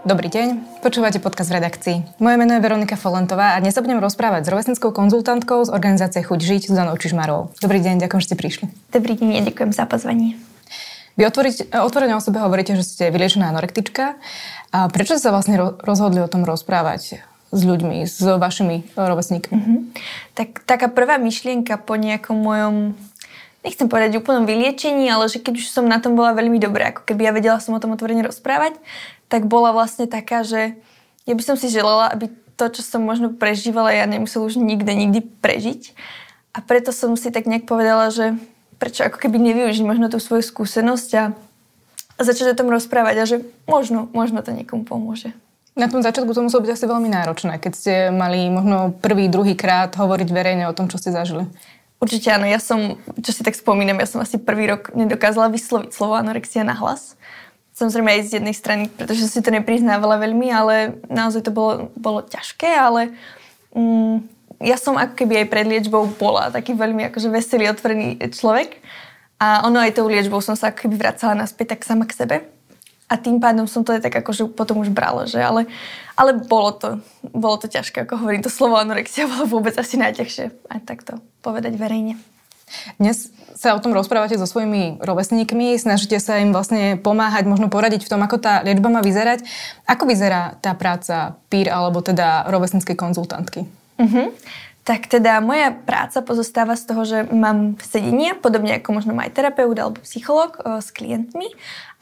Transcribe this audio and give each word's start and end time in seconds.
Dobrý 0.00 0.32
deň, 0.32 0.80
počúvate 0.80 1.20
podcast 1.20 1.52
v 1.52 1.60
redakcii. 1.60 1.96
Moje 2.24 2.40
meno 2.40 2.56
je 2.56 2.64
Veronika 2.64 2.96
Folentová 2.96 3.52
a 3.52 3.60
dnes 3.60 3.76
sa 3.76 3.84
budem 3.84 4.00
rozprávať 4.00 4.48
s 4.48 4.52
rovesnickou 4.52 4.96
konzultantkou 4.96 5.60
z 5.60 5.68
organizácie 5.68 6.24
Chuť 6.24 6.40
žiť 6.40 6.62
s 6.68 6.72
Danou 6.72 6.96
Čižmarovou. 6.96 7.52
Dobrý 7.60 7.84
deň, 7.84 8.00
ďakujem, 8.00 8.20
že 8.24 8.28
ste 8.32 8.40
prišli. 8.40 8.64
Dobrý 8.96 9.20
deň, 9.20 9.28
ja 9.36 9.42
ďakujem 9.44 9.76
za 9.76 9.84
pozvanie. 9.84 10.40
Vy 11.20 11.28
otvorene 11.28 12.16
o 12.16 12.24
sebe 12.24 12.40
hovoríte, 12.40 12.80
že 12.80 12.88
ste 12.88 13.12
vyliečená 13.12 13.52
anorektička. 13.52 14.16
A 14.72 14.88
prečo 14.88 15.20
ste 15.20 15.28
sa 15.28 15.36
vlastne 15.36 15.60
rozhodli 15.84 16.24
o 16.24 16.32
tom 16.32 16.48
rozprávať 16.48 17.20
s 17.52 17.60
ľuďmi, 17.60 18.00
s 18.08 18.24
vašimi 18.24 18.96
rovesníkmi? 18.96 19.52
Mm-hmm. 19.52 19.78
Tak, 20.32 20.64
taká 20.64 20.88
prvá 20.88 21.20
myšlienka 21.20 21.76
po 21.76 22.00
nejakom 22.00 22.40
mojom 22.40 22.96
nechcem 23.60 23.84
povedať 23.84 24.16
úplnom 24.16 24.48
vyliečení, 24.48 25.12
ale 25.12 25.28
že 25.28 25.44
keď 25.44 25.60
už 25.60 25.68
som 25.68 25.84
na 25.84 26.00
tom 26.00 26.16
bola 26.16 26.32
veľmi 26.32 26.56
dobrá, 26.56 26.96
ako 26.96 27.04
keby 27.04 27.28
ja 27.28 27.36
vedela 27.36 27.60
som 27.60 27.76
o 27.76 27.82
tom 27.84 27.92
otvorene 27.92 28.24
rozprávať, 28.24 28.80
tak 29.30 29.46
bola 29.46 29.70
vlastne 29.70 30.10
taká, 30.10 30.42
že 30.42 30.74
ja 31.24 31.34
by 31.38 31.42
som 31.46 31.54
si 31.54 31.70
želala, 31.70 32.10
aby 32.10 32.28
to, 32.58 32.68
čo 32.68 32.82
som 32.84 33.00
možno 33.00 33.32
prežívala, 33.32 33.94
ja 33.94 34.04
nemusela 34.04 34.44
už 34.44 34.60
nikde, 34.60 34.92
nikdy 34.92 35.24
prežiť. 35.40 35.96
A 36.52 36.60
preto 36.60 36.90
som 36.90 37.14
si 37.14 37.30
tak 37.30 37.46
nejak 37.46 37.64
povedala, 37.64 38.10
že 38.10 38.36
prečo 38.76 39.06
ako 39.06 39.16
keby 39.16 39.38
nevyužiť 39.38 39.86
možno 39.86 40.10
tú 40.10 40.18
svoju 40.18 40.42
skúsenosť 40.42 41.10
a, 41.16 41.24
začať 42.20 42.52
o 42.52 42.58
tom 42.58 42.68
rozprávať 42.68 43.16
a 43.16 43.24
že 43.24 43.36
možno, 43.64 44.10
možno 44.12 44.44
to 44.44 44.52
niekomu 44.52 44.84
pomôže. 44.84 45.32
Na 45.78 45.86
tom 45.86 46.02
začiatku 46.02 46.34
to 46.34 46.44
muselo 46.44 46.66
byť 46.66 46.74
asi 46.74 46.84
veľmi 46.84 47.08
náročné, 47.08 47.56
keď 47.62 47.72
ste 47.72 47.94
mali 48.10 48.50
možno 48.50 48.92
prvý, 48.98 49.30
druhý 49.30 49.54
krát 49.54 49.94
hovoriť 49.94 50.28
verejne 50.28 50.68
o 50.68 50.76
tom, 50.76 50.90
čo 50.90 50.98
ste 50.98 51.14
zažili. 51.14 51.46
Určite 52.00 52.32
áno, 52.32 52.48
ja 52.48 52.56
som, 52.56 52.96
čo 53.20 53.30
si 53.30 53.44
tak 53.44 53.52
spomínam, 53.52 54.00
ja 54.00 54.08
som 54.08 54.24
asi 54.24 54.40
prvý 54.40 54.68
rok 54.68 54.96
nedokázala 54.96 55.52
vysloviť 55.52 55.92
slovo 55.92 56.16
anorexia 56.16 56.64
na 56.64 56.72
hlas. 56.72 57.14
Samozrejme 57.80 58.12
aj 58.12 58.22
z 58.28 58.32
jednej 58.36 58.52
strany, 58.52 58.92
pretože 58.92 59.24
si 59.24 59.40
to 59.40 59.48
nepriznávala 59.48 60.20
veľmi, 60.20 60.52
ale 60.52 61.00
naozaj 61.08 61.48
to 61.48 61.52
bolo, 61.56 61.88
bolo 61.96 62.20
ťažké, 62.20 62.68
ale 62.68 63.16
mm, 63.72 64.20
ja 64.60 64.76
som 64.76 65.00
ako 65.00 65.16
keby 65.16 65.40
aj 65.40 65.46
pred 65.48 65.64
liečbou 65.64 66.04
bola 66.20 66.52
taký 66.52 66.76
veľmi 66.76 67.08
akože 67.08 67.32
veselý, 67.32 67.72
otvorený 67.72 68.20
človek. 68.36 68.76
A 69.40 69.64
ono 69.64 69.80
aj 69.80 69.96
tou 69.96 70.04
liečbou 70.04 70.44
som 70.44 70.52
sa 70.52 70.68
ako 70.68 70.84
keby 70.84 71.00
vracala 71.00 71.32
naspäť 71.32 71.72
tak 71.72 71.88
sama 71.88 72.04
k 72.04 72.12
sebe. 72.12 72.36
A 73.08 73.16
tým 73.16 73.40
pádom 73.40 73.64
som 73.64 73.80
to 73.80 73.96
aj 73.96 74.04
tak 74.04 74.20
akože 74.20 74.52
potom 74.52 74.84
už 74.84 74.92
brala, 74.92 75.24
že 75.24 75.40
ale, 75.40 75.66
ale 76.14 76.36
bolo 76.36 76.76
to, 76.76 76.88
bolo 77.32 77.56
to 77.58 77.66
ťažké, 77.66 78.04
ako 78.04 78.20
hovorím, 78.20 78.44
to 78.44 78.52
slovo 78.52 78.76
anorexia 78.76 79.26
bolo 79.26 79.48
vôbec 79.58 79.74
asi 79.80 79.96
najťažšie 79.96 80.68
aj 80.68 80.80
takto 80.84 81.18
povedať 81.42 81.74
verejne. 81.74 82.20
Dnes 82.96 83.30
sa 83.60 83.76
o 83.76 83.82
tom 83.82 83.92
rozprávate 83.92 84.40
so 84.40 84.48
svojimi 84.48 85.02
rovesníkmi, 85.04 85.76
snažíte 85.76 86.16
sa 86.16 86.40
im 86.40 86.54
vlastne 86.54 86.96
pomáhať, 86.96 87.44
možno 87.44 87.68
poradiť 87.68 88.08
v 88.08 88.10
tom, 88.10 88.20
ako 88.24 88.40
tá 88.40 88.64
liečba 88.64 88.88
má 88.88 89.04
vyzerať. 89.04 89.44
Ako 89.84 90.08
vyzerá 90.08 90.56
tá 90.64 90.72
práca 90.72 91.36
PIR 91.52 91.68
alebo 91.68 92.00
teda 92.00 92.48
rovesníckej 92.48 92.96
konzultantky? 92.96 93.68
Uh-huh. 94.00 94.32
Tak 94.90 95.06
teda 95.06 95.38
moja 95.38 95.70
práca 95.70 96.18
pozostáva 96.18 96.74
z 96.74 96.82
toho, 96.90 97.02
že 97.06 97.18
mám 97.30 97.78
sedenie, 97.78 98.34
podobne 98.34 98.74
ako 98.74 98.98
možno 98.98 99.14
aj 99.14 99.38
terapeut 99.38 99.78
alebo 99.78 100.02
psychológ 100.02 100.58
o, 100.58 100.82
s 100.82 100.90
klientmi. 100.90 101.46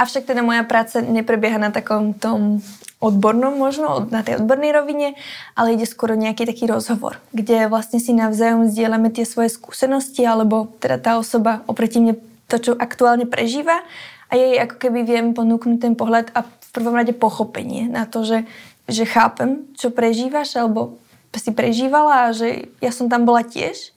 Avšak 0.01 0.25
teda 0.25 0.41
moja 0.41 0.65
práca 0.65 1.05
neprebieha 1.05 1.61
na 1.61 1.69
takom 1.69 2.17
tom 2.17 2.65
odbornom 2.97 3.61
možno, 3.61 4.09
na 4.09 4.25
tej 4.25 4.41
odbornej 4.41 4.73
rovine, 4.73 5.21
ale 5.53 5.77
ide 5.77 5.85
skôr 5.85 6.17
o 6.17 6.19
nejaký 6.19 6.49
taký 6.49 6.65
rozhovor, 6.65 7.21
kde 7.37 7.69
vlastne 7.69 8.01
si 8.01 8.17
navzájom 8.17 8.73
zdieľame 8.73 9.13
tie 9.13 9.29
svoje 9.29 9.53
skúsenosti, 9.53 10.25
alebo 10.25 10.73
teda 10.81 10.97
tá 10.97 11.13
osoba 11.21 11.61
oproti 11.69 12.01
mne 12.01 12.17
to, 12.49 12.57
čo 12.57 12.73
aktuálne 12.73 13.29
prežíva 13.29 13.85
a 14.27 14.33
jej 14.33 14.57
ako 14.65 14.81
keby 14.81 15.05
viem 15.05 15.37
ponúknuť 15.37 15.77
ten 15.77 15.93
pohľad 15.93 16.33
a 16.33 16.41
v 16.49 16.69
prvom 16.73 16.97
rade 16.97 17.13
pochopenie 17.13 17.85
na 17.85 18.09
to, 18.09 18.25
že, 18.25 18.49
že 18.89 19.05
chápem, 19.05 19.69
čo 19.77 19.93
prežívaš, 19.93 20.57
alebo 20.57 20.97
si 21.37 21.53
prežívala 21.53 22.33
a 22.33 22.35
že 22.35 22.73
ja 22.81 22.89
som 22.89 23.13
tam 23.13 23.29
bola 23.29 23.45
tiež. 23.45 23.93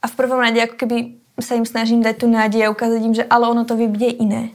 A 0.00 0.08
v 0.08 0.16
prvom 0.16 0.40
rade 0.40 0.56
ako 0.64 0.80
keby 0.80 1.20
sa 1.44 1.56
im 1.56 1.68
snažím 1.68 2.00
dať 2.00 2.24
tú 2.24 2.26
nádej 2.28 2.64
a 2.68 2.72
ukázať 2.72 3.00
im, 3.04 3.14
že 3.16 3.28
ale 3.28 3.48
ono 3.52 3.68
to 3.68 3.76
byť 3.76 4.16
iné. 4.16 4.52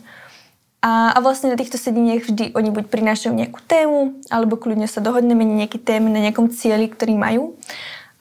A, 0.86 1.14
a 1.14 1.20
vlastne 1.22 1.50
na 1.50 1.58
týchto 1.58 1.82
sedeniach 1.82 2.30
vždy 2.30 2.54
oni 2.54 2.70
buď 2.70 2.94
prinášajú 2.94 3.34
nejakú 3.34 3.58
tému, 3.66 4.22
alebo 4.30 4.54
kľudne 4.54 4.86
sa 4.86 5.02
dohodneme 5.02 5.42
na 5.42 5.66
nejaké 5.66 5.82
témy, 5.82 6.14
na 6.14 6.22
nejakom 6.22 6.54
cieli, 6.54 6.86
ktorý 6.86 7.18
majú. 7.18 7.58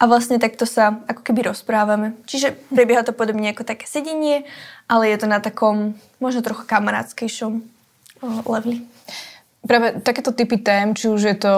A 0.00 0.08
vlastne 0.08 0.40
takto 0.40 0.64
sa 0.64 1.04
ako 1.04 1.20
keby 1.20 1.52
rozprávame. 1.52 2.16
Čiže 2.24 2.56
prebieha 2.72 3.04
to 3.04 3.12
podobne 3.12 3.52
ako 3.52 3.68
také 3.68 3.84
sedenie, 3.84 4.48
ale 4.88 5.12
je 5.12 5.16
to 5.20 5.28
na 5.28 5.44
takom 5.44 5.92
možno 6.24 6.40
trochu 6.40 6.64
kamarátskejšom 6.64 7.60
leveli. 8.48 8.80
Práve 9.64 10.00
takéto 10.00 10.32
typy 10.32 10.60
tém, 10.60 10.96
či 10.96 11.08
už 11.08 11.20
je 11.20 11.36
to 11.36 11.54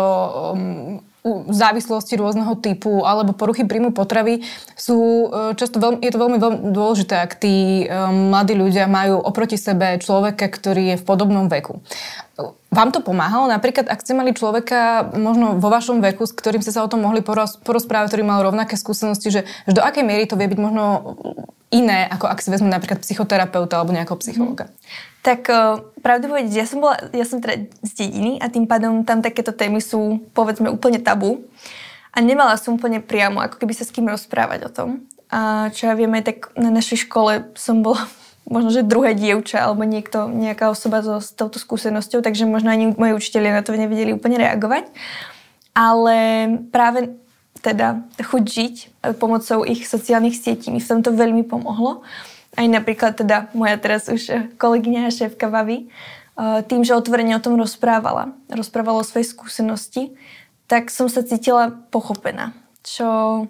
um, 0.55 1.03
závislosti 1.51 2.15
rôzneho 2.19 2.55
typu 2.59 3.03
alebo 3.03 3.35
poruchy 3.35 3.67
príjmu 3.67 3.91
potravy 3.91 4.47
sú 4.79 4.99
e, 4.99 5.57
často 5.59 5.83
veľmi, 5.83 5.99
je 6.03 6.13
to 6.15 6.23
veľmi, 6.23 6.39
veľmi 6.39 6.59
dôležité, 6.71 7.15
ak 7.19 7.33
tí 7.41 7.87
um, 7.87 8.31
mladí 8.31 8.55
ľudia 8.55 8.87
majú 8.87 9.19
oproti 9.19 9.59
sebe 9.59 9.99
človeka, 9.99 10.47
ktorý 10.47 10.95
je 10.95 10.97
v 11.01 11.05
podobnom 11.07 11.51
veku. 11.51 11.83
Vám 12.69 12.93
to 12.93 13.01
pomáhalo? 13.01 13.49
Napríklad, 13.49 13.89
ak 13.89 14.05
ste 14.05 14.13
mali 14.13 14.37
človeka 14.37 15.09
možno 15.17 15.57
vo 15.57 15.69
vašom 15.73 16.05
veku, 16.05 16.29
s 16.29 16.37
ktorým 16.37 16.61
ste 16.61 16.75
sa 16.75 16.85
o 16.85 16.91
tom 16.93 17.01
mohli 17.01 17.25
porozprávať, 17.25 18.13
ktorý 18.13 18.23
mal 18.29 18.45
rovnaké 18.45 18.77
skúsenosti, 18.77 19.33
že, 19.33 19.41
že 19.65 19.73
do 19.73 19.81
akej 19.81 20.05
miery 20.05 20.29
to 20.29 20.37
vie 20.37 20.45
byť 20.45 20.61
možno 20.61 21.17
iné, 21.73 22.05
ako 22.07 22.29
ak 22.29 22.45
si 22.45 22.53
vezme 22.53 22.69
napríklad 22.69 23.01
psychoterapeuta 23.01 23.81
alebo 23.81 23.97
nejakého 23.97 24.21
psychologa? 24.21 24.69
Mm. 24.69 25.16
Tak 25.27 25.51
uh, 25.51 25.83
pravdu 26.07 26.31
povedať, 26.31 26.55
ja 26.55 26.63
som, 26.71 26.79
bola, 26.79 26.95
ja 27.11 27.27
som 27.27 27.43
teda 27.43 27.67
z 27.83 27.93
dediny 27.99 28.39
a 28.39 28.47
tým 28.47 28.71
pádom 28.71 29.03
tam 29.03 29.27
takéto 29.27 29.51
témy 29.51 29.83
sú 29.83 30.23
povedzme 30.31 30.71
úplne 30.71 31.03
tabu. 31.03 31.43
A 32.15 32.23
nemala 32.23 32.55
som 32.55 32.79
úplne 32.79 33.03
priamo, 33.03 33.43
ako 33.43 33.59
keby 33.59 33.75
sa 33.75 33.83
s 33.83 33.91
kým 33.91 34.07
rozprávať 34.07 34.71
o 34.71 34.71
tom. 34.71 34.89
A 35.27 35.75
čo 35.75 35.91
ja 35.91 35.99
viem, 35.99 36.15
aj 36.15 36.31
tak 36.31 36.39
na 36.55 36.71
našej 36.71 37.11
škole 37.11 37.51
som 37.59 37.83
bola 37.83 38.07
možno, 38.55 38.71
že 38.71 38.87
druhé 38.87 39.19
dievča 39.19 39.67
alebo 39.67 39.83
niekto, 39.83 40.31
nejaká 40.31 40.71
osoba 40.71 41.03
so, 41.03 41.19
s 41.19 41.35
touto 41.35 41.59
skúsenosťou, 41.59 42.23
takže 42.23 42.47
možno 42.47 42.71
ani 42.71 42.95
moji 42.95 43.19
učiteľi 43.19 43.51
na 43.51 43.67
to 43.67 43.75
nevedeli 43.75 44.15
úplne 44.15 44.39
reagovať. 44.39 44.95
Ale 45.75 46.17
práve 46.71 47.19
teda 47.67 48.07
chuť 48.23 48.45
žiť 48.47 48.75
pomocou 49.19 49.67
ich 49.67 49.91
sociálnych 49.91 50.39
sietí 50.39 50.71
mi 50.71 50.79
v 50.79 50.87
tomto 50.87 51.11
veľmi 51.11 51.43
pomohlo 51.43 52.07
aj 52.57 52.67
napríklad 52.67 53.13
teda 53.15 53.53
moja 53.53 53.77
teraz 53.77 54.09
už 54.09 54.57
kolegyňa 54.57 55.09
a 55.09 55.15
šéfka 55.15 55.53
Vavi, 55.53 55.87
eh, 55.87 56.61
tým, 56.65 56.83
že 56.83 56.97
otvorene 56.97 57.37
o 57.37 57.45
tom 57.45 57.61
rozprávala, 57.61 58.33
rozprávala 58.49 59.05
o 59.05 59.09
svojej 59.09 59.29
skúsenosti, 59.29 60.17
tak 60.67 60.91
som 60.91 61.07
sa 61.07 61.23
cítila 61.23 61.71
pochopená, 61.95 62.51
čo 62.83 63.45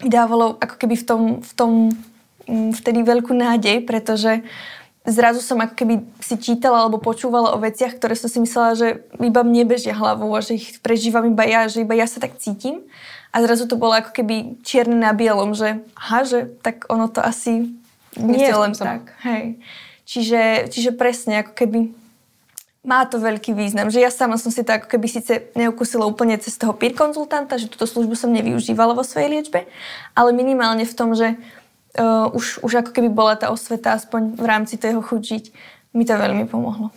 mi 0.00 0.08
dávalo 0.08 0.56
ako 0.56 0.74
keby 0.80 0.96
v 0.96 1.04
tom, 1.04 1.22
v 1.44 1.52
tom 1.52 1.72
mm, 2.48 2.72
vtedy 2.80 3.04
veľkú 3.04 3.36
nádej, 3.36 3.84
pretože 3.84 4.40
zrazu 5.04 5.40
som 5.44 5.60
ako 5.60 5.76
keby 5.76 5.94
si 6.20 6.36
čítala 6.40 6.84
alebo 6.84 7.00
počúvala 7.00 7.52
o 7.52 7.60
veciach, 7.60 7.96
ktoré 8.00 8.16
som 8.16 8.32
si 8.32 8.40
myslela, 8.40 8.76
že 8.76 8.88
iba 9.20 9.44
mne 9.44 9.68
bežia 9.68 9.96
hlavou 9.96 10.32
a 10.32 10.40
že 10.40 10.56
ich 10.56 10.80
prežívam 10.80 11.28
iba 11.28 11.44
ja, 11.44 11.68
že 11.68 11.84
iba 11.84 11.92
ja 11.96 12.08
sa 12.08 12.20
tak 12.20 12.36
cítim. 12.40 12.84
A 13.30 13.38
zrazu 13.46 13.70
to 13.70 13.78
bolo 13.78 13.94
ako 13.94 14.10
keby 14.10 14.58
čierne 14.66 14.98
na 14.98 15.14
bielom, 15.14 15.54
že 15.54 15.86
aha, 15.94 16.26
že 16.26 16.38
tak 16.66 16.90
ono 16.90 17.06
to 17.06 17.22
asi 17.22 17.70
nie 18.18 18.50
len 18.50 18.72
tak. 18.74 19.14
Hej. 19.22 19.60
Čiže, 20.08 20.72
čiže 20.72 20.90
presne, 20.90 21.46
ako 21.46 21.52
keby 21.54 21.80
má 22.80 23.04
to 23.04 23.20
veľký 23.20 23.52
význam, 23.52 23.92
že 23.92 24.00
ja 24.00 24.08
sama 24.08 24.40
som 24.40 24.48
si 24.48 24.64
to 24.64 24.72
ako 24.72 24.88
keby 24.88 25.06
síce 25.06 25.52
neukusila 25.52 26.08
úplne 26.08 26.40
cez 26.40 26.56
toho 26.56 26.72
peer 26.72 26.96
konzultanta, 26.96 27.60
že 27.60 27.68
túto 27.68 27.84
službu 27.84 28.16
som 28.16 28.32
nevyužívala 28.32 28.96
vo 28.96 29.04
svojej 29.04 29.28
liečbe, 29.28 29.68
ale 30.16 30.32
minimálne 30.32 30.88
v 30.88 30.96
tom, 30.96 31.12
že 31.12 31.36
uh, 32.00 32.32
už, 32.32 32.64
už 32.64 32.72
ako 32.80 32.90
keby 32.96 33.12
bola 33.12 33.36
tá 33.36 33.52
osveta 33.52 34.00
aspoň 34.00 34.32
v 34.32 34.46
rámci 34.48 34.80
toho 34.80 35.04
chuť 35.04 35.52
mi 35.92 36.08
to 36.08 36.16
veľmi 36.16 36.48
pomohlo. 36.48 36.88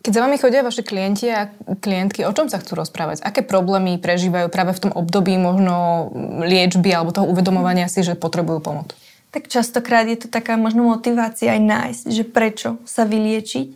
Keď 0.00 0.16
za 0.16 0.24
vami 0.24 0.40
chodia 0.40 0.64
vaše 0.64 0.80
klienti 0.80 1.28
a 1.28 1.52
klientky, 1.76 2.24
o 2.24 2.32
čom 2.32 2.48
sa 2.48 2.56
chcú 2.56 2.80
rozprávať? 2.80 3.20
Aké 3.20 3.44
problémy 3.44 4.00
prežívajú 4.00 4.48
práve 4.48 4.72
v 4.72 4.88
tom 4.88 4.92
období 4.96 5.36
možno 5.36 6.08
liečby 6.40 6.88
alebo 6.88 7.12
toho 7.12 7.28
uvedomovania 7.28 7.84
si, 7.84 8.00
že 8.00 8.16
potrebujú 8.16 8.64
pomoc? 8.64 8.96
Tak 9.30 9.46
častokrát 9.46 10.06
je 10.10 10.18
to 10.18 10.28
taká 10.28 10.58
možno 10.58 10.82
motivácia 10.82 11.54
aj 11.54 11.62
nájsť, 11.62 12.04
že 12.10 12.24
prečo 12.26 12.82
sa 12.82 13.06
vyliečiť. 13.06 13.66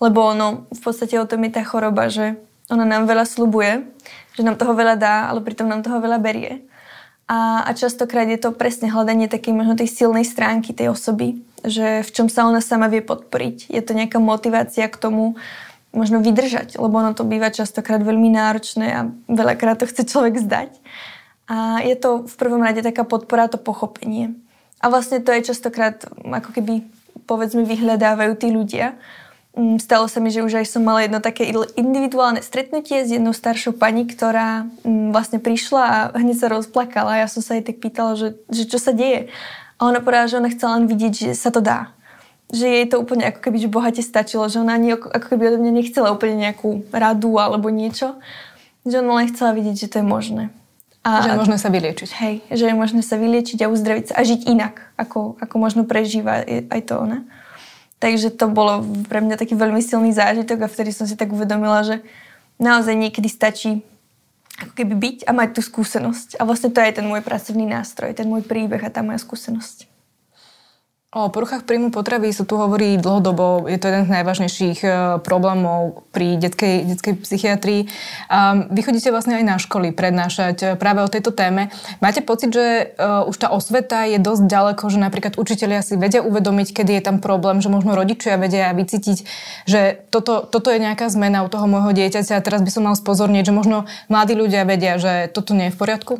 Lebo 0.00 0.24
ono, 0.24 0.64
v 0.72 0.80
podstate 0.80 1.20
o 1.20 1.28
tom 1.28 1.44
je 1.44 1.52
tá 1.52 1.62
choroba, 1.64 2.08
že 2.08 2.40
ona 2.72 2.88
nám 2.88 3.04
veľa 3.04 3.28
slubuje, 3.28 3.84
že 4.32 4.42
nám 4.42 4.56
toho 4.56 4.72
veľa 4.72 4.96
dá, 4.96 5.28
ale 5.28 5.44
pritom 5.44 5.68
nám 5.68 5.84
toho 5.84 6.00
veľa 6.00 6.18
berie. 6.18 6.64
A, 7.28 7.64
a 7.64 7.70
častokrát 7.72 8.28
je 8.28 8.40
to 8.40 8.52
presne 8.52 8.92
hľadanie 8.92 9.28
takej 9.28 9.52
možno 9.56 9.76
tej 9.76 9.88
silnej 9.88 10.28
stránky 10.28 10.76
tej 10.76 10.92
osoby, 10.92 11.40
že 11.64 12.04
v 12.04 12.10
čom 12.12 12.28
sa 12.28 12.44
ona 12.44 12.60
sama 12.60 12.88
vie 12.88 13.00
podporiť. 13.00 13.72
Je 13.72 13.80
to 13.80 13.96
nejaká 13.96 14.20
motivácia 14.20 14.88
k 14.88 15.00
tomu 15.00 15.36
možno 15.94 16.20
vydržať, 16.20 16.76
lebo 16.76 17.00
ono 17.00 17.16
to 17.16 17.24
býva 17.24 17.54
častokrát 17.54 18.02
veľmi 18.02 18.28
náročné 18.28 18.86
a 18.92 19.00
veľakrát 19.30 19.80
to 19.80 19.88
chce 19.88 20.04
človek 20.10 20.36
zdať. 20.42 20.70
A 21.48 21.80
je 21.84 21.96
to 21.96 22.24
v 22.24 22.34
prvom 22.40 22.60
rade 22.60 22.80
taká 22.80 23.04
podpora, 23.04 23.52
to 23.52 23.60
pochopenie. 23.60 24.36
A 24.84 24.92
vlastne 24.92 25.24
to 25.24 25.32
je 25.32 25.48
častokrát, 25.48 26.04
ako 26.20 26.52
keby, 26.52 26.84
povedzme, 27.24 27.64
vyhľadávajú 27.64 28.32
tí 28.36 28.52
ľudia. 28.52 29.00
Mm, 29.56 29.80
stalo 29.80 30.10
sa 30.12 30.20
mi, 30.20 30.28
že 30.28 30.44
už 30.44 30.60
aj 30.60 30.66
som 30.68 30.84
mala 30.84 31.08
jedno 31.08 31.24
také 31.24 31.48
individuálne 31.78 32.44
stretnutie 32.44 33.00
s 33.00 33.08
jednou 33.08 33.32
staršou 33.32 33.80
pani, 33.80 34.04
ktorá 34.04 34.68
mm, 34.84 35.16
vlastne 35.16 35.40
prišla 35.40 35.82
a 35.88 35.96
hneď 36.20 36.36
sa 36.36 36.52
rozplakala. 36.52 37.24
Ja 37.24 37.32
som 37.32 37.40
sa 37.40 37.56
jej 37.56 37.64
tak 37.64 37.80
pýtala, 37.80 38.18
že, 38.18 38.36
že 38.52 38.68
čo 38.68 38.76
sa 38.76 38.92
deje. 38.92 39.32
A 39.80 39.88
ona 39.88 40.04
povedala, 40.04 40.28
že 40.28 40.36
ona 40.36 40.52
chcela 40.52 40.76
len 40.76 40.84
vidieť, 40.84 41.14
že 41.16 41.30
sa 41.32 41.48
to 41.48 41.64
dá. 41.64 41.94
Že 42.52 42.66
jej 42.68 42.86
to 42.92 43.00
úplne 43.00 43.24
ako 43.30 43.40
keby 43.40 43.56
že 43.56 43.72
bohate 43.72 44.02
stačilo, 44.04 44.44
že 44.52 44.60
ona 44.60 44.76
ani 44.76 45.00
ako 45.00 45.26
keby 45.32 45.54
od 45.54 45.64
mňa 45.64 45.72
nechcela 45.80 46.12
úplne 46.12 46.44
nejakú 46.44 46.84
radu 46.92 47.40
alebo 47.40 47.72
niečo. 47.72 48.20
Že 48.84 49.00
ona 49.00 49.24
len 49.24 49.32
chcela 49.32 49.56
vidieť, 49.56 49.86
že 49.86 49.90
to 49.96 49.96
je 50.02 50.06
možné. 50.06 50.44
A, 51.04 51.20
že 51.20 51.28
je 51.30 51.40
možné 51.44 51.56
sa 51.60 51.68
vyliečiť. 51.68 52.10
Hej, 52.16 52.34
že 52.48 52.64
je 52.64 52.74
možné 52.74 53.04
sa 53.04 53.20
vyliečiť 53.20 53.60
a 53.60 53.68
uzdraviť 53.68 54.04
sa 54.08 54.14
a 54.16 54.22
žiť 54.24 54.48
inak, 54.48 54.88
ako, 54.96 55.36
ako 55.36 55.54
možno 55.60 55.84
prežíva 55.84 56.40
aj 56.48 56.80
to 56.88 56.96
ona. 56.96 57.28
Takže 58.00 58.32
to 58.32 58.48
bolo 58.48 58.80
pre 59.08 59.20
mňa 59.20 59.36
taký 59.36 59.52
veľmi 59.52 59.84
silný 59.84 60.16
zážitok 60.16 60.64
a 60.64 60.72
vtedy 60.72 60.96
som 60.96 61.04
si 61.04 61.12
tak 61.16 61.28
uvedomila, 61.28 61.84
že 61.84 62.00
naozaj 62.56 62.96
niekedy 62.96 63.28
stačí 63.28 63.84
ako 64.60 64.72
keby 64.72 64.94
byť 64.96 65.18
a 65.28 65.30
mať 65.36 65.48
tú 65.56 65.60
skúsenosť. 65.60 66.40
A 66.40 66.46
vlastne 66.48 66.72
to 66.72 66.80
je 66.80 66.94
ten 66.94 67.04
môj 67.04 67.20
pracovný 67.20 67.68
nástroj, 67.68 68.16
ten 68.16 68.30
môj 68.30 68.46
príbeh 68.46 68.80
a 68.80 68.92
tá 68.92 69.04
moja 69.04 69.20
skúsenosť. 69.20 69.93
O 71.14 71.30
poruchách 71.30 71.62
príjmu 71.62 71.94
potravy 71.94 72.34
sa 72.34 72.42
tu 72.42 72.58
hovorí 72.58 72.98
dlhodobo. 72.98 73.70
Je 73.70 73.78
to 73.78 73.86
jeden 73.86 74.10
z 74.10 74.14
najvážnejších 74.18 74.78
e, 74.82 74.88
problémov 75.22 76.02
pri 76.10 76.42
detskej, 76.42 76.90
detskej 76.90 77.14
psychiatrii. 77.22 77.86
A 78.26 78.66
vy 78.66 78.82
chodíte 78.82 79.14
vlastne 79.14 79.38
aj 79.38 79.46
na 79.46 79.56
školy 79.62 79.94
prednášať 79.94 80.56
e, 80.58 80.66
práve 80.74 81.06
o 81.06 81.08
tejto 81.08 81.30
téme. 81.30 81.70
Máte 82.02 82.18
pocit, 82.18 82.50
že 82.50 82.98
uh, 82.98 83.22
už 83.30 83.36
tá 83.38 83.54
osveta 83.54 84.10
je 84.10 84.18
dosť 84.18 84.42
ďaleko, 84.50 84.84
že 84.90 84.98
napríklad 84.98 85.38
učitelia 85.38 85.86
si 85.86 85.94
vedia 85.94 86.18
uvedomiť, 86.18 86.82
kedy 86.82 86.98
je 86.98 87.02
tam 87.06 87.22
problém, 87.22 87.62
že 87.62 87.70
možno 87.70 87.94
rodičia 87.94 88.34
vedia 88.34 88.74
vycítiť, 88.74 89.18
že 89.70 90.02
toto, 90.10 90.42
toto 90.42 90.74
je 90.74 90.82
nejaká 90.82 91.06
zmena 91.14 91.46
u 91.46 91.48
toho 91.48 91.70
môjho 91.70 91.94
dieťaťa 91.94 92.42
a 92.42 92.44
teraz 92.44 92.58
by 92.66 92.70
som 92.74 92.90
mal 92.90 92.98
spozornieť, 92.98 93.54
že 93.54 93.54
možno 93.54 93.86
mladí 94.10 94.34
ľudia 94.34 94.66
vedia, 94.66 94.98
že 94.98 95.30
toto 95.30 95.54
nie 95.54 95.70
je 95.70 95.74
v 95.74 95.78
poriadku? 95.78 96.14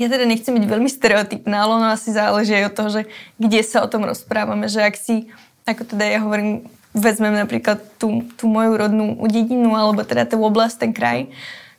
Ja 0.00 0.08
teda 0.08 0.24
nechcem 0.24 0.56
byť 0.56 0.64
veľmi 0.64 0.88
stereotypná, 0.88 1.68
ale 1.68 1.72
ono 1.76 1.88
asi 1.92 2.08
záleží 2.16 2.56
aj 2.56 2.72
od 2.72 2.74
toho, 2.74 2.88
že 2.88 3.02
kde 3.36 3.60
sa 3.60 3.84
o 3.84 3.90
tom 3.92 4.08
rozprávame, 4.08 4.64
že 4.64 4.80
ak 4.80 4.96
si, 4.96 5.28
ako 5.68 5.84
teda 5.84 6.08
ja 6.08 6.24
hovorím, 6.24 6.64
vezmem 6.96 7.36
napríklad 7.36 7.84
tú, 8.00 8.24
tú 8.34 8.48
moju 8.48 8.80
rodnú 8.80 9.20
dedinu 9.28 9.76
alebo 9.76 10.00
teda 10.02 10.24
tú 10.24 10.40
oblasť, 10.40 10.88
ten 10.88 10.92
kraj, 10.96 11.28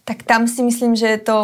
tak 0.06 0.22
tam 0.22 0.46
si 0.46 0.62
myslím, 0.62 0.94
že 0.94 1.18
je 1.18 1.20
to 1.26 1.38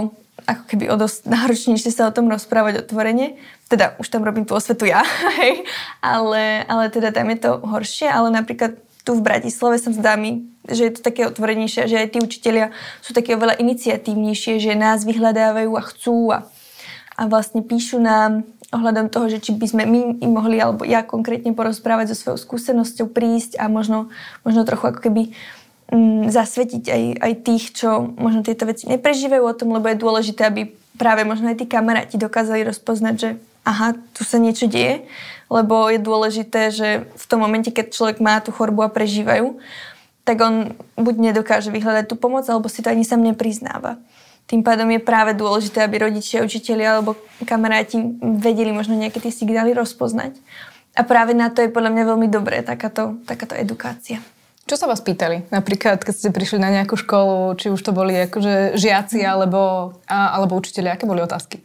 ako 0.45 0.63
keby 0.69 0.85
o 0.93 0.95
dosť 0.95 1.25
náročnejšie 1.33 1.89
sa 1.89 2.07
o 2.07 2.15
tom 2.15 2.29
rozprávať 2.29 2.85
otvorene. 2.85 3.41
Teda 3.67 3.97
už 3.97 4.07
tam 4.07 4.21
robím 4.23 4.45
tú 4.45 4.53
osvetu 4.53 4.85
ja, 4.85 5.01
hej, 5.41 5.65
ale, 5.99 6.61
ale 6.69 6.93
teda 6.93 7.09
tam 7.09 7.27
je 7.33 7.41
to 7.41 7.51
horšie, 7.65 8.05
ale 8.05 8.29
napríklad 8.29 8.77
tu 9.01 9.15
v 9.15 9.23
Bratislave 9.23 9.79
som 9.79 9.95
s 9.95 10.03
dámy, 10.03 10.45
že 10.67 10.91
je 10.91 10.93
to 10.99 11.01
také 11.01 11.23
otvorenejšie, 11.25 11.87
že 11.87 11.95
aj 11.95 12.07
tí 12.11 12.19
učitelia 12.19 12.75
sú 12.99 13.15
také 13.15 13.39
oveľa 13.39 13.55
iniciatívnejšie, 13.55 14.59
že 14.59 14.75
nás 14.75 15.07
vyhľadávajú 15.07 15.71
a 15.79 15.83
chcú 15.87 16.35
a 16.35 16.43
a 17.17 17.25
vlastne 17.25 17.65
píšu 17.65 17.97
nám 17.97 18.45
ohľadom 18.69 19.09
toho, 19.09 19.25
že 19.31 19.41
či 19.41 19.51
by 19.57 19.65
sme 19.65 19.83
my 19.89 19.99
im 20.21 20.31
mohli, 20.31 20.61
alebo 20.61 20.85
ja 20.85 21.01
konkrétne 21.01 21.55
porozprávať 21.57 22.13
so 22.13 22.15
svojou 22.15 22.37
skúsenosťou, 22.37 23.09
prísť 23.09 23.57
a 23.57 23.65
možno, 23.71 24.13
možno 24.45 24.67
trochu 24.67 24.93
ako 24.93 24.99
keby 25.01 25.33
mm, 25.89 26.29
zasvetiť 26.29 26.83
aj, 26.85 27.03
aj 27.23 27.33
tých, 27.41 27.63
čo 27.73 28.13
možno 28.19 28.45
tieto 28.45 28.69
veci 28.69 28.85
neprežívajú 28.85 29.43
o 29.43 29.57
tom, 29.57 29.73
lebo 29.73 29.89
je 29.89 29.97
dôležité, 29.97 30.45
aby 30.45 30.69
práve 30.99 31.25
možno 31.25 31.49
aj 31.49 31.63
tí 31.63 31.65
kamaráti 31.65 32.21
dokázali 32.21 32.67
rozpoznať, 32.67 33.15
že 33.15 33.29
aha, 33.63 33.95
tu 34.13 34.21
sa 34.27 34.37
niečo 34.37 34.67
deje, 34.67 35.07
lebo 35.47 35.87
je 35.87 35.99
dôležité, 35.99 36.61
že 36.69 36.89
v 37.07 37.25
tom 37.25 37.39
momente, 37.39 37.71
keď 37.71 37.95
človek 37.95 38.17
má 38.19 38.43
tú 38.43 38.51
chorobu 38.51 38.83
a 38.83 38.91
prežívajú, 38.91 39.57
tak 40.27 40.43
on 40.43 40.75
buď 40.99 41.31
nedokáže 41.31 41.71
vyhľadať 41.71 42.11
tú 42.11 42.19
pomoc, 42.19 42.43
alebo 42.51 42.67
si 42.67 42.83
to 42.83 42.91
ani 42.91 43.07
sám 43.07 43.23
nepriznáva. 43.23 43.95
Tým 44.47 44.63
pádom 44.63 44.87
je 44.87 45.03
práve 45.03 45.35
dôležité, 45.35 45.83
aby 45.83 46.07
rodičia, 46.07 46.39
učiteľi 46.39 46.83
alebo 46.87 47.19
kamaráti 47.43 47.99
vedeli 48.39 48.71
možno 48.71 48.95
nejaké 48.95 49.19
tie 49.19 49.31
signály 49.35 49.75
rozpoznať. 49.75 50.39
A 50.95 51.03
práve 51.03 51.35
na 51.35 51.51
to 51.51 51.61
je 51.61 51.69
podľa 51.69 51.91
mňa 51.91 52.03
veľmi 52.07 52.27
dobré 52.31 52.63
takáto, 52.63 53.19
takáto 53.27 53.59
edukácia. 53.59 54.23
Čo 54.67 54.79
sa 54.79 54.87
vás 54.87 55.03
pýtali? 55.03 55.47
Napríklad, 55.51 56.03
keď 56.03 56.15
ste 56.15 56.29
prišli 56.31 56.59
na 56.59 56.71
nejakú 56.71 56.95
školu, 56.95 57.55
či 57.59 57.71
už 57.71 57.79
to 57.79 57.91
boli 57.95 58.15
akože 58.27 58.75
žiaci 58.75 59.23
alebo, 59.23 59.95
alebo 60.07 60.59
učiteľi, 60.59 60.95
aké 60.95 61.03
boli 61.07 61.23
otázky? 61.23 61.63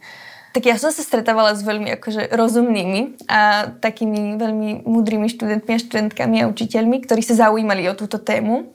Tak 0.53 0.69
ja 0.69 0.77
som 0.77 0.93
sa 0.93 1.01
stretávala 1.01 1.57
s 1.57 1.65
veľmi 1.65 1.97
akože 1.97 2.29
rozumnými 2.29 3.25
a 3.25 3.73
takými 3.73 4.37
veľmi 4.37 4.85
múdrymi 4.85 5.25
študentmi 5.25 5.71
a 5.73 5.81
študentkami 5.81 6.45
a 6.45 6.49
učiteľmi, 6.51 7.01
ktorí 7.03 7.25
sa 7.25 7.49
zaujímali 7.49 7.89
o 7.89 7.97
túto 7.97 8.21
tému. 8.21 8.69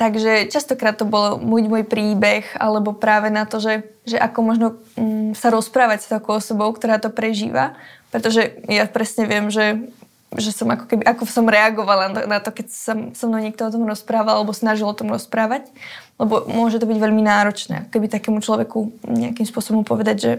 Takže 0.00 0.48
častokrát 0.48 0.96
to 0.96 1.04
bolo 1.04 1.36
môj, 1.38 1.68
môj 1.68 1.84
príbeh, 1.86 2.48
alebo 2.56 2.96
práve 2.96 3.28
na 3.28 3.44
to, 3.44 3.60
že, 3.60 3.86
že 4.08 4.16
ako 4.18 4.38
možno 4.42 4.66
mm, 4.96 5.36
sa 5.36 5.52
rozprávať 5.52 5.98
s 6.02 6.10
takou 6.10 6.40
osobou, 6.40 6.72
ktorá 6.72 6.98
to 6.98 7.12
prežíva. 7.12 7.76
Pretože 8.08 8.60
ja 8.66 8.88
presne 8.88 9.28
viem, 9.28 9.52
že, 9.52 9.88
že 10.36 10.50
som 10.52 10.68
ako 10.72 10.88
keby, 10.88 11.02
ako 11.04 11.22
som 11.28 11.44
reagovala 11.48 12.26
na 12.26 12.40
to, 12.40 12.50
keď 12.50 12.66
sa 12.72 12.92
so 13.12 13.24
mnou 13.28 13.40
niekto 13.40 13.68
o 13.68 13.72
tom 13.72 13.84
rozprával, 13.84 14.40
alebo 14.40 14.56
snažil 14.56 14.88
o 14.88 14.96
tom 14.96 15.12
rozprávať. 15.12 15.68
Lebo 16.16 16.44
môže 16.48 16.80
to 16.80 16.88
byť 16.88 16.98
veľmi 16.98 17.22
náročné, 17.24 17.88
keby 17.92 18.08
takému 18.08 18.40
človeku 18.40 19.06
nejakým 19.06 19.44
spôsobom 19.44 19.84
povedať, 19.84 20.16
že 20.18 20.32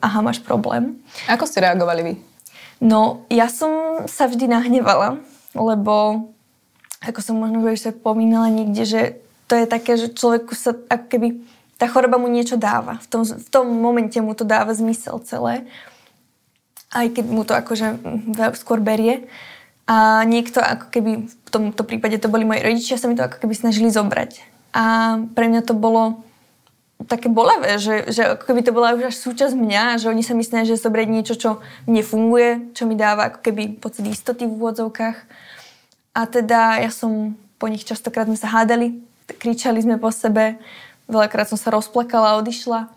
aha, 0.00 0.24
máš 0.24 0.40
problém. 0.40 0.96
Ako 1.28 1.48
ste 1.48 1.64
reagovali 1.64 2.00
vy? 2.02 2.14
No, 2.80 3.24
ja 3.32 3.48
som 3.48 4.04
sa 4.04 4.28
vždy 4.28 4.52
nahnevala, 4.52 5.16
lebo 5.56 6.28
ako 7.04 7.20
som 7.20 7.36
možno 7.36 7.60
už 7.60 7.80
sa 7.80 7.92
pomínala 7.92 8.48
niekde, 8.48 8.84
že 8.88 9.00
to 9.46 9.54
je 9.54 9.66
také, 9.68 9.94
že 9.94 10.14
človeku 10.14 10.52
sa 10.56 10.74
ako 10.90 11.06
keby 11.06 11.28
tá 11.76 11.86
choroba 11.86 12.16
mu 12.16 12.26
niečo 12.26 12.56
dáva. 12.56 12.98
V 13.04 13.06
tom, 13.06 13.22
v 13.22 13.48
tom 13.52 13.66
momente 13.68 14.16
mu 14.18 14.32
to 14.32 14.48
dáva 14.48 14.72
zmysel 14.72 15.20
celé. 15.22 15.68
Aj 16.88 17.06
keď 17.06 17.24
mu 17.28 17.44
to 17.44 17.52
akože 17.52 18.00
skôr 18.56 18.80
berie. 18.80 19.28
A 19.86 20.24
niekto 20.26 20.58
ako 20.58 20.90
keby, 20.90 21.12
v 21.30 21.48
tomto 21.52 21.84
prípade 21.86 22.18
to 22.18 22.32
boli 22.32 22.42
moji 22.42 22.64
rodičia, 22.64 22.98
sa 22.98 23.06
mi 23.06 23.14
to 23.14 23.28
ako 23.28 23.38
keby 23.38 23.54
snažili 23.54 23.92
zobrať. 23.92 24.40
A 24.74 25.16
pre 25.36 25.46
mňa 25.46 25.62
to 25.62 25.76
bolo 25.76 26.26
také 27.06 27.28
bolavé, 27.28 27.76
že, 27.76 28.08
že 28.08 28.34
ako 28.34 28.44
keby 28.50 28.60
to 28.64 28.72
bola 28.72 28.96
už 28.96 29.12
až 29.12 29.16
súčasť 29.20 29.52
mňa, 29.52 30.00
že 30.00 30.08
oni 30.08 30.24
sa 30.24 30.32
mi 30.32 30.42
snažia 30.42 30.80
zobrať 30.80 31.06
niečo, 31.06 31.36
čo 31.36 31.50
nefunguje, 31.84 32.72
čo 32.72 32.88
mi 32.88 32.96
dáva 32.96 33.30
ako 33.30 33.44
keby 33.44 33.76
pocit 33.78 34.08
istoty 34.08 34.48
v 34.48 34.56
úvodzovkách 34.56 35.16
a 36.16 36.24
teda 36.24 36.80
ja 36.80 36.88
som 36.88 37.36
po 37.60 37.68
nich 37.68 37.84
častokrát 37.84 38.24
sme 38.24 38.40
sa 38.40 38.48
hádali, 38.48 38.96
kričali 39.36 39.84
sme 39.84 40.00
po 40.00 40.08
sebe, 40.08 40.56
veľakrát 41.04 41.52
som 41.52 41.60
sa 41.60 41.68
rozplakala 41.68 42.32
a 42.32 42.38
odišla. 42.40 42.88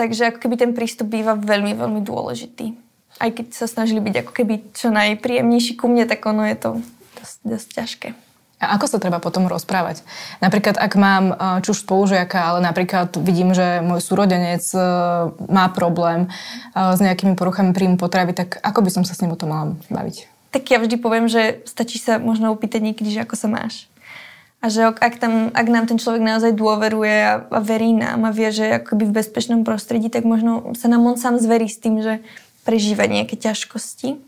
Takže 0.00 0.32
ako 0.32 0.38
keby 0.40 0.56
ten 0.56 0.72
prístup 0.72 1.12
býva 1.12 1.36
veľmi, 1.36 1.76
veľmi 1.76 2.00
dôležitý. 2.00 2.72
Aj 3.20 3.28
keď 3.28 3.52
sa 3.52 3.68
snažili 3.68 4.00
byť 4.00 4.24
ako 4.24 4.32
keby 4.32 4.72
čo 4.72 4.88
najpríjemnejší 4.88 5.76
ku 5.76 5.92
mne, 5.92 6.08
tak 6.08 6.24
ono 6.24 6.48
je 6.48 6.56
to 6.56 6.70
dosť, 7.20 7.36
dosť 7.44 7.68
ťažké. 7.76 8.08
A 8.60 8.76
ako 8.76 8.86
sa 8.88 8.98
treba 9.00 9.20
potom 9.20 9.48
rozprávať? 9.48 10.04
Napríklad, 10.40 10.76
ak 10.76 10.92
mám 10.96 11.32
či 11.64 11.72
už 11.72 11.84
spolužiaka, 11.84 12.40
ale 12.40 12.64
napríklad 12.64 13.16
vidím, 13.20 13.56
že 13.56 13.80
môj 13.80 14.04
súrodenec 14.04 14.60
e, 14.76 14.80
má 15.48 15.72
problém 15.72 16.28
e, 16.28 16.28
s 16.76 17.00
nejakými 17.00 17.40
poruchami 17.40 17.72
príjmu 17.72 17.96
potravy, 17.96 18.36
tak 18.36 18.60
ako 18.60 18.84
by 18.84 18.90
som 18.92 19.04
sa 19.08 19.16
s 19.16 19.24
ním 19.24 19.32
o 19.32 19.40
tom 19.40 19.48
mala 19.48 19.80
baviť? 19.88 20.39
Tak 20.50 20.66
ja 20.66 20.82
vždy 20.82 20.98
poviem, 20.98 21.30
že 21.30 21.62
stačí 21.66 22.02
sa 22.02 22.18
možno 22.18 22.50
opýtať 22.50 22.82
niekedy, 22.82 23.14
že 23.14 23.22
ako 23.22 23.34
sa 23.38 23.48
máš. 23.50 23.86
A 24.60 24.68
že 24.68 24.84
ak, 24.84 25.16
tam, 25.16 25.48
ak 25.56 25.66
nám 25.72 25.88
ten 25.88 25.96
človek 25.96 26.20
naozaj 26.20 26.52
dôveruje 26.52 27.16
a, 27.24 27.34
a 27.48 27.60
verí 27.64 27.96
nám 27.96 28.28
a 28.28 28.34
vie, 28.34 28.52
že 28.52 28.76
akoby 28.76 29.08
v 29.08 29.16
bezpečnom 29.16 29.64
prostredí, 29.64 30.12
tak 30.12 30.28
možno 30.28 30.76
sa 30.76 30.90
nám 30.92 31.06
on 31.06 31.16
sám 31.16 31.40
zverí 31.40 31.64
s 31.64 31.80
tým, 31.80 32.04
že 32.04 32.20
prežíva 32.68 33.08
nejaké 33.08 33.40
ťažkosti. 33.40 34.20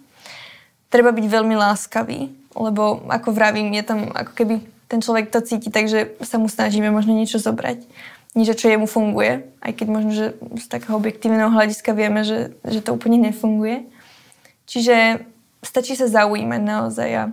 Treba 0.88 1.12
byť 1.12 1.26
veľmi 1.28 1.52
láskavý, 1.52 2.32
lebo 2.56 3.04
ako 3.12 3.28
vravím, 3.36 3.76
je 3.76 3.84
tam 3.84 4.08
ako 4.08 4.32
keby 4.32 4.54
ten 4.88 5.00
človek 5.04 5.28
to 5.28 5.44
cíti, 5.44 5.68
takže 5.68 6.16
sa 6.24 6.36
mu 6.36 6.48
snažíme 6.48 6.88
možno 6.88 7.16
niečo 7.16 7.36
zobrať. 7.40 7.84
Niečo, 8.32 8.56
čo 8.56 8.72
jemu 8.72 8.88
funguje, 8.88 9.44
aj 9.60 9.72
keď 9.76 9.86
možno, 9.92 10.12
že 10.16 10.36
z 10.56 10.66
takého 10.68 10.96
objektívneho 10.96 11.52
hľadiska 11.52 11.92
vieme, 11.92 12.24
že, 12.24 12.56
že 12.64 12.80
to 12.80 12.96
úplne 12.96 13.20
nefunguje. 13.20 13.84
Čiže 14.64 15.28
stačí 15.62 15.94
sa 15.94 16.10
zaujímať 16.10 16.60
naozaj 16.60 17.10
a, 17.14 17.24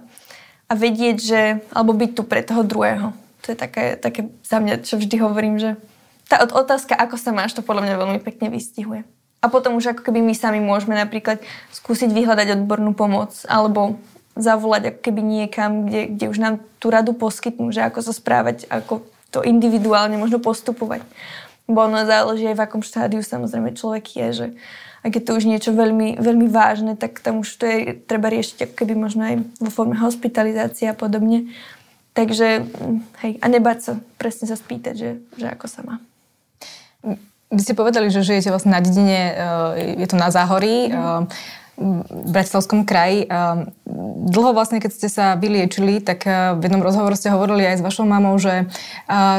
a 0.69 0.73
vedieť, 0.77 1.17
že, 1.17 1.41
alebo 1.73 1.97
byť 1.97 2.11
tu 2.13 2.23
pre 2.23 2.45
toho 2.45 2.61
druhého. 2.61 3.11
To 3.43 3.47
je 3.51 3.57
také, 3.57 3.97
také 3.97 4.29
za 4.45 4.61
mňa, 4.61 4.85
čo 4.85 5.01
vždy 5.01 5.15
hovorím, 5.19 5.57
že 5.57 5.75
tá 6.29 6.45
otázka, 6.45 6.93
ako 6.93 7.17
sa 7.17 7.33
máš, 7.33 7.57
to 7.57 7.65
podľa 7.65 7.89
mňa 7.89 7.95
veľmi 7.97 8.19
pekne 8.21 8.53
vystihuje. 8.53 9.01
A 9.41 9.49
potom 9.49 9.79
už 9.79 9.97
ako 9.97 10.05
keby 10.05 10.21
my 10.21 10.35
sami 10.37 10.61
môžeme 10.61 10.93
napríklad 10.93 11.41
skúsiť 11.73 12.11
vyhľadať 12.11 12.59
odbornú 12.59 12.93
pomoc 12.93 13.33
alebo 13.49 13.97
zavolať 14.37 14.93
ako 14.93 14.99
keby 15.09 15.21
niekam, 15.25 15.89
kde, 15.89 16.13
kde 16.15 16.25
už 16.29 16.37
nám 16.37 16.55
tú 16.77 16.91
radu 16.93 17.15
poskytnú, 17.15 17.71
že 17.73 17.81
ako 17.81 17.99
sa 18.03 18.13
správať, 18.13 18.67
ako 18.69 19.03
to 19.33 19.41
individuálne 19.41 20.15
možno 20.19 20.37
postupovať. 20.43 21.01
Bo 21.69 21.85
ono 21.85 22.03
záleží 22.03 22.45
aj 22.49 22.57
v 22.57 22.63
akom 22.65 22.83
štádiu 22.83 23.21
samozrejme 23.21 23.77
človek 23.77 24.05
je, 24.11 24.27
že 24.33 24.47
a 24.99 25.05
keď 25.07 25.21
to 25.23 25.31
už 25.39 25.43
niečo 25.47 25.71
veľmi, 25.71 26.19
veľmi 26.19 26.47
vážne, 26.51 26.93
tak 26.99 27.23
tam 27.23 27.41
už 27.41 27.49
to 27.55 27.63
je 27.65 27.79
treba 27.95 28.27
riešiť 28.27 28.67
ako 28.67 28.73
keby 28.75 28.93
možno 28.99 29.21
aj 29.27 29.35
vo 29.63 29.71
forme 29.71 29.95
hospitalizácie 29.95 30.91
a 30.91 30.95
podobne. 30.97 31.51
Takže, 32.17 32.67
mm, 32.67 32.99
hej, 33.23 33.31
a 33.39 33.45
nebať 33.47 33.77
sa, 33.79 33.91
presne 34.19 34.49
sa 34.49 34.59
spýtať, 34.59 34.93
že, 34.97 35.09
že 35.39 35.47
ako 35.47 35.65
sa 35.71 35.81
má. 35.85 35.95
Vy 37.49 37.65
ste 37.65 37.73
povedali, 37.73 38.13
že 38.13 38.21
žijete 38.21 38.53
vlastne 38.53 38.75
na 38.75 38.83
dedine, 38.83 39.33
je 39.97 40.05
to 40.05 40.19
na 40.19 40.29
Záhorí. 40.29 40.91
Mm 40.91 41.31
v 41.79 42.29
Bratislavskom 42.29 42.83
kraji. 42.83 43.23
Dlho 44.29 44.51
vlastne, 44.51 44.83
keď 44.83 44.91
ste 44.91 45.07
sa 45.07 45.39
vyliečili, 45.39 46.03
tak 46.03 46.27
v 46.27 46.61
jednom 46.61 46.83
rozhovore 46.83 47.15
ste 47.15 47.31
hovorili 47.31 47.63
aj 47.63 47.79
s 47.79 47.85
vašou 47.85 48.03
mamou, 48.03 48.35
že 48.35 48.67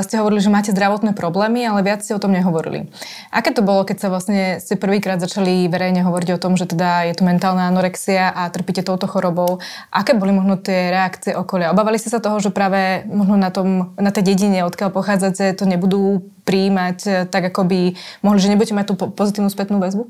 ste 0.02 0.18
hovorili, 0.18 0.40
že 0.40 0.50
máte 0.50 0.72
zdravotné 0.72 1.12
problémy, 1.12 1.68
ale 1.68 1.84
viac 1.84 2.00
ste 2.00 2.16
o 2.16 2.22
tom 2.22 2.32
nehovorili. 2.32 2.88
Aké 3.28 3.52
to 3.52 3.60
bolo, 3.60 3.84
keď 3.84 3.96
sa 4.00 4.08
vlastne 4.08 4.56
ste 4.58 4.80
prvýkrát 4.80 5.20
začali 5.20 5.68
verejne 5.68 6.00
hovoriť 6.00 6.28
o 6.34 6.42
tom, 6.42 6.56
že 6.56 6.64
teda 6.64 7.12
je 7.12 7.14
tu 7.20 7.22
mentálna 7.28 7.68
anorexia 7.68 8.32
a 8.32 8.48
trpíte 8.48 8.80
touto 8.80 9.04
chorobou? 9.04 9.60
Aké 9.92 10.16
boli 10.16 10.32
možno 10.32 10.56
tie 10.56 10.88
reakcie 10.90 11.36
okolia? 11.36 11.70
Obávali 11.76 12.00
ste 12.00 12.08
sa 12.08 12.24
toho, 12.24 12.40
že 12.40 12.48
práve 12.48 13.04
možno 13.06 13.36
na, 13.36 13.52
tom, 13.52 13.92
na 14.00 14.10
tej 14.10 14.32
dedine, 14.32 14.64
odkiaľ 14.64 14.90
pochádzate, 14.90 15.52
to 15.54 15.68
nebudú 15.68 16.24
príjmať 16.50 16.98
eh, 17.06 17.14
tak, 17.28 17.52
ako 17.54 17.62
by 17.68 17.80
mohli, 18.26 18.38
že 18.42 18.50
nebudete 18.50 18.74
mať 18.74 18.86
tú 18.90 18.94
pozitívnu 18.98 19.52
spätnú 19.52 19.78
väzbu? 19.78 20.08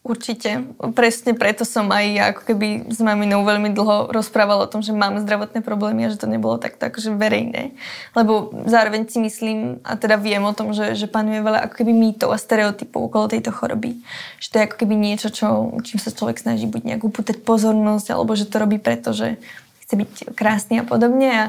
Určite. 0.00 0.64
Presne 0.96 1.36
preto 1.36 1.68
som 1.68 1.92
aj 1.92 2.04
ja 2.08 2.24
ako 2.32 2.48
keby 2.48 2.88
s 2.88 3.04
maminou 3.04 3.44
veľmi 3.44 3.68
dlho 3.76 4.08
rozprávala 4.08 4.64
o 4.64 4.70
tom, 4.72 4.80
že 4.80 4.96
mám 4.96 5.20
zdravotné 5.20 5.60
problémy 5.60 6.08
a 6.08 6.12
že 6.12 6.16
to 6.16 6.24
nebolo 6.24 6.56
tak 6.56 6.80
tak, 6.80 6.96
verejné. 6.96 7.76
Lebo 8.16 8.48
zároveň 8.64 9.12
si 9.12 9.20
myslím, 9.20 9.76
a 9.84 10.00
teda 10.00 10.16
viem 10.16 10.40
o 10.40 10.56
tom, 10.56 10.72
že, 10.72 10.96
že 10.96 11.04
panuje 11.04 11.44
veľa 11.44 11.68
ako 11.68 11.84
keby 11.84 11.92
mýtov 11.92 12.32
a 12.32 12.40
stereotypov 12.40 13.12
okolo 13.12 13.28
tejto 13.28 13.52
choroby. 13.52 14.00
Že 14.40 14.48
to 14.48 14.56
je 14.56 14.66
ako 14.72 14.76
keby 14.80 14.94
niečo, 14.96 15.28
čo, 15.28 15.68
čím 15.84 16.00
sa 16.00 16.08
človek 16.16 16.40
snaží 16.40 16.64
buď 16.64 16.96
nejak 16.96 17.04
upútať 17.04 17.44
pozornosť, 17.44 18.16
alebo 18.16 18.32
že 18.32 18.48
to 18.48 18.56
robí 18.56 18.80
preto, 18.80 19.12
že 19.12 19.36
chce 19.84 20.00
byť 20.00 20.12
krásny 20.32 20.80
a 20.80 20.84
podobne. 20.88 21.28
A, 21.28 21.44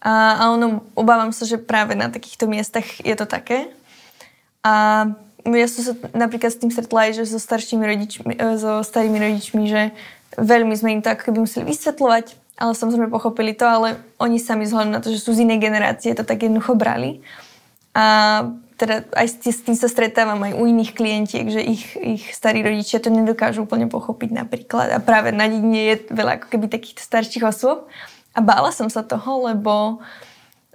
a, 0.00 0.12
a 0.40 0.42
ono, 0.48 0.80
obávam 0.96 1.28
sa, 1.28 1.44
že 1.44 1.60
práve 1.60 1.92
na 1.92 2.08
takýchto 2.08 2.48
miestach 2.48 2.88
je 3.04 3.12
to 3.12 3.28
také. 3.28 3.68
A 4.64 5.12
ja 5.54 5.70
som 5.70 5.82
sa 5.86 5.92
napríklad 6.10 6.50
s 6.50 6.58
tým 6.58 6.74
stretla 6.74 7.10
aj, 7.10 7.22
že 7.22 7.30
so 7.30 7.38
staršími 7.38 7.84
rodičmi, 7.86 8.32
e, 8.34 8.58
so 8.58 8.82
starými 8.82 9.18
rodičmi, 9.20 9.62
že 9.70 9.94
veľmi 10.34 10.74
sme 10.74 10.98
im 10.98 11.02
to 11.04 11.14
ako 11.14 11.30
keby 11.30 11.38
museli 11.46 11.64
vysvetľovať, 11.70 12.26
ale 12.56 12.72
samozrejme 12.72 13.12
pochopili 13.12 13.52
to, 13.52 13.68
ale 13.68 13.88
oni 14.18 14.40
sami 14.40 14.64
vzhľadom 14.64 14.92
na 14.96 15.00
to, 15.04 15.12
že 15.12 15.22
sú 15.22 15.36
z 15.36 15.44
inej 15.44 15.60
generácie, 15.60 16.16
to 16.16 16.24
tak 16.24 16.42
jednoducho 16.42 16.74
brali. 16.74 17.20
A 17.92 18.04
teda 18.76 19.08
aj 19.16 19.40
s 19.40 19.64
tým 19.64 19.72
sa 19.72 19.88
stretávam 19.88 20.36
aj 20.44 20.52
u 20.52 20.68
iných 20.68 20.92
klientiek, 20.92 21.48
že 21.48 21.64
ich, 21.64 21.96
ich 21.96 22.24
starí 22.36 22.60
rodičia 22.60 23.00
to 23.00 23.08
nedokážu 23.08 23.64
úplne 23.64 23.88
pochopiť 23.88 24.36
napríklad. 24.36 24.92
A 24.92 25.00
práve 25.00 25.32
na 25.32 25.48
dedine 25.48 25.96
je 25.96 25.96
veľa 26.12 26.40
ako 26.40 26.46
keby 26.52 26.68
takýchto 26.68 27.00
starších 27.00 27.44
osôb. 27.44 27.88
A 28.36 28.44
bála 28.44 28.68
som 28.76 28.92
sa 28.92 29.00
toho, 29.00 29.48
lebo 29.48 30.04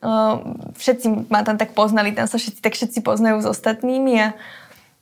uh, 0.01 0.33
všetci 0.73 1.29
ma 1.29 1.45
tam 1.45 1.61
tak 1.61 1.77
poznali, 1.77 2.09
tam 2.17 2.25
sa 2.25 2.41
všetci 2.41 2.57
tak 2.57 2.73
všetci 2.73 3.05
poznajú 3.05 3.45
s 3.45 3.47
ostatnými 3.53 4.13
a 4.17 4.27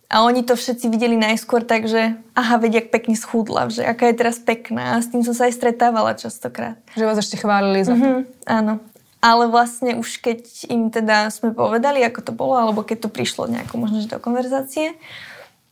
a 0.09 0.25
oni 0.25 0.41
to 0.41 0.57
všetci 0.57 0.89
videli 0.89 1.13
najskôr 1.13 1.61
tak, 1.61 1.85
že 1.85 2.17
aha, 2.33 2.57
veď, 2.57 2.81
jak 2.81 2.87
pekne 2.89 3.13
schudla, 3.13 3.69
že 3.69 3.85
aká 3.85 4.09
je 4.09 4.17
teraz 4.17 4.41
pekná. 4.41 4.97
A 4.97 5.05
s 5.05 5.13
tým 5.13 5.21
som 5.21 5.37
sa 5.37 5.45
aj 5.45 5.53
stretávala 5.53 6.17
častokrát. 6.17 6.81
Že 6.97 7.05
vás 7.05 7.21
ešte 7.21 7.37
chválili 7.37 7.85
za 7.85 7.93
to. 7.93 8.01
Mm-hmm, 8.01 8.49
áno. 8.49 8.81
Ale 9.21 9.45
vlastne 9.53 10.01
už 10.01 10.17
keď 10.17 10.65
im 10.73 10.89
teda 10.89 11.29
sme 11.29 11.53
povedali, 11.53 12.01
ako 12.01 12.25
to 12.25 12.31
bolo, 12.33 12.57
alebo 12.57 12.81
keď 12.81 13.05
to 13.05 13.09
prišlo 13.13 13.45
nejako 13.53 13.77
možno 13.77 14.01
do 14.01 14.17
konverzácie, 14.17 14.97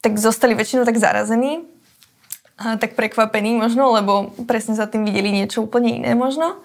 tak 0.05 0.21
zostali 0.21 0.53
väčšinou 0.53 0.85
tak 0.85 1.01
zarazení, 1.01 1.65
a 2.57 2.73
tak 2.77 2.97
prekvapení 2.97 3.53
možno, 3.53 3.93
lebo 3.93 4.33
presne 4.49 4.73
za 4.73 4.89
tým 4.89 5.05
videli 5.05 5.29
niečo 5.29 5.61
úplne 5.61 6.01
iné 6.01 6.17
možno. 6.17 6.57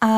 A, 0.00 0.12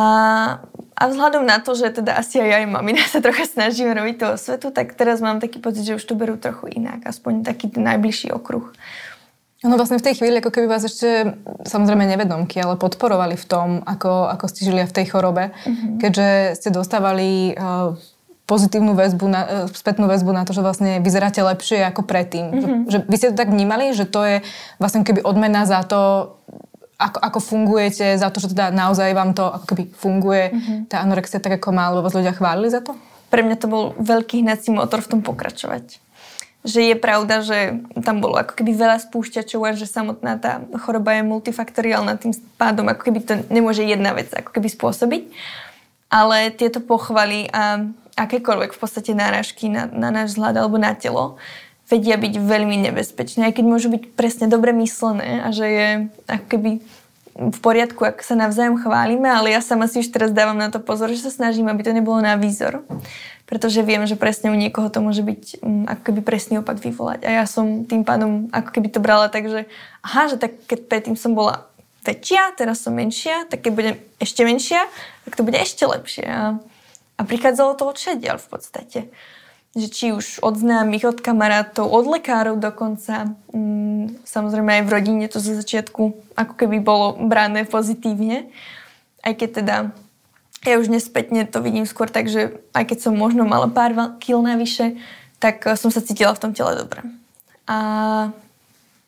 a 0.95 1.03
vzhľadom 1.11 1.43
na 1.43 1.59
to, 1.59 1.75
že 1.75 1.91
teda 1.91 2.15
asi 2.15 2.39
aj 2.39 2.63
aj 2.63 2.65
mamina 2.71 3.03
sa 3.03 3.19
trocha 3.19 3.51
snažím 3.51 3.91
robiť 3.91 4.15
tú 4.15 4.27
osvetu, 4.31 4.71
tak 4.71 4.95
teraz 4.95 5.19
mám 5.19 5.43
taký 5.43 5.59
pocit, 5.59 5.83
že 5.83 5.99
už 5.99 6.05
to 6.07 6.15
berú 6.15 6.39
trochu 6.39 6.71
inak. 6.71 7.03
Aspoň 7.03 7.43
taký 7.43 7.67
ten 7.67 7.83
najbližší 7.83 8.31
okruh. 8.31 8.71
No 9.63 9.79
vlastne 9.79 9.99
v 9.99 10.07
tej 10.11 10.19
chvíli, 10.19 10.43
ako 10.43 10.51
keby 10.51 10.67
vás 10.67 10.83
ešte, 10.83 11.39
samozrejme 11.67 12.03
nevedomky, 12.03 12.59
ale 12.59 12.75
podporovali 12.75 13.39
v 13.39 13.47
tom, 13.47 13.69
ako, 13.87 14.27
ako 14.35 14.45
ste 14.51 14.67
žili 14.67 14.83
v 14.83 14.91
tej 14.91 15.15
chorobe, 15.15 15.55
mm-hmm. 15.55 16.03
keďže 16.03 16.29
ste 16.59 16.75
dostávali 16.75 17.55
uh, 17.55 17.95
pozitívnu 18.51 18.99
väzbu, 18.99 19.27
na, 19.31 19.41
uh, 19.47 19.71
spätnú 19.71 20.11
väzbu 20.11 20.35
na 20.35 20.43
to, 20.43 20.51
že 20.51 20.67
vlastne 20.67 20.99
vyzeráte 20.99 21.47
lepšie 21.47 21.79
ako 21.95 22.03
predtým. 22.03 22.47
Mm-hmm. 22.51 22.59
Že, 22.59 22.67
že 22.91 22.99
vy 23.07 23.17
ste 23.23 23.31
to 23.31 23.39
tak 23.39 23.55
vnímali, 23.55 23.95
že 23.95 24.03
to 24.03 24.27
je 24.27 24.37
vlastne 24.83 25.07
keby 25.07 25.23
odmena 25.23 25.63
za 25.63 25.87
to, 25.87 26.35
ako, 27.03 27.19
ako 27.19 27.39
fungujete, 27.43 28.15
za 28.15 28.31
to, 28.31 28.39
že 28.39 28.55
teda 28.55 28.71
naozaj 28.71 29.11
vám 29.11 29.35
to 29.35 29.43
ako 29.43 29.67
keby 29.75 29.85
funguje, 29.91 30.45
mm-hmm. 30.55 30.79
tá 30.87 31.03
anorexia 31.03 31.43
tak 31.43 31.59
ako 31.59 31.75
má, 31.75 31.91
lebo 31.91 32.07
vás 32.07 32.15
ľudia 32.15 32.35
chválili 32.35 32.71
za 32.71 32.81
to? 32.81 32.95
Pre 33.29 33.43
mňa 33.43 33.57
to 33.59 33.67
bol 33.67 33.85
veľký 33.99 34.47
hnací 34.47 34.71
motor 34.71 35.03
v 35.03 35.11
tom 35.17 35.21
pokračovať. 35.21 35.99
Že 36.63 36.95
je 36.95 36.97
pravda, 36.97 37.43
že 37.43 37.83
tam 38.07 38.23
bolo 38.23 38.39
ako 38.39 38.55
keby 38.55 38.79
veľa 38.79 39.03
spúšťačov 39.03 39.61
a 39.67 39.75
že 39.75 39.91
samotná 39.91 40.39
tá 40.39 40.63
choroba 40.87 41.19
je 41.19 41.27
multifaktoriálna, 41.27 42.23
tým 42.23 42.31
pádom 42.55 42.87
ako 42.87 43.03
keby 43.11 43.19
to 43.27 43.35
nemôže 43.51 43.83
jedna 43.83 44.15
vec 44.15 44.31
ako 44.31 44.55
keby 44.55 44.71
spôsobiť. 44.71 45.23
Ale 46.13 46.55
tieto 46.55 46.79
pochvaly 46.79 47.51
a 47.51 47.83
akékoľvek 48.15 48.77
v 48.77 48.79
podstate 48.79 49.17
náražky 49.17 49.73
na, 49.73 49.89
na 49.89 50.13
náš 50.13 50.37
vzhľad 50.37 50.55
alebo 50.61 50.77
na 50.77 50.93
telo 50.93 51.41
vedia 51.93 52.17
byť 52.17 52.35
veľmi 52.41 52.89
nebezpečné, 52.89 53.53
aj 53.53 53.61
keď 53.61 53.65
môžu 53.69 53.93
byť 53.93 54.17
presne 54.17 54.49
dobre 54.49 54.73
myslené 54.73 55.45
a 55.45 55.53
že 55.53 55.67
je 55.69 55.89
ako 56.25 56.47
keby 56.49 56.71
v 57.33 57.59
poriadku, 57.65 58.05
ak 58.05 58.21
sa 58.21 58.37
navzájom 58.37 58.77
chválime, 58.81 59.25
ale 59.25 59.57
ja 59.57 59.65
sama 59.65 59.89
si 59.89 60.05
už 60.05 60.13
teraz 60.13 60.37
dávam 60.37 60.57
na 60.57 60.69
to 60.69 60.85
pozor, 60.85 61.09
že 61.09 61.25
sa 61.25 61.33
snažím, 61.33 61.69
aby 61.73 61.81
to 61.81 61.97
nebolo 61.97 62.21
na 62.21 62.37
výzor. 62.37 62.85
Pretože 63.49 63.85
viem, 63.85 64.05
že 64.05 64.21
presne 64.21 64.53
u 64.53 64.57
niekoho 64.57 64.93
to 64.93 65.01
môže 65.01 65.25
byť 65.25 65.65
um, 65.65 65.85
ako 65.89 66.03
keby 66.13 66.21
presný 66.25 66.61
opak 66.61 66.81
vyvolať. 66.81 67.25
A 67.25 67.41
ja 67.41 67.45
som 67.49 67.89
tým 67.89 68.05
pádom 68.05 68.53
ako 68.53 68.69
keby 68.77 68.89
to 68.93 69.01
brala 69.01 69.33
tak, 69.33 69.49
že 69.49 69.65
aha, 70.05 70.29
že 70.29 70.37
tak 70.37 70.61
keď 70.69 70.89
predtým 70.89 71.17
som 71.17 71.33
bola 71.33 71.69
väčšia, 72.05 72.53
teraz 72.57 72.85
som 72.85 72.93
menšia, 72.93 73.49
tak 73.49 73.65
keď 73.65 73.73
budem 73.73 73.95
ešte 74.21 74.45
menšia, 74.45 74.85
tak 75.25 75.33
to 75.37 75.45
bude 75.45 75.57
ešte 75.57 75.89
lepšie. 75.89 76.25
A, 76.29 76.61
a 77.17 77.21
prichádzalo 77.25 77.81
to 77.81 77.89
od 77.89 77.97
v 77.97 78.49
podstate 78.49 79.09
že 79.73 79.89
či 79.89 80.07
už 80.13 80.45
od 80.45 80.61
známych, 80.61 81.09
od 81.09 81.25
kamarátov, 81.25 81.89
od 81.89 82.05
lekárov 82.05 82.61
dokonca. 82.61 83.33
Mm, 83.57 84.21
samozrejme 84.29 84.81
aj 84.81 84.83
v 84.85 84.93
rodine 84.93 85.25
to 85.33 85.41
zo 85.41 85.57
začiatku 85.57 86.13
ako 86.37 86.53
keby 86.61 86.85
bolo 86.85 87.17
brané 87.17 87.65
pozitívne. 87.65 88.53
Aj 89.25 89.33
keď 89.33 89.49
teda 89.65 89.77
ja 90.63 90.77
už 90.79 90.93
nespätne 90.93 91.49
to 91.49 91.65
vidím 91.65 91.89
skôr 91.89 92.07
tak, 92.07 92.29
že 92.29 92.61
aj 92.77 92.85
keď 92.93 92.99
som 93.01 93.17
možno 93.17 93.49
mala 93.49 93.67
pár 93.67 93.97
kil 94.21 94.45
navyše, 94.45 95.01
tak 95.41 95.65
eh, 95.65 95.75
som 95.75 95.89
sa 95.89 96.05
cítila 96.05 96.37
v 96.37 96.43
tom 96.43 96.53
tele 96.53 96.77
dobre. 96.77 97.03
A... 97.67 98.31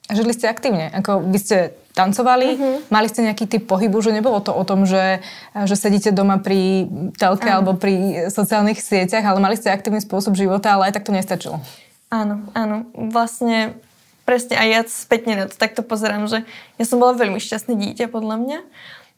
Žili 0.04 0.36
ste 0.36 0.52
aktívne? 0.52 0.92
Ako 0.92 1.24
vy 1.32 1.38
ste 1.40 1.56
tancovali. 1.94 2.48
Uh-huh. 2.58 2.76
Mali 2.90 3.06
ste 3.06 3.24
nejaký 3.24 3.46
typ 3.46 3.64
pohybu, 3.70 4.02
že 4.02 4.10
nebolo 4.10 4.42
to 4.42 4.50
o 4.50 4.66
tom, 4.66 4.84
že, 4.84 5.22
že 5.54 5.78
sedíte 5.78 6.10
doma 6.10 6.42
pri 6.42 6.90
telke 7.14 7.46
uh-huh. 7.46 7.56
alebo 7.62 7.78
pri 7.78 8.26
sociálnych 8.28 8.82
sieťach, 8.82 9.22
ale 9.22 9.38
mali 9.38 9.54
ste 9.54 9.70
aktívny 9.70 10.02
spôsob 10.02 10.34
života, 10.34 10.74
ale 10.74 10.90
aj 10.90 10.98
tak 10.98 11.06
to 11.06 11.14
nestačilo. 11.14 11.62
Áno, 12.10 12.42
áno. 12.52 12.90
Vlastne 12.92 13.78
presne 14.26 14.58
aj 14.58 14.68
ja 14.68 14.80
spätne 14.88 15.32
na 15.38 15.44
to 15.46 15.54
takto 15.54 15.86
pozerám, 15.86 16.26
že 16.26 16.42
ja 16.76 16.84
som 16.84 16.98
bola 16.98 17.14
veľmi 17.14 17.38
šťastné 17.38 17.78
dieťa 17.78 18.06
podľa 18.10 18.36
mňa 18.42 18.58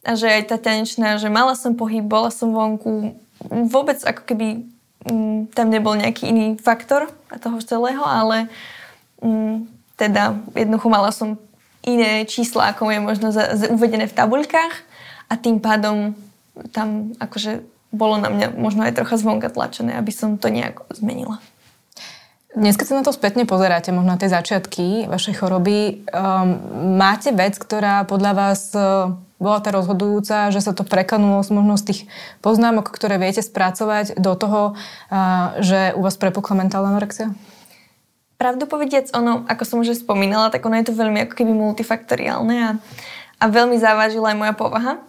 a 0.07 0.13
že 0.15 0.27
aj 0.31 0.43
tá 0.55 0.57
tanečná, 0.59 1.19
že 1.19 1.33
mala 1.33 1.59
som 1.59 1.75
pohyb, 1.75 2.05
bola 2.05 2.31
som 2.31 2.55
vonku, 2.55 3.19
vôbec 3.71 3.99
ako 4.03 4.23
keby 4.23 4.49
m, 5.07 5.11
mm, 5.11 5.39
tam 5.55 5.67
nebol 5.71 5.95
nejaký 5.99 6.31
iný 6.31 6.47
faktor 6.59 7.11
toho 7.43 7.59
celého, 7.63 8.03
ale 8.03 8.47
m, 9.23 9.31
mm, 9.31 9.57
teda 9.97 10.37
jednoducho 10.53 10.89
mala 10.93 11.11
som 11.11 11.41
iné 11.87 12.27
čísla, 12.27 12.75
ako 12.75 12.91
je 12.91 13.01
možno 13.01 13.29
za, 13.31 13.55
za 13.55 13.71
uvedené 13.71 14.11
v 14.11 14.17
tabuľkách 14.19 14.75
a 15.31 15.35
tým 15.39 15.63
pádom 15.63 16.19
tam 16.75 17.15
akože 17.23 17.63
bolo 17.95 18.19
na 18.19 18.29
mňa 18.29 18.59
možno 18.59 18.85
aj 18.85 18.99
trocha 18.99 19.17
zvonka 19.17 19.49
tlačené, 19.49 19.95
aby 19.97 20.11
som 20.11 20.37
to 20.37 20.51
nejako 20.51 20.85
zmenila. 20.93 21.39
Dnes, 22.57 22.73
keď 22.81 22.87
sa 22.89 22.99
na 23.01 23.05
to 23.05 23.13
spätne 23.13 23.45
pozeráte, 23.45 23.93
možno 23.93 24.17
na 24.17 24.21
tie 24.21 24.33
začiatky 24.33 25.05
vašej 25.13 25.45
choroby, 25.45 26.09
um, 26.09 26.57
máte 26.97 27.29
vec, 27.29 27.61
ktorá 27.61 28.09
podľa 28.09 28.33
vás 28.33 28.73
uh, 28.73 29.13
bola 29.37 29.61
tá 29.61 29.69
rozhodujúca, 29.77 30.49
že 30.49 30.65
sa 30.65 30.73
to 30.73 30.81
prekanulo 30.81 31.45
z 31.45 31.53
možno 31.53 31.77
z 31.77 31.85
tých 31.85 32.01
poznámok, 32.41 32.89
ktoré 32.89 33.21
viete 33.21 33.45
spracovať 33.45 34.17
do 34.17 34.33
toho, 34.41 34.73
uh, 34.73 35.53
že 35.61 35.93
u 35.93 36.01
vás 36.01 36.17
prepukla 36.17 36.65
mentálna 36.65 36.97
anorexia? 36.97 37.37
Pravdu 38.37 38.69
povediac, 38.69 39.09
ono, 39.17 39.49
ako 39.49 39.63
som 39.65 39.81
už 39.81 39.97
spomínala, 39.97 40.53
tak 40.53 40.65
ono 40.69 40.77
je 40.77 40.93
to 40.93 40.95
veľmi 40.95 41.25
ako 41.25 41.35
keby 41.41 41.53
multifaktoriálne 41.57 42.57
a, 42.69 42.71
a 43.41 43.45
veľmi 43.49 43.81
závažila 43.81 44.33
aj 44.33 44.37
moja 44.37 44.55
povaha, 44.55 45.01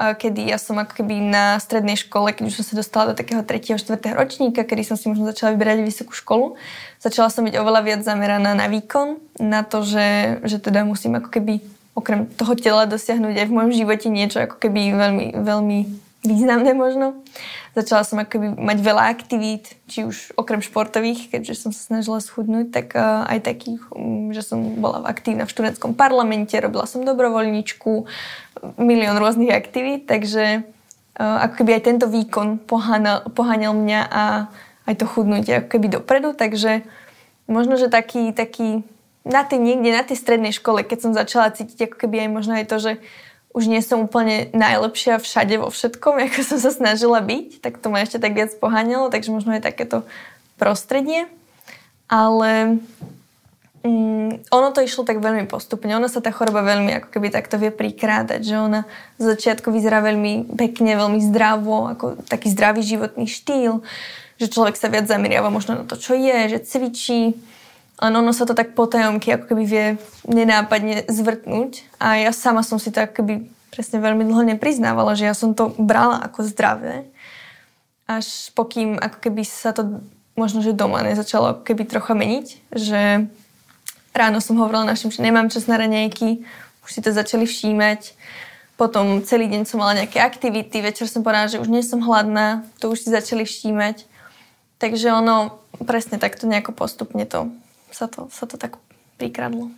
kedy 0.00 0.48
ja 0.48 0.56
som 0.56 0.80
ako 0.80 1.02
keby 1.02 1.20
na 1.20 1.60
strednej 1.60 1.98
škole, 1.98 2.32
keď 2.32 2.48
už 2.48 2.62
som 2.62 2.66
sa 2.72 2.74
dostala 2.80 3.12
do 3.12 3.18
takého 3.20 3.44
3. 3.44 3.76
4. 3.76 4.00
ročníka, 4.16 4.64
kedy 4.64 4.86
som 4.86 4.96
si 4.96 5.12
možno 5.12 5.28
začala 5.28 5.52
vyberať 5.52 5.84
vysokú 5.84 6.16
školu, 6.16 6.56
začala 6.96 7.28
som 7.28 7.44
byť 7.44 7.54
oveľa 7.60 7.80
viac 7.84 8.00
zameraná 8.00 8.56
na 8.56 8.70
výkon, 8.70 9.20
na 9.36 9.60
to, 9.60 9.84
že, 9.84 10.40
že 10.48 10.56
teda 10.56 10.88
musím 10.88 11.20
ako 11.20 11.28
keby 11.28 11.60
okrem 11.92 12.24
toho 12.32 12.56
tela 12.56 12.88
dosiahnuť 12.88 13.44
aj 13.44 13.46
v 13.50 13.56
mojom 13.60 13.72
živote 13.76 14.08
niečo 14.08 14.40
ako 14.40 14.56
keby 14.56 14.94
veľmi, 14.96 15.26
veľmi 15.36 15.78
významné 16.20 16.76
možno. 16.76 17.24
Začala 17.72 18.04
som 18.04 18.20
akoby 18.20 18.52
mať 18.58 18.78
veľa 18.82 19.08
aktivít, 19.08 19.78
či 19.88 20.04
už 20.04 20.36
okrem 20.36 20.60
športových, 20.60 21.32
keďže 21.32 21.54
som 21.56 21.70
sa 21.72 21.80
snažila 21.80 22.20
schudnúť, 22.20 22.66
tak 22.74 22.92
uh, 22.92 23.24
aj 23.30 23.46
takých, 23.46 23.80
um, 23.94 24.34
že 24.34 24.44
som 24.44 24.60
bola 24.82 25.06
aktívna 25.08 25.48
v 25.48 25.52
študentskom 25.54 25.96
parlamente, 25.96 26.52
robila 26.60 26.84
som 26.84 27.06
dobrovoľničku, 27.06 28.04
milión 28.76 29.16
rôznych 29.16 29.54
aktivít, 29.54 30.04
takže 30.10 30.66
uh, 31.16 31.38
ako 31.48 31.64
keby 31.64 31.80
aj 31.80 31.82
tento 31.88 32.06
výkon 32.10 32.60
poháňal, 32.68 33.32
poháňal 33.32 33.72
mňa 33.72 34.00
a 34.04 34.22
aj 34.84 34.94
to 35.00 35.06
chudnutie 35.08 35.56
ako 35.56 35.68
keby 35.78 35.86
dopredu, 35.88 36.36
takže 36.36 36.84
možno, 37.48 37.80
že 37.80 37.88
taký, 37.88 38.34
taký 38.36 38.84
na 39.24 39.44
tej 39.44 39.60
niekde, 39.60 39.94
na 39.94 40.04
tej 40.04 40.16
strednej 40.16 40.52
škole, 40.52 40.84
keď 40.84 40.98
som 41.00 41.12
začala 41.16 41.52
cítiť 41.52 41.88
ako 41.88 41.96
keby 41.96 42.26
aj 42.26 42.30
možno 42.32 42.52
aj 42.56 42.66
to, 42.66 42.76
že 42.80 42.92
už 43.50 43.66
nie 43.66 43.82
som 43.82 44.06
úplne 44.06 44.46
najlepšia 44.54 45.18
všade 45.18 45.58
vo 45.58 45.68
všetkom, 45.70 46.18
ako 46.30 46.40
som 46.46 46.58
sa 46.62 46.70
snažila 46.70 47.18
byť, 47.18 47.62
tak 47.62 47.82
to 47.82 47.90
ma 47.90 48.02
ešte 48.02 48.22
tak 48.22 48.34
viac 48.34 48.54
poháňalo, 48.58 49.10
takže 49.10 49.34
možno 49.34 49.58
je 49.58 49.62
takéto 49.62 50.06
prostredie. 50.60 51.26
Ale 52.10 52.82
mm, 53.86 54.50
ono 54.50 54.68
to 54.74 54.82
išlo 54.82 55.06
tak 55.06 55.22
veľmi 55.22 55.46
postupne. 55.46 55.94
Ono 55.94 56.10
sa 56.10 56.18
tá 56.18 56.34
choroba 56.34 56.66
veľmi 56.66 56.90
ako 57.02 57.08
keby 57.14 57.30
takto 57.30 57.54
vie 57.54 57.70
prikrádať, 57.70 58.42
že 58.42 58.56
ona 58.58 58.82
z 59.22 59.30
začiatku 59.30 59.70
vyzerá 59.70 60.02
veľmi 60.02 60.58
pekne, 60.58 60.98
veľmi 60.98 61.22
zdravo, 61.30 61.86
ako 61.94 62.18
taký 62.26 62.50
zdravý 62.50 62.82
životný 62.82 63.30
štýl, 63.30 63.86
že 64.42 64.50
človek 64.50 64.74
sa 64.74 64.90
viac 64.90 65.06
zameriava 65.06 65.54
možno 65.54 65.78
na 65.78 65.84
to, 65.86 65.94
čo 65.94 66.18
je, 66.18 66.50
že 66.50 66.58
cvičí, 66.66 67.38
len 68.00 68.12
ono 68.16 68.32
sa 68.32 68.48
to 68.48 68.56
tak 68.56 68.72
potajomky 68.72 69.36
ako 69.36 69.44
keby 69.52 69.64
vie 69.68 69.86
nenápadne 70.24 71.04
zvrtnúť. 71.04 71.84
A 72.00 72.16
ja 72.16 72.32
sama 72.32 72.64
som 72.64 72.80
si 72.80 72.88
to 72.88 73.04
ako 73.04 73.20
keby 73.20 73.34
presne 73.68 74.00
veľmi 74.00 74.24
dlho 74.24 74.56
nepriznávala, 74.56 75.12
že 75.12 75.28
ja 75.28 75.36
som 75.36 75.52
to 75.52 75.76
brala 75.76 76.24
ako 76.24 76.40
zdravé. 76.48 77.04
Až 78.08 78.50
pokým 78.56 78.96
ako 78.96 79.18
keby 79.20 79.44
sa 79.44 79.76
to 79.76 80.00
možno, 80.34 80.64
že 80.64 80.72
doma 80.72 81.04
nezačalo 81.04 81.60
keby 81.60 81.84
trocha 81.84 82.16
meniť, 82.16 82.46
že 82.72 83.28
ráno 84.16 84.40
som 84.40 84.56
hovorila 84.56 84.88
našim, 84.88 85.12
že 85.12 85.20
nemám 85.20 85.52
čas 85.52 85.68
na 85.68 85.76
raňajky, 85.76 86.42
už 86.82 86.90
si 86.90 87.00
to 87.04 87.12
začali 87.12 87.44
všímať. 87.44 88.16
Potom 88.80 89.20
celý 89.28 89.52
deň 89.52 89.68
som 89.68 89.76
mala 89.76 90.00
nejaké 90.00 90.24
aktivity, 90.24 90.80
večer 90.80 91.04
som 91.04 91.20
povedala, 91.20 91.52
že 91.52 91.60
už 91.60 91.68
nie 91.68 91.84
som 91.84 92.00
hladná, 92.00 92.64
to 92.80 92.88
už 92.88 93.04
si 93.04 93.08
začali 93.12 93.44
všímať. 93.44 94.08
Takže 94.80 95.12
ono 95.12 95.60
presne 95.84 96.16
takto 96.16 96.48
nejako 96.48 96.72
postupne 96.72 97.28
to 97.28 97.52
sa 97.92 98.06
to, 98.06 98.30
sa 98.30 98.44
to 98.46 98.56
tak 98.56 98.78
prikradlo. 99.20 99.70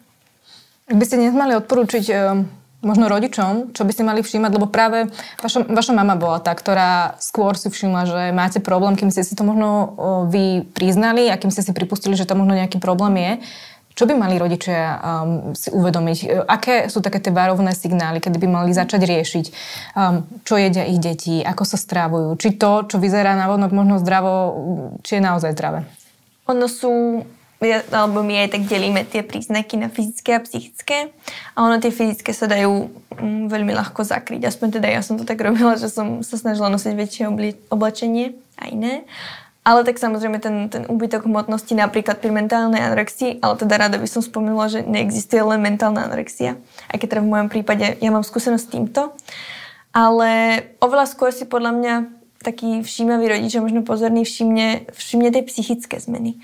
Ak 0.87 0.97
by 0.99 1.05
ste 1.07 1.19
dnes 1.19 1.35
mali 1.35 1.55
odporúčiť 1.57 2.05
e, 2.11 2.15
možno 2.83 3.07
rodičom, 3.07 3.71
čo 3.73 3.87
by 3.87 3.93
ste 3.95 4.03
mali 4.03 4.21
všímať, 4.21 4.51
lebo 4.59 4.67
práve 4.67 5.09
vaša, 5.39 5.71
vaša 5.71 5.93
mama 5.95 6.19
bola 6.19 6.43
tá, 6.43 6.51
ktorá 6.51 7.15
skôr 7.23 7.55
si 7.55 7.71
všimla, 7.71 8.03
že 8.11 8.23
máte 8.35 8.59
problém, 8.59 8.99
kým 8.99 9.15
ste 9.15 9.23
si 9.23 9.39
to 9.39 9.47
možno 9.47 9.95
vy 10.29 10.67
priznali 10.75 11.31
a 11.31 11.39
kým 11.39 11.55
ste 11.55 11.63
si 11.63 11.73
pripustili, 11.73 12.19
že 12.19 12.27
to 12.27 12.35
možno 12.35 12.59
nejaký 12.59 12.83
problém 12.83 13.15
je. 13.23 13.33
Čo 13.93 14.09
by 14.09 14.17
mali 14.17 14.41
rodičia 14.41 14.97
um, 14.99 15.53
si 15.53 15.69
uvedomiť? 15.69 16.19
E, 16.25 16.27
aké 16.49 16.89
sú 16.89 17.05
také 17.05 17.21
tie 17.21 17.29
varovné 17.29 17.77
signály, 17.77 18.25
kedy 18.25 18.41
by 18.41 18.49
mali 18.49 18.73
začať 18.73 19.05
riešiť, 19.05 19.47
um, 19.93 20.25
čo 20.49 20.57
jedia 20.57 20.89
ich 20.89 20.97
deti, 20.97 21.45
ako 21.45 21.63
sa 21.69 21.77
strávujú? 21.77 22.35
Či 22.41 22.57
to, 22.57 22.89
čo 22.89 22.97
vyzerá 22.97 23.37
na 23.37 23.53
vodnok 23.53 23.71
možno 23.71 24.01
zdravo, 24.01 24.33
či 25.05 25.21
je 25.21 25.23
naozaj 25.23 25.53
zdravé? 25.53 25.85
Ono 26.49 26.67
sú 26.67 27.23
alebo 27.71 28.27
my 28.27 28.47
aj 28.47 28.59
tak 28.59 28.63
delíme 28.67 29.07
tie 29.07 29.23
príznaky 29.23 29.79
na 29.79 29.87
fyzické 29.87 30.35
a 30.35 30.43
psychické 30.43 31.15
a 31.55 31.59
ono 31.63 31.79
tie 31.79 31.95
fyzické 31.95 32.35
sa 32.35 32.51
dajú 32.51 32.91
mm, 33.15 33.47
veľmi 33.47 33.71
ľahko 33.71 34.03
zakryť. 34.03 34.51
Aspoň 34.51 34.83
teda 34.83 34.89
ja 34.91 35.01
som 35.01 35.15
to 35.15 35.23
tak 35.23 35.39
robila, 35.39 35.79
že 35.79 35.87
som 35.87 36.27
sa 36.27 36.35
snažila 36.35 36.67
nosiť 36.75 36.95
väčšie 36.99 37.25
obli- 37.31 37.61
oblečenie 37.71 38.35
a 38.59 38.67
iné. 38.67 39.07
Ale 39.63 39.87
tak 39.87 40.03
samozrejme 40.03 40.43
ten, 40.43 40.67
ten 40.67 40.91
úbytok 40.91 41.23
hmotnosti 41.23 41.71
napríklad 41.79 42.19
pri 42.19 42.35
mentálnej 42.35 42.83
anorexii, 42.83 43.39
ale 43.39 43.55
teda 43.55 43.79
rada 43.79 43.95
by 43.95 44.11
som 44.11 44.19
spomenula, 44.19 44.67
že 44.67 44.83
neexistuje 44.83 45.39
len 45.39 45.63
mentálna 45.63 46.11
anorexia, 46.11 46.59
aj 46.91 46.99
keď 46.99 47.09
teda 47.15 47.23
v 47.23 47.31
mojom 47.31 47.49
prípade 47.49 47.87
ja 48.03 48.11
mám 48.11 48.27
skúsenosť 48.27 48.65
s 48.67 48.73
týmto. 48.75 49.15
Ale 49.95 50.31
oveľa 50.83 51.07
skôr 51.07 51.31
si 51.31 51.47
podľa 51.47 51.79
mňa 51.79 51.95
taký 52.43 52.83
všímavý 52.83 53.31
rodič 53.31 53.55
možno 53.55 53.87
pozorný 53.87 54.27
všimne, 54.27 54.91
všimne 54.91 55.31
tej 55.31 55.47
psychické 55.47 56.03
zmeny 56.03 56.43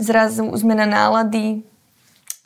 zrazu 0.00 0.48
zmena 0.56 0.88
nálady, 0.88 1.62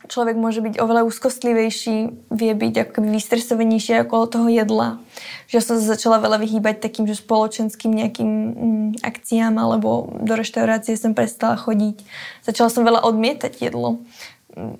človek 0.08 0.36
môže 0.36 0.60
byť 0.60 0.76
oveľa 0.80 1.08
úzkostlivejší, 1.08 2.28
vie 2.28 2.52
byť 2.52 2.74
ako 2.84 2.90
keby 2.98 3.08
vystresovanejší 3.16 4.04
okolo 4.04 4.24
toho 4.28 4.48
jedla. 4.52 5.00
Že 5.48 5.58
som 5.62 5.74
sa 5.80 5.96
začala 5.96 6.20
veľa 6.20 6.42
vyhýbať 6.44 6.84
takým, 6.84 7.08
že 7.08 7.16
spoločenským 7.16 7.92
nejakým 7.92 8.30
mm, 8.30 8.88
akciám 9.00 9.56
alebo 9.56 10.12
do 10.20 10.34
reštaurácie 10.36 10.98
som 10.98 11.16
prestala 11.16 11.56
chodiť. 11.56 12.04
Začala 12.44 12.68
som 12.68 12.84
veľa 12.84 13.04
odmietať 13.06 13.52
jedlo. 13.64 14.04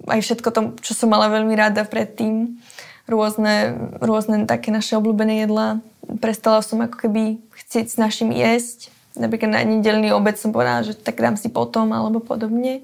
Aj 0.06 0.20
všetko 0.20 0.48
to, 0.52 0.60
čo 0.84 0.92
som 0.92 1.10
mala 1.10 1.32
veľmi 1.32 1.54
rada 1.56 1.82
predtým. 1.88 2.60
Rôzne, 3.04 3.76
rôzne 4.00 4.48
také 4.48 4.72
naše 4.72 4.96
obľúbené 4.96 5.44
jedlá. 5.44 5.84
Prestala 6.20 6.64
som 6.64 6.80
ako 6.84 7.08
keby 7.08 7.40
chcieť 7.52 7.87
s 7.92 7.96
našim 8.00 8.32
jesť 8.32 8.94
napríklad 9.14 9.50
na 9.50 9.62
nedelný 9.62 10.11
obed 10.11 10.35
som 10.35 10.50
povedala, 10.50 10.83
že 10.83 10.98
tak 10.98 11.18
dám 11.18 11.38
si 11.38 11.50
potom 11.50 11.94
alebo 11.94 12.18
podobne. 12.18 12.83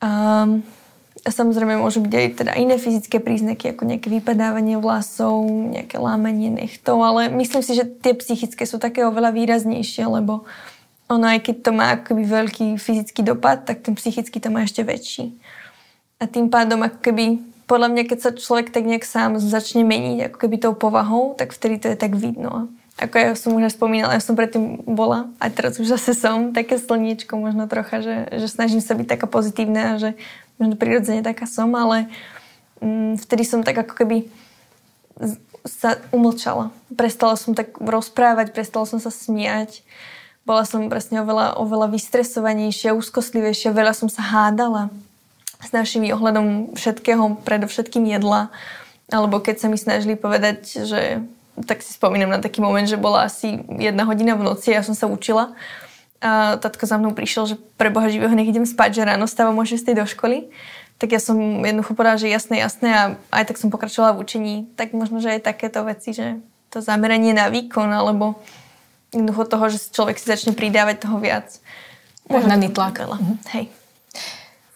Um, 0.00 0.64
a 1.22 1.30
samozrejme 1.30 1.78
môžu 1.78 2.02
byť 2.02 2.14
aj 2.18 2.28
teda 2.34 2.52
iné 2.58 2.74
fyzické 2.80 3.22
príznaky, 3.22 3.76
ako 3.76 3.86
nejaké 3.86 4.10
vypadávanie 4.10 4.80
vlasov, 4.80 5.46
nejaké 5.46 6.00
lámanie 6.00 6.50
nechtov, 6.50 6.98
ale 6.98 7.30
myslím 7.30 7.62
si, 7.62 7.78
že 7.78 7.86
tie 7.86 8.16
psychické 8.18 8.66
sú 8.66 8.82
také 8.82 9.06
oveľa 9.06 9.30
výraznejšie, 9.30 10.02
lebo 10.10 10.42
ono 11.06 11.26
aj 11.30 11.46
keď 11.46 11.56
to 11.62 11.70
má 11.70 11.86
akoby 11.94 12.24
veľký 12.26 12.66
fyzický 12.80 13.22
dopad, 13.22 13.62
tak 13.68 13.86
ten 13.86 13.94
psychický 13.94 14.42
to 14.42 14.50
má 14.50 14.66
ešte 14.66 14.82
väčší. 14.82 15.38
A 16.18 16.26
tým 16.26 16.50
pádom 16.50 16.82
ako 16.82 16.98
keby, 16.98 17.38
podľa 17.70 17.88
mňa, 17.94 18.02
keď 18.10 18.18
sa 18.18 18.30
človek 18.34 18.74
tak 18.74 18.82
nejak 18.82 19.06
sám 19.06 19.38
začne 19.38 19.86
meniť 19.86 20.32
ako 20.32 20.36
keby 20.42 20.56
tou 20.58 20.74
povahou, 20.74 21.38
tak 21.38 21.54
vtedy 21.54 21.78
to 21.78 21.86
je 21.92 21.94
tak 22.00 22.18
vidno 22.18 22.72
ako 23.02 23.16
ja 23.18 23.32
som 23.34 23.58
už 23.58 23.74
spomínala, 23.74 24.14
ja 24.14 24.22
som 24.22 24.38
predtým 24.38 24.86
bola 24.86 25.26
a 25.42 25.50
teraz 25.50 25.76
už 25.82 25.90
zase 25.90 26.14
som 26.14 26.54
také 26.54 26.78
slniečko 26.78 27.34
možno 27.34 27.66
trocha, 27.66 27.98
že, 27.98 28.16
že 28.30 28.46
snažím 28.46 28.78
sa 28.78 28.94
byť 28.94 29.06
taká 29.18 29.26
pozitívna 29.26 29.96
a 29.96 30.00
že 30.00 30.10
možno 30.62 30.78
prirodzene 30.78 31.26
taká 31.26 31.50
som, 31.50 31.74
ale 31.74 32.06
mm, 32.78 33.18
vtedy 33.26 33.42
som 33.42 33.66
tak 33.66 33.82
ako 33.82 33.94
keby 33.98 34.16
sa 35.66 35.98
umlčala. 36.10 36.74
Prestala 36.94 37.38
som 37.38 37.54
tak 37.54 37.78
rozprávať, 37.78 38.50
prestala 38.54 38.86
som 38.86 38.98
sa 38.98 39.10
smiať. 39.10 39.86
Bola 40.42 40.66
som 40.66 40.90
presne 40.90 41.22
oveľa, 41.22 41.54
oveľa 41.58 41.94
vystresovanejšia, 41.94 42.98
úzkostlivejšia, 42.98 43.70
veľa 43.70 43.94
som 43.94 44.10
sa 44.10 44.26
hádala 44.26 44.90
s 45.62 45.70
našimi 45.70 46.10
ohľadom 46.10 46.74
všetkého, 46.74 47.38
predovšetkým 47.46 48.10
jedla. 48.10 48.50
Alebo 49.06 49.38
keď 49.38 49.62
sa 49.62 49.66
mi 49.70 49.78
snažili 49.78 50.18
povedať, 50.18 50.82
že 50.82 51.22
tak 51.68 51.84
si 51.84 51.92
spomínam 51.92 52.32
na 52.32 52.40
taký 52.40 52.64
moment, 52.64 52.88
že 52.88 52.96
bola 52.96 53.28
asi 53.28 53.60
jedna 53.76 54.08
hodina 54.08 54.32
v 54.32 54.46
noci 54.48 54.72
a 54.72 54.80
ja 54.80 54.82
som 54.84 54.96
sa 54.96 55.04
učila. 55.04 55.52
A 56.22 56.56
tatko 56.56 56.86
za 56.86 56.96
mnou 56.96 57.12
prišiel, 57.12 57.44
že 57.50 57.56
pre 57.76 57.90
Boha 57.90 58.06
živého 58.08 58.32
nech 58.32 58.48
idem 58.48 58.64
spať, 58.64 59.02
že 59.02 59.08
ráno 59.08 59.26
stávam 59.26 59.58
o 59.58 59.64
6 59.66 59.82
do 59.92 60.06
školy. 60.06 60.48
Tak 61.02 61.10
ja 61.10 61.18
som 61.18 61.36
jednoducho 61.36 61.98
povedala, 61.98 62.14
že 62.14 62.30
jasné, 62.30 62.62
jasné 62.62 62.88
a 62.94 63.02
aj 63.34 63.50
tak 63.50 63.58
som 63.58 63.74
pokračovala 63.74 64.14
v 64.14 64.22
učení. 64.22 64.54
Tak 64.78 64.94
možno, 64.94 65.18
že 65.18 65.34
aj 65.34 65.50
takéto 65.50 65.82
veci, 65.82 66.14
že 66.14 66.38
to 66.70 66.78
zameranie 66.78 67.34
na 67.34 67.50
výkon 67.50 67.90
alebo 67.90 68.38
jednoducho 69.10 69.44
toho, 69.50 69.64
že 69.68 69.92
človek 69.92 70.16
si 70.16 70.30
začne 70.30 70.54
pridávať 70.54 71.04
toho 71.04 71.18
viac. 71.18 71.58
Možno 72.30 72.54
tlak. 72.70 73.02
Mhm. 73.02 73.34
Hej. 73.52 73.64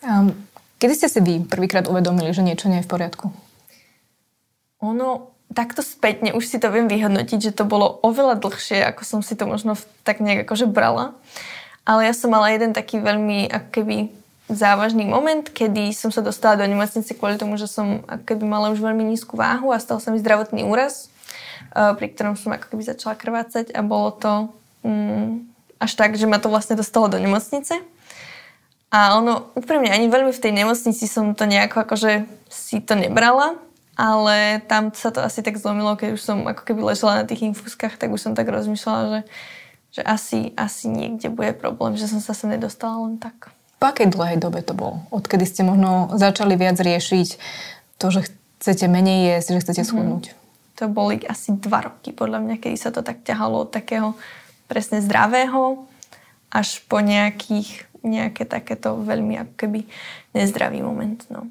Um, 0.03 0.35
kedy 0.83 0.93
ste 0.99 1.09
si 1.09 1.21
vy 1.23 1.47
prvýkrát 1.47 1.87
uvedomili, 1.87 2.35
že 2.35 2.45
niečo 2.45 2.69
nie 2.69 2.83
je 2.83 2.87
v 2.87 2.91
poriadku? 2.91 3.27
Ono, 4.85 5.36
takto 5.55 5.85
spätne 5.85 6.35
už 6.35 6.45
si 6.47 6.59
to 6.59 6.73
viem 6.73 6.91
vyhodnotiť, 6.91 7.51
že 7.51 7.57
to 7.57 7.69
bolo 7.69 8.03
oveľa 8.03 8.41
dlhšie, 8.43 8.83
ako 8.83 9.03
som 9.07 9.21
si 9.23 9.39
to 9.39 9.47
možno 9.47 9.79
tak 10.03 10.19
nejak 10.19 10.49
akože 10.49 10.67
brala. 10.67 11.15
Ale 11.87 12.11
ja 12.11 12.15
som 12.17 12.35
mala 12.35 12.51
jeden 12.51 12.75
taký 12.75 12.99
veľmi 12.99 13.47
ako 13.47 14.11
závažný 14.47 15.07
moment, 15.07 15.47
kedy 15.47 15.91
som 15.91 16.15
sa 16.15 16.23
dostala 16.23 16.59
do 16.59 16.67
nemocnice 16.67 17.15
kvôli 17.19 17.39
tomu, 17.39 17.59
že 17.59 17.67
som 17.67 18.03
ako 18.07 18.43
mala 18.47 18.71
už 18.71 18.79
veľmi 18.79 19.03
nízku 19.07 19.35
váhu 19.35 19.75
a 19.75 19.83
stal 19.83 19.99
sa 19.99 20.15
mi 20.15 20.23
zdravotný 20.23 20.63
úraz, 20.67 21.11
eh, 21.75 21.95
pri 21.95 22.07
ktorom 22.15 22.39
som 22.39 22.55
ako 22.55 22.79
začala 22.83 23.19
krvácať 23.19 23.75
a 23.75 23.83
bolo 23.83 24.15
to 24.15 24.33
mm, 24.87 25.47
až 25.83 25.93
tak, 25.99 26.15
že 26.15 26.31
ma 26.31 26.39
to 26.39 26.51
vlastne 26.51 26.79
dostalo 26.79 27.11
do 27.11 27.19
nemocnice. 27.19 27.83
A 28.95 29.19
ono, 29.19 29.51
úprimne, 29.59 29.91
ani 29.91 30.07
veľmi 30.07 30.31
v 30.31 30.43
tej 30.43 30.53
nemocnici 30.55 31.11
som 31.11 31.35
to 31.35 31.43
nejako 31.45 31.83
akože 31.83 32.25
si 32.47 32.79
to 32.79 32.95
nebrala, 32.95 33.59
ale 33.97 34.61
tam 34.69 34.93
sa 34.93 35.09
to 35.09 35.25
asi 35.25 35.41
tak 35.41 35.57
zlomilo, 35.57 35.97
keď 35.97 36.21
už 36.21 36.23
som 36.23 36.45
ako 36.45 36.63
keby 36.69 36.93
ležela 36.93 37.25
na 37.25 37.25
tých 37.25 37.49
infúzkach, 37.49 37.97
tak 37.97 38.13
už 38.13 38.21
som 38.21 38.33
tak 38.37 38.53
rozmýšľala, 38.53 39.05
že, 39.09 39.21
že 39.99 40.03
asi, 40.05 40.53
asi 40.53 40.93
niekde 40.93 41.33
bude 41.33 41.57
problém, 41.57 41.97
že 41.97 42.13
som 42.13 42.21
sa 42.21 42.37
sem 42.37 42.53
nedostala 42.53 43.09
len 43.09 43.17
tak. 43.17 43.51
Po 43.81 43.89
akej 43.89 44.13
dlhej 44.13 44.37
dobe 44.37 44.61
to 44.61 44.77
bolo? 44.77 45.05
Odkedy 45.09 45.49
ste 45.49 45.65
možno 45.65 46.13
začali 46.13 46.61
viac 46.61 46.77
riešiť 46.77 47.29
to, 47.97 48.07
že 48.13 48.29
chcete 48.61 48.85
menej 48.89 49.37
jesť, 49.37 49.49
že 49.57 49.63
chcete 49.65 49.83
mhm. 49.83 49.89
schudnúť? 49.89 50.25
To 50.77 50.93
boli 50.93 51.25
asi 51.25 51.57
dva 51.57 51.89
roky, 51.89 52.13
podľa 52.13 52.45
mňa, 52.45 52.55
kedy 52.61 52.77
sa 52.77 52.93
to 52.93 53.01
tak 53.01 53.25
ťahalo 53.25 53.65
od 53.65 53.73
takého 53.73 54.13
presne 54.69 55.01
zdravého 55.01 55.89
až 56.53 56.85
po 56.85 57.01
nejakých, 57.01 57.89
nejaké 58.05 58.45
takéto 58.45 59.01
veľmi 59.01 59.41
ako 59.41 59.55
keby 59.57 59.81
nezdravý 60.37 60.85
moment. 60.85 61.25
No. 61.33 61.49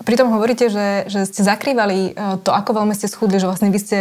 Pritom 0.00 0.32
hovoríte, 0.32 0.72
že, 0.72 1.08
že 1.12 1.28
ste 1.28 1.44
zakrývali 1.44 1.98
e, 1.98 2.12
to, 2.40 2.50
ako 2.50 2.82
veľmi 2.82 2.96
ste 2.96 3.10
schudli, 3.10 3.36
že 3.36 3.48
vlastne 3.48 3.68
vy 3.68 3.80
ste 3.80 3.98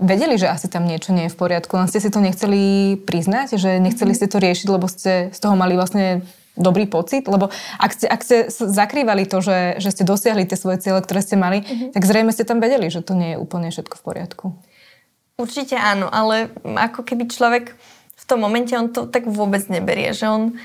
vedeli, 0.00 0.36
že 0.36 0.48
asi 0.48 0.68
tam 0.68 0.84
niečo 0.84 1.12
nie 1.12 1.28
je 1.28 1.32
v 1.32 1.40
poriadku, 1.40 1.76
len 1.76 1.88
ste 1.88 2.00
si 2.00 2.12
to 2.12 2.20
nechceli 2.20 2.96
priznať, 3.04 3.56
že 3.56 3.80
nechceli 3.80 4.12
ste 4.12 4.28
to 4.28 4.40
riešiť, 4.40 4.68
lebo 4.68 4.88
ste 4.88 5.32
z 5.32 5.38
toho 5.40 5.56
mali 5.56 5.76
vlastne 5.76 6.24
dobrý 6.56 6.88
pocit, 6.88 7.28
lebo 7.28 7.52
ak 7.76 7.90
ste, 7.92 8.06
ak 8.08 8.20
ste 8.24 8.36
zakrývali 8.48 9.28
to, 9.28 9.44
že, 9.44 9.76
že 9.76 9.92
ste 9.92 10.08
dosiahli 10.08 10.48
tie 10.48 10.56
svoje 10.56 10.80
ciele, 10.80 11.04
ktoré 11.04 11.20
ste 11.20 11.36
mali, 11.36 11.60
mm-hmm. 11.60 11.92
tak 11.92 12.02
zrejme 12.08 12.32
ste 12.32 12.48
tam 12.48 12.64
vedeli, 12.64 12.88
že 12.88 13.04
to 13.04 13.12
nie 13.12 13.36
je 13.36 13.40
úplne 13.40 13.68
všetko 13.68 13.94
v 14.00 14.02
poriadku. 14.02 14.46
Určite 15.36 15.76
áno, 15.76 16.08
ale 16.08 16.48
ako 16.64 17.04
keby 17.04 17.28
človek 17.28 17.76
v 18.16 18.24
tom 18.24 18.40
momente 18.40 18.72
on 18.72 18.88
to 18.88 19.04
tak 19.04 19.28
vôbec 19.28 19.68
neberie, 19.68 20.16
že 20.16 20.32
on, 20.32 20.56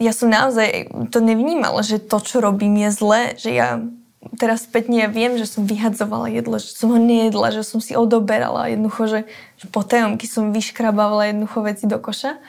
ja 0.00 0.16
som 0.16 0.32
naozaj 0.32 0.88
to 1.12 1.20
nevnímala, 1.20 1.84
že 1.84 2.00
to, 2.00 2.16
čo 2.24 2.40
robím 2.40 2.80
je 2.88 2.90
zlé, 2.96 3.22
že 3.36 3.52
ja 3.52 3.84
teraz 4.34 4.66
spätne 4.66 5.06
ja 5.06 5.08
viem, 5.08 5.38
že 5.38 5.46
som 5.46 5.62
vyhadzovala 5.62 6.34
jedlo, 6.34 6.58
že 6.58 6.74
som 6.74 6.90
ho 6.90 6.98
nejedla, 6.98 7.54
že 7.54 7.62
som 7.62 7.78
si 7.78 7.94
odoberala 7.94 8.66
jednoducho, 8.72 9.06
že, 9.06 9.20
že 9.62 9.66
po 9.70 9.86
tajomky 9.86 10.26
som 10.26 10.50
vyškrabávala 10.50 11.30
jednoducho 11.30 11.58
veci 11.62 11.86
do 11.86 12.02
koša 12.02 12.42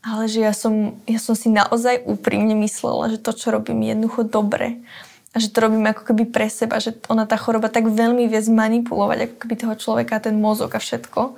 ale 0.00 0.32
že 0.32 0.40
ja 0.40 0.56
som, 0.56 0.96
ja 1.04 1.20
som 1.20 1.36
si 1.36 1.52
naozaj 1.52 2.08
úprimne 2.08 2.56
myslela, 2.64 3.12
že 3.12 3.20
to, 3.20 3.36
čo 3.36 3.52
robím, 3.52 3.84
je 3.84 3.92
jednoducho 3.92 4.22
dobre. 4.24 4.80
A 5.30 5.36
že 5.38 5.52
to 5.52 5.62
robím 5.62 5.86
ako 5.86 6.10
keby 6.10 6.24
pre 6.26 6.48
seba, 6.50 6.82
že 6.82 6.96
ona 7.06 7.28
tá 7.28 7.38
choroba 7.38 7.70
tak 7.70 7.86
veľmi 7.86 8.26
vie 8.26 8.40
zmanipulovať 8.40 9.18
ako 9.28 9.36
keby 9.44 9.54
toho 9.54 9.74
človeka, 9.78 10.24
ten 10.24 10.40
mozog 10.40 10.74
a 10.74 10.80
všetko, 10.82 11.36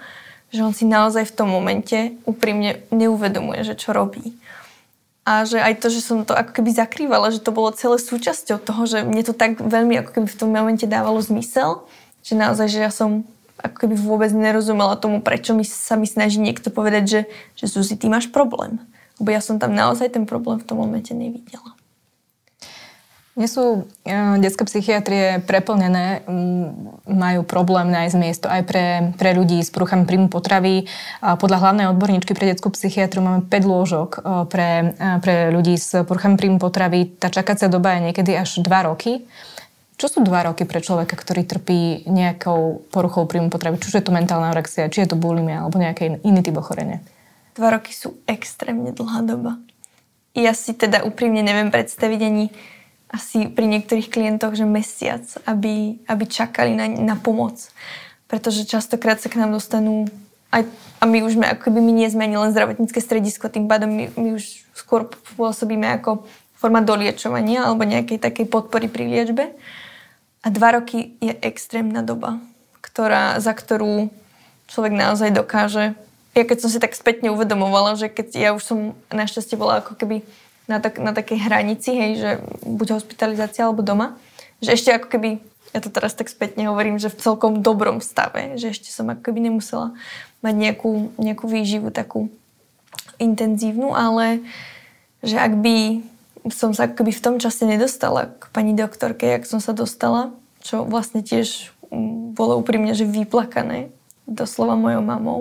že 0.54 0.64
on 0.64 0.72
si 0.72 0.88
naozaj 0.88 1.28
v 1.28 1.36
tom 1.36 1.50
momente 1.50 2.16
úprimne 2.24 2.80
neuvedomuje, 2.94 3.66
že 3.66 3.74
čo 3.76 3.92
robí. 3.92 4.32
A 5.22 5.46
že 5.46 5.62
aj 5.62 5.78
to, 5.78 5.86
že 5.86 6.02
som 6.02 6.26
to 6.26 6.34
ako 6.34 6.50
keby 6.50 6.74
zakrývala, 6.74 7.30
že 7.30 7.38
to 7.38 7.54
bolo 7.54 7.70
celé 7.70 7.94
súčasťou 8.02 8.58
toho, 8.58 8.82
že 8.90 9.06
mne 9.06 9.22
to 9.22 9.30
tak 9.30 9.62
veľmi 9.62 10.02
ako 10.02 10.10
keby 10.18 10.26
v 10.26 10.38
tom 10.38 10.50
momente 10.50 10.82
dávalo 10.90 11.22
zmysel, 11.22 11.86
že 12.26 12.34
naozaj, 12.34 12.66
že 12.66 12.82
ja 12.82 12.90
som 12.90 13.22
ako 13.62 13.86
keby 13.86 13.94
vôbec 13.94 14.34
nerozumela 14.34 14.98
tomu, 14.98 15.22
prečo 15.22 15.54
mi 15.54 15.62
sa 15.62 15.94
mi 15.94 16.10
snaží 16.10 16.42
niekto 16.42 16.74
povedať, 16.74 17.04
že, 17.06 17.20
že 17.54 17.64
Zuzi, 17.70 17.94
ty 17.94 18.10
máš 18.10 18.34
problém. 18.34 18.82
Lebo 19.22 19.30
ja 19.30 19.38
som 19.38 19.62
tam 19.62 19.70
naozaj 19.70 20.18
ten 20.18 20.26
problém 20.26 20.58
v 20.58 20.66
tom 20.66 20.82
momente 20.82 21.14
nevidela. 21.14 21.78
Nie 23.32 23.48
sú 23.48 23.88
e, 24.04 24.12
detské 24.44 24.68
psychiatrie 24.68 25.40
preplnené, 25.48 26.20
majú 27.08 27.40
problém 27.48 27.88
nájsť 27.88 28.16
miesto 28.20 28.46
aj 28.52 28.62
pre, 28.68 28.84
pre 29.16 29.32
ľudí 29.32 29.56
s 29.64 29.72
poruchami 29.72 30.04
príjmu 30.04 30.28
potravy. 30.28 30.84
Podľa 31.24 31.58
hlavnej 31.64 31.88
odborníčky 31.96 32.36
pre 32.36 32.52
detskú 32.52 32.68
psychiatriu 32.76 33.24
máme 33.24 33.48
5 33.48 33.72
lôžok 33.72 34.08
e, 34.12 34.20
pre, 34.52 34.68
e, 34.92 35.08
pre 35.24 35.48
ľudí 35.48 35.80
s 35.80 36.04
poruchami 36.04 36.36
príjmu 36.36 36.60
potravy. 36.60 37.08
Tá 37.16 37.32
čakacia 37.32 37.72
doba 37.72 37.96
je 37.96 38.12
niekedy 38.12 38.36
až 38.36 38.60
2 38.60 38.68
roky. 38.68 39.24
Čo 39.96 40.18
sú 40.18 40.20
dva 40.26 40.42
roky 40.50 40.66
pre 40.66 40.82
človeka, 40.82 41.14
ktorý 41.14 41.46
trpí 41.46 42.10
nejakou 42.10 42.82
poruchou 42.90 43.24
príjmu 43.30 43.54
potravy? 43.54 43.78
Či 43.78 44.02
je 44.02 44.04
to 44.04 44.10
mentálna 44.10 44.50
anorexia, 44.50 44.90
či 44.90 45.06
je 45.06 45.14
to 45.14 45.20
bulimia 45.20 45.62
alebo 45.62 45.78
nejaký 45.78 46.26
iný 46.26 46.42
typ 46.42 46.58
ochorenia? 46.58 46.98
Dva 47.54 47.70
roky 47.70 47.94
sú 47.94 48.18
extrémne 48.26 48.90
dlhá 48.90 49.22
doba. 49.22 49.62
Ja 50.34 50.58
si 50.58 50.74
teda 50.74 51.06
úprimne 51.06 51.44
neviem 51.44 51.70
predstaviť 51.70 52.20
ani 52.24 52.50
asi 53.12 53.52
pri 53.52 53.68
niektorých 53.68 54.08
klientoch, 54.08 54.56
že 54.56 54.64
mesiac, 54.64 55.22
aby, 55.44 56.00
aby 56.08 56.24
čakali 56.24 56.72
na, 56.72 56.88
na 56.88 57.16
pomoc. 57.20 57.60
Pretože 58.26 58.64
častokrát 58.64 59.20
sa 59.20 59.28
k 59.28 59.36
nám 59.36 59.52
dostanú 59.52 60.08
aj, 60.48 60.64
a 61.00 61.04
my 61.08 61.24
už 61.24 61.36
sme, 61.36 61.48
ako 61.48 61.68
keby 61.68 61.80
my 61.80 61.92
nie 61.92 62.08
sme 62.08 62.24
ani 62.24 62.36
len 62.36 62.52
zdravotnícke 62.52 63.00
stredisko, 63.00 63.52
tým 63.52 63.68
pádom 63.68 63.88
my, 63.88 64.04
my 64.16 64.28
už 64.36 64.64
skôr 64.72 65.08
pôsobíme 65.36 65.88
ako 65.96 66.24
forma 66.56 66.84
doliečovania 66.84 67.68
alebo 67.68 67.88
nejakej 67.88 68.20
takej 68.20 68.46
podpory 68.48 68.88
pri 68.88 69.08
liečbe. 69.08 69.44
A 70.42 70.48
dva 70.52 70.78
roky 70.80 71.16
je 71.22 71.32
extrémna 71.44 72.04
doba, 72.04 72.40
ktorá, 72.84 73.38
za 73.40 73.54
ktorú 73.56 74.10
človek 74.68 74.92
naozaj 74.92 75.30
dokáže. 75.32 75.94
Ja 76.32 76.44
keď 76.48 76.58
som 76.64 76.70
si 76.72 76.80
tak 76.80 76.96
spätne 76.96 77.28
uvedomovala, 77.32 77.96
že 77.96 78.08
keď 78.08 78.28
ja 78.36 78.50
už 78.56 78.62
som 78.64 78.78
našťastie 79.12 79.56
bola 79.60 79.84
ako 79.84 80.00
keby 80.00 80.24
na, 80.66 80.78
tak, 80.78 80.98
na 81.02 81.10
takej 81.10 81.38
hranici, 81.42 81.90
hej, 81.94 82.12
že 82.18 82.30
buď 82.66 83.02
hospitalizácia 83.02 83.66
alebo 83.66 83.82
doma, 83.82 84.18
že 84.62 84.78
ešte 84.78 84.94
ako 84.94 85.08
keby, 85.10 85.30
ja 85.74 85.80
to 85.82 85.90
teraz 85.90 86.14
tak 86.14 86.30
spätne 86.30 86.70
hovorím, 86.70 87.02
že 87.02 87.10
v 87.10 87.18
celkom 87.18 87.64
dobrom 87.64 87.98
stave, 87.98 88.54
že 88.60 88.70
ešte 88.70 88.92
som 88.94 89.10
ako 89.10 89.22
keby 89.26 89.50
nemusela 89.50 89.96
mať 90.42 90.54
nejakú, 90.54 91.14
nejakú 91.18 91.46
výživu 91.50 91.90
takú 91.90 92.30
intenzívnu, 93.18 93.94
ale 93.94 94.42
že 95.22 95.38
ak 95.38 95.54
by 95.62 96.02
som 96.50 96.74
sa 96.74 96.90
akoby 96.90 97.14
v 97.14 97.22
tom 97.22 97.36
čase 97.38 97.62
nedostala 97.62 98.34
k 98.34 98.50
pani 98.50 98.74
doktorke, 98.74 99.30
jak 99.30 99.46
som 99.46 99.62
sa 99.62 99.70
dostala, 99.70 100.34
čo 100.62 100.82
vlastne 100.82 101.22
tiež 101.22 101.70
mm, 101.90 102.34
bolo 102.34 102.58
úprimne, 102.58 102.94
že 102.98 103.06
vyplakané 103.06 103.94
doslova 104.26 104.74
mojou 104.74 105.02
mamou, 105.02 105.40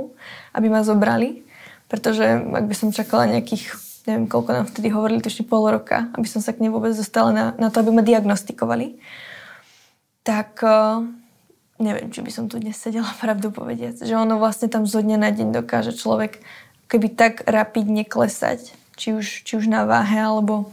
aby 0.53 0.69
ma 0.69 0.85
zobrali, 0.85 1.41
pretože 1.89 2.23
ak 2.25 2.65
by 2.65 2.75
som 2.77 2.93
čakala 2.93 3.29
nejakých, 3.29 3.73
neviem 4.07 4.29
koľko 4.29 4.51
nám 4.51 4.65
vtedy 4.69 4.93
hovorili, 4.93 5.21
tuším 5.21 5.45
pol 5.49 5.69
roka, 5.69 6.09
aby 6.17 6.27
som 6.29 6.41
sa 6.41 6.53
k 6.53 6.61
nej 6.65 6.71
vôbec 6.73 6.93
dostala 6.93 7.29
na, 7.33 7.45
na 7.57 7.67
to, 7.69 7.81
aby 7.83 7.91
ma 7.93 8.03
diagnostikovali, 8.05 8.97
tak 10.21 10.61
uh, 10.61 11.05
neviem, 11.81 12.13
či 12.13 12.21
by 12.21 12.31
som 12.33 12.45
tu 12.45 12.61
dnes 12.61 12.77
sedela 12.77 13.09
pravdu 13.21 13.49
povediac, 13.49 13.97
že 14.01 14.13
ono 14.13 14.37
vlastne 14.37 14.69
tam 14.69 14.85
zo 14.85 15.01
dňa 15.01 15.17
na 15.17 15.29
deň 15.33 15.63
dokáže 15.65 15.97
človek 15.97 16.41
keby 16.91 17.07
tak 17.15 17.47
rapidne 17.47 18.03
klesať, 18.03 18.75
či 18.99 19.15
už, 19.15 19.47
či 19.47 19.55
už 19.55 19.71
na 19.71 19.87
váhe, 19.87 20.19
alebo 20.19 20.67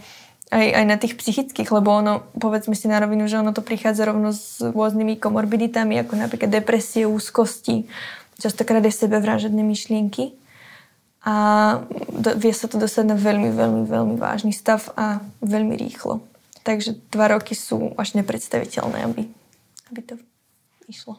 aj, 0.51 0.67
aj 0.83 0.85
na 0.85 0.97
tých 0.99 1.15
psychických, 1.15 1.71
lebo 1.71 1.95
ono, 1.95 2.27
povedzme 2.35 2.75
si 2.75 2.91
na 2.91 2.99
rovinu, 2.99 3.31
že 3.31 3.39
ono 3.39 3.55
to 3.55 3.63
prichádza 3.63 4.11
rovno 4.11 4.35
s 4.35 4.59
rôznymi 4.59 5.15
komorbiditami, 5.23 5.95
ako 6.03 6.19
napríklad 6.19 6.51
depresie, 6.51 7.07
úzkosti, 7.07 7.87
častokrát 8.43 8.83
aj 8.83 8.99
sebevražedné 8.99 9.63
myšlienky. 9.63 10.35
A 11.27 11.35
vie 12.39 12.55
sa 12.55 12.71
to 12.71 12.79
dostať 12.79 13.05
na 13.11 13.17
veľmi, 13.19 13.51
veľmi, 13.51 13.83
veľmi 13.91 14.15
vážny 14.17 14.55
stav 14.55 14.91
a 14.95 15.19
veľmi 15.43 15.75
rýchlo. 15.75 16.23
Takže 16.63 16.95
dva 17.11 17.33
roky 17.33 17.57
sú 17.59 17.97
až 17.99 18.15
nepredstaviteľné, 18.15 19.09
aby, 19.09 19.23
aby 19.91 20.01
to 20.05 20.15
išlo. 20.87 21.19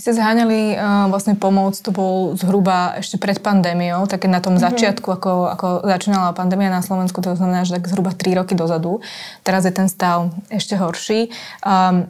Vy 0.00 0.08
ste 0.08 0.16
zháňali 0.16 0.80
uh, 0.80 1.12
vlastne 1.12 1.36
pomoc, 1.36 1.76
to 1.76 1.92
bol 1.92 2.32
zhruba 2.32 2.96
ešte 2.96 3.20
pred 3.20 3.36
pandémiou, 3.36 4.08
tak 4.08 4.24
na 4.24 4.40
tom 4.40 4.56
mm-hmm. 4.56 4.72
začiatku, 4.72 5.08
ako, 5.12 5.52
ako 5.52 5.66
začínala 5.84 6.32
pandémia 6.32 6.72
na 6.72 6.80
Slovensku, 6.80 7.20
to 7.20 7.36
znamená, 7.36 7.68
že 7.68 7.76
tak 7.76 7.84
zhruba 7.84 8.16
3 8.16 8.40
roky 8.40 8.56
dozadu. 8.56 9.04
Teraz 9.44 9.68
je 9.68 9.74
ten 9.76 9.92
stav 9.92 10.32
ešte 10.48 10.80
horší. 10.80 11.28
Um, 11.60 12.08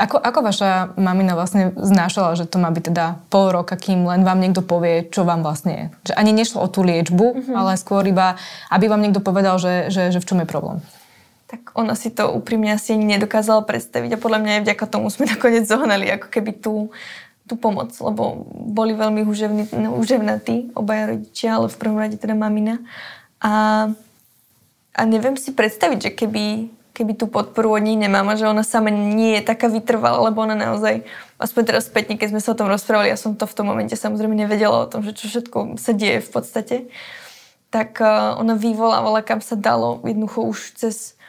ako, 0.00 0.16
ako 0.16 0.40
vaša 0.40 0.70
mamina 0.96 1.36
vlastne 1.36 1.76
znášala, 1.76 2.40
že 2.40 2.48
to 2.48 2.56
má 2.56 2.72
byť 2.72 2.84
teda 2.88 3.20
pol 3.28 3.52
roka, 3.52 3.76
kým 3.76 4.08
len 4.08 4.24
vám 4.24 4.40
niekto 4.40 4.64
povie, 4.64 5.04
čo 5.12 5.28
vám 5.28 5.44
vlastne 5.44 5.72
je? 5.72 5.84
Že 6.10 6.14
ani 6.16 6.32
nešlo 6.32 6.58
o 6.64 6.68
tú 6.72 6.80
liečbu, 6.80 7.26
mm-hmm. 7.36 7.54
ale 7.54 7.76
skôr 7.76 8.00
iba, 8.08 8.40
aby 8.72 8.88
vám 8.88 9.04
niekto 9.04 9.20
povedal, 9.20 9.60
že, 9.60 9.92
že, 9.92 10.08
že 10.08 10.18
v 10.18 10.28
čom 10.28 10.40
je 10.40 10.48
problém 10.48 10.80
tak 11.50 11.74
ona 11.74 11.98
si 11.98 12.14
to 12.14 12.30
úprimne 12.30 12.70
asi 12.70 12.94
nedokázala 12.94 13.66
predstaviť 13.66 14.14
a 14.14 14.22
podľa 14.22 14.38
mňa 14.38 14.52
aj 14.54 14.62
vďaka 14.70 14.84
tomu 14.86 15.10
sme 15.10 15.26
nakoniec 15.34 15.66
zohnali 15.66 16.06
ako 16.14 16.30
keby 16.30 16.54
tú, 16.62 16.94
tú 17.50 17.58
pomoc, 17.58 17.90
lebo 17.98 18.46
boli 18.54 18.94
veľmi 18.94 19.26
no, 19.74 19.98
húževnatí 19.98 20.70
obaja 20.78 21.10
rodičia, 21.10 21.58
ale 21.58 21.66
v 21.66 21.78
prvom 21.82 21.98
rade 21.98 22.14
teda 22.14 22.38
mamina. 22.38 22.78
A, 23.42 23.90
a 24.94 25.02
neviem 25.02 25.34
si 25.34 25.50
predstaviť, 25.50 25.98
že 25.98 26.10
keby, 26.14 26.70
keby 26.92 27.16
tú 27.16 27.30
podporu 27.30 27.78
od 27.78 27.82
nej 27.82 27.96
nemám 27.96 28.26
a 28.28 28.38
že 28.38 28.50
ona 28.50 28.66
sama 28.66 28.90
nie 28.90 29.38
je 29.38 29.46
taká 29.46 29.70
vytrvalá, 29.70 30.20
lebo 30.30 30.42
ona 30.42 30.58
naozaj, 30.58 31.06
aspoň 31.38 31.62
teraz 31.64 31.86
spätne, 31.86 32.18
keď 32.18 32.34
sme 32.34 32.40
sa 32.42 32.52
o 32.52 32.58
tom 32.58 32.68
rozprávali, 32.68 33.12
ja 33.12 33.18
som 33.18 33.38
to 33.38 33.46
v 33.46 33.56
tom 33.56 33.70
momente 33.70 33.94
samozrejme 33.94 34.34
nevedela 34.34 34.84
o 34.84 34.90
tom, 34.90 35.06
že 35.06 35.14
čo 35.14 35.30
všetko 35.30 35.78
sa 35.78 35.92
deje 35.94 36.20
v 36.20 36.30
podstate, 36.30 36.76
tak 37.70 38.02
uh, 38.02 38.34
ona 38.36 38.58
vyvolávala, 38.58 39.22
kam 39.22 39.38
sa 39.38 39.54
dalo, 39.54 40.02
jednoducho 40.02 40.42
už 40.42 40.58
cez 40.74 41.20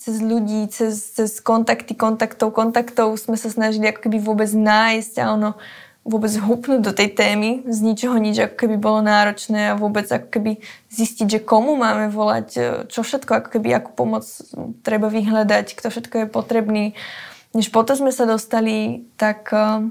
cez 0.00 0.24
ľudí, 0.24 0.64
cez, 0.72 1.12
cez 1.12 1.44
kontakty, 1.44 1.92
kontaktov, 1.92 2.56
kontaktov 2.56 3.20
sme 3.20 3.36
sa 3.36 3.52
snažili 3.52 3.92
ako 3.92 4.08
keby 4.08 4.16
vôbec 4.16 4.48
nájsť 4.48 5.14
a 5.20 5.36
ono 5.36 5.60
vôbec 6.04 6.30
hupnúť 6.36 6.80
do 6.84 6.92
tej 6.92 7.16
témy, 7.16 7.64
z 7.64 7.78
ničoho 7.80 8.20
nič 8.20 8.36
ako 8.36 8.56
keby 8.60 8.76
bolo 8.76 9.00
náročné 9.00 9.72
a 9.72 9.78
vôbec 9.80 10.04
ako 10.04 10.28
keby 10.28 10.52
zistiť, 10.92 11.26
že 11.26 11.40
komu 11.40 11.80
máme 11.80 12.12
volať, 12.12 12.48
e, 12.54 12.60
čo 12.92 13.00
všetko, 13.00 13.40
ako 13.40 13.48
keby 13.56 13.68
akú 13.72 13.90
pomoc 13.96 14.28
treba 14.84 15.08
vyhľadať, 15.08 15.72
kto 15.72 15.88
všetko 15.88 16.14
je 16.24 16.26
potrebný. 16.28 16.84
Než 17.56 17.72
potom 17.72 17.96
sme 17.96 18.12
sa 18.12 18.26
dostali, 18.26 19.06
tak 19.14 19.48
uh, 19.54 19.86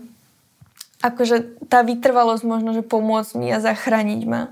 akože 0.99 1.67
tá 1.71 1.79
vytrvalosť 1.79 2.43
možno, 2.43 2.75
že 2.75 2.83
pomôcť 2.83 3.39
mi 3.39 3.47
a 3.55 3.63
zachrániť 3.63 4.21
ma 4.27 4.51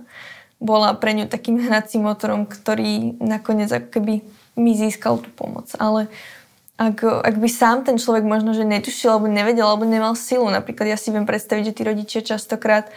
bola 0.62 0.94
pre 0.94 1.18
ňu 1.18 1.26
takým 1.26 1.58
hnacím 1.58 2.06
motorom, 2.06 2.46
ktorý 2.46 3.18
nakoniec 3.18 3.74
ako 3.74 3.90
keby 3.98 4.14
mi 4.54 4.72
získal 4.78 5.18
tú 5.18 5.34
pomoc. 5.34 5.74
Ale, 5.82 6.06
ak, 6.82 7.06
ak 7.06 7.36
by 7.38 7.50
sám 7.50 7.86
ten 7.86 8.02
človek 8.02 8.26
možno, 8.26 8.58
že 8.58 8.66
netušil, 8.66 9.14
alebo 9.14 9.30
nevedel, 9.30 9.70
alebo 9.70 9.86
nemal 9.86 10.18
silu. 10.18 10.50
Napríklad 10.50 10.90
ja 10.90 10.98
si 10.98 11.14
viem 11.14 11.30
predstaviť, 11.30 11.70
že 11.70 11.76
tí 11.78 11.82
rodičia 11.86 12.26
častokrát 12.26 12.90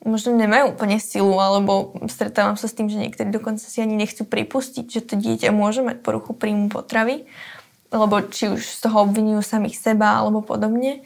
možno 0.00 0.32
nemajú 0.32 0.72
úplne 0.72 0.96
silu, 0.96 1.36
alebo 1.36 1.92
stretávam 2.08 2.56
sa 2.56 2.70
s 2.70 2.76
tým, 2.76 2.88
že 2.88 2.96
niektorí 2.96 3.28
dokonca 3.28 3.60
si 3.60 3.84
ani 3.84 4.00
nechcú 4.00 4.24
pripustiť, 4.24 4.86
že 4.88 5.04
to 5.04 5.14
dieťa 5.20 5.52
môže 5.52 5.84
mať 5.84 6.00
poruchu 6.00 6.32
príjmu 6.32 6.72
potravy, 6.72 7.28
lebo 7.92 8.24
či 8.32 8.48
už 8.48 8.64
z 8.64 8.78
toho 8.88 9.04
obvinujú 9.04 9.44
samých 9.44 9.76
seba, 9.76 10.24
alebo 10.24 10.40
podobne, 10.40 11.04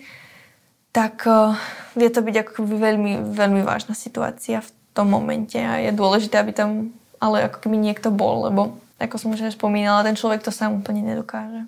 tak 0.94 1.26
uh, 1.26 1.58
vie 1.98 2.06
to 2.12 2.22
byť 2.22 2.36
ako 2.46 2.68
veľmi, 2.68 3.34
veľmi 3.34 3.66
vážna 3.66 3.96
situácia 3.98 4.62
v 4.62 4.70
tom 4.92 5.08
momente 5.10 5.56
a 5.56 5.80
je 5.80 5.90
dôležité, 5.90 6.38
aby 6.38 6.52
tam 6.52 6.92
ale 7.16 7.48
ako 7.48 7.66
keby 7.66 7.80
niekto 7.80 8.12
bol, 8.12 8.46
lebo 8.46 8.76
ako 9.00 9.16
som 9.18 9.34
už 9.34 9.56
spomínala, 9.56 10.06
ten 10.06 10.14
človek 10.14 10.44
to 10.44 10.54
sám 10.54 10.78
úplne 10.78 11.02
nedokáže. 11.02 11.66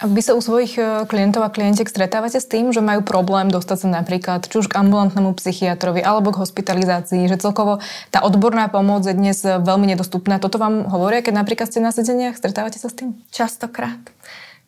Vy 0.00 0.24
sa 0.24 0.32
u 0.32 0.40
svojich 0.40 0.80
e, 0.80 1.04
klientov 1.04 1.44
a 1.44 1.52
klientiek 1.52 1.84
stretávate 1.84 2.40
s 2.40 2.48
tým, 2.48 2.72
že 2.72 2.80
majú 2.80 3.04
problém 3.04 3.52
dostať 3.52 3.84
sa 3.84 3.88
napríklad 4.00 4.48
či 4.48 4.56
už 4.64 4.72
k 4.72 4.80
ambulantnému 4.80 5.36
psychiatrovi 5.36 6.00
alebo 6.00 6.32
k 6.32 6.40
hospitalizácii, 6.40 7.28
že 7.28 7.36
celkovo 7.36 7.84
tá 8.08 8.24
odborná 8.24 8.72
pomoc 8.72 9.04
je 9.04 9.12
dnes 9.12 9.36
veľmi 9.44 9.92
nedostupná. 9.92 10.40
Toto 10.40 10.56
vám 10.56 10.88
hovoria, 10.88 11.20
keď 11.20 11.44
napríklad 11.44 11.68
ste 11.68 11.84
na 11.84 11.92
sedeniach? 11.92 12.40
Stretávate 12.40 12.80
sa 12.80 12.88
s 12.88 12.96
tým? 12.96 13.12
Častokrát. 13.28 14.00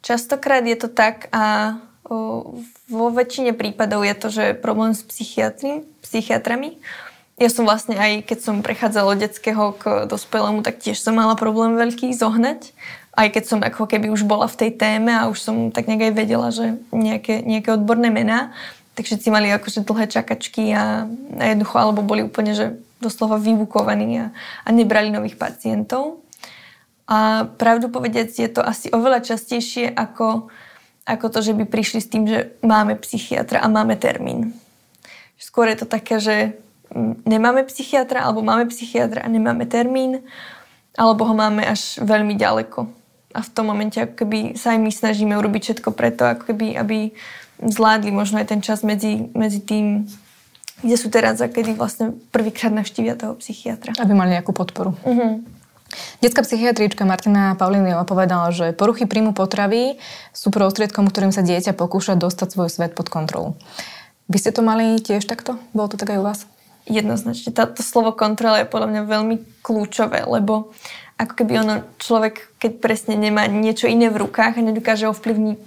Častokrát 0.04 0.68
je 0.68 0.76
to 0.76 0.92
tak 0.92 1.32
a 1.32 1.80
vo 2.92 3.06
väčšine 3.08 3.56
prípadov 3.56 4.04
je 4.04 4.14
to, 4.18 4.28
že 4.28 4.44
problém 4.60 4.92
s 4.92 5.00
psychiatrami. 5.00 6.76
Ja 7.40 7.48
som 7.48 7.64
vlastne 7.64 7.96
aj, 7.96 8.28
keď 8.28 8.38
som 8.44 8.60
prechádzala 8.60 9.16
od 9.16 9.22
detského 9.22 9.72
k 9.80 10.04
dospelému, 10.04 10.60
tak 10.60 10.84
tiež 10.84 11.00
som 11.00 11.16
mala 11.16 11.40
problém 11.40 11.80
veľký 11.80 12.12
zohnať 12.12 12.76
aj 13.12 13.28
keď 13.28 13.44
som 13.44 13.60
ako 13.60 13.84
keby 13.84 14.08
už 14.08 14.24
bola 14.24 14.48
v 14.48 14.56
tej 14.56 14.70
téme 14.72 15.12
a 15.12 15.28
už 15.28 15.38
som 15.38 15.56
tak 15.68 15.84
nejak 15.84 16.12
aj 16.12 16.14
vedela, 16.16 16.48
že 16.48 16.80
nejaké, 16.96 17.44
nejaké 17.44 17.76
odborné 17.76 18.08
mená, 18.08 18.56
takže 18.96 19.20
si 19.20 19.28
mali 19.28 19.52
akože 19.52 19.84
dlhé 19.84 20.08
čakačky 20.08 20.72
a, 20.72 21.04
a 21.36 21.44
jednoducho, 21.52 21.76
alebo 21.76 22.00
boli 22.00 22.24
úplne, 22.24 22.56
že 22.56 22.80
doslova 23.04 23.36
vybukovaní 23.36 24.16
a, 24.16 24.26
a 24.64 24.68
nebrali 24.72 25.12
nových 25.12 25.36
pacientov. 25.36 26.24
A 27.04 27.44
pravdu 27.60 27.92
povedec 27.92 28.32
je 28.32 28.48
to 28.48 28.64
asi 28.64 28.88
oveľa 28.88 29.20
častejšie 29.20 29.92
ako, 29.92 30.48
ako 31.04 31.26
to, 31.28 31.38
že 31.44 31.52
by 31.52 31.68
prišli 31.68 32.00
s 32.00 32.08
tým, 32.08 32.24
že 32.24 32.56
máme 32.64 32.96
psychiatra 32.96 33.60
a 33.60 33.68
máme 33.68 34.00
termín. 34.00 34.56
Skôr 35.36 35.68
je 35.68 35.84
to 35.84 35.86
také, 35.90 36.16
že 36.16 36.56
nemáme 37.28 37.68
psychiatra 37.68 38.24
alebo 38.24 38.40
máme 38.40 38.72
psychiatra 38.72 39.20
a 39.20 39.28
nemáme 39.28 39.68
termín, 39.68 40.24
alebo 40.96 41.28
ho 41.28 41.34
máme 41.36 41.60
až 41.68 42.00
veľmi 42.00 42.38
ďaleko 42.40 43.01
a 43.32 43.40
v 43.40 43.52
tom 43.52 43.68
momente 43.68 43.98
ako 43.98 44.24
keby 44.24 44.38
sa 44.54 44.76
aj 44.76 44.78
my 44.80 44.90
snažíme 44.92 45.34
urobiť 45.36 45.62
všetko 45.62 45.90
preto, 45.96 46.28
ako 46.28 46.52
keby, 46.52 46.76
aby 46.76 47.12
zvládli 47.62 48.10
možno 48.10 48.38
aj 48.38 48.52
ten 48.52 48.60
čas 48.60 48.84
medzi, 48.86 49.32
medzi 49.32 49.62
tým, 49.62 50.06
kde 50.82 50.96
sú 50.98 51.08
teraz 51.08 51.38
a 51.40 51.48
kedy 51.48 51.78
vlastne 51.78 52.16
prvýkrát 52.34 52.74
navštívia 52.74 53.14
toho 53.14 53.38
psychiatra. 53.38 53.94
Aby 53.96 54.12
mali 54.12 54.34
nejakú 54.34 54.50
podporu. 54.50 54.98
Uh-huh. 55.06 55.40
Detská 56.24 56.40
psychiatrička 56.42 57.04
Martina 57.04 57.52
Pauliniova 57.54 58.08
povedala, 58.08 58.48
že 58.50 58.72
poruchy 58.72 59.04
príjmu 59.04 59.36
potravy 59.36 60.00
sú 60.32 60.48
prostriedkom, 60.48 61.06
ktorým 61.06 61.30
sa 61.30 61.44
dieťa 61.44 61.76
pokúša 61.76 62.16
dostať 62.16 62.48
svoj 62.48 62.68
svet 62.72 62.92
pod 62.96 63.12
kontrolu. 63.12 63.54
Vy 64.32 64.40
ste 64.40 64.50
to 64.54 64.64
mali 64.64 64.96
tiež 65.02 65.28
takto? 65.28 65.60
Bolo 65.76 65.92
to 65.92 66.00
tak 66.00 66.16
aj 66.16 66.18
u 66.18 66.24
vás? 66.24 66.40
Jednoznačne. 66.88 67.52
Táto 67.54 67.84
slovo 67.84 68.16
kontrola 68.16 68.64
je 68.64 68.70
podľa 68.70 68.88
mňa 68.90 69.02
veľmi 69.06 69.36
kľúčové, 69.62 70.24
lebo 70.26 70.74
ako 71.22 71.34
keby 71.38 71.62
ono 71.62 71.74
človek, 72.02 72.58
keď 72.58 72.72
presne 72.82 73.14
nemá 73.14 73.46
niečo 73.46 73.86
iné 73.86 74.10
v 74.10 74.26
rukách 74.26 74.58
a 74.58 74.66
nedokáže 74.66 75.06
ovplyvniť 75.06 75.58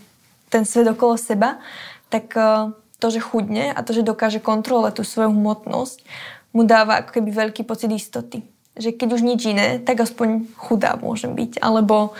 ten 0.51 0.67
svet 0.67 0.91
okolo 0.91 1.15
seba, 1.15 1.63
tak 2.11 2.35
e, 2.35 2.75
to, 2.99 3.07
že 3.07 3.23
chudne 3.23 3.71
a 3.71 3.79
to, 3.79 3.95
že 3.95 4.03
dokáže 4.03 4.43
kontrolovať 4.43 4.99
tú 4.99 5.03
svoju 5.07 5.31
hmotnosť, 5.31 6.03
mu 6.51 6.67
dáva 6.67 6.99
ako 6.99 7.19
keby 7.19 7.29
veľký 7.31 7.63
pocit 7.63 7.91
istoty. 7.91 8.43
Že 8.75 8.99
keď 8.99 9.09
už 9.15 9.21
nič 9.23 9.41
iné, 9.47 9.79
tak 9.79 10.03
aspoň 10.03 10.51
chudá 10.59 10.99
môžem 10.99 11.31
byť. 11.31 11.63
Alebo 11.63 12.15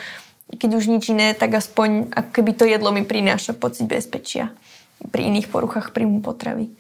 keď 0.56 0.72
už 0.80 0.88
nič 0.88 1.12
iné, 1.12 1.36
tak 1.36 1.56
aspoň 1.56 2.16
ako 2.16 2.30
keby 2.32 2.52
to 2.56 2.64
jedlo 2.68 2.92
mi 2.96 3.04
prináša 3.04 3.52
pocit 3.52 3.88
bezpečia 3.88 4.52
pri 5.12 5.28
iných 5.28 5.52
poruchách 5.52 5.92
príjmu 5.92 6.24
potravy. 6.24 6.72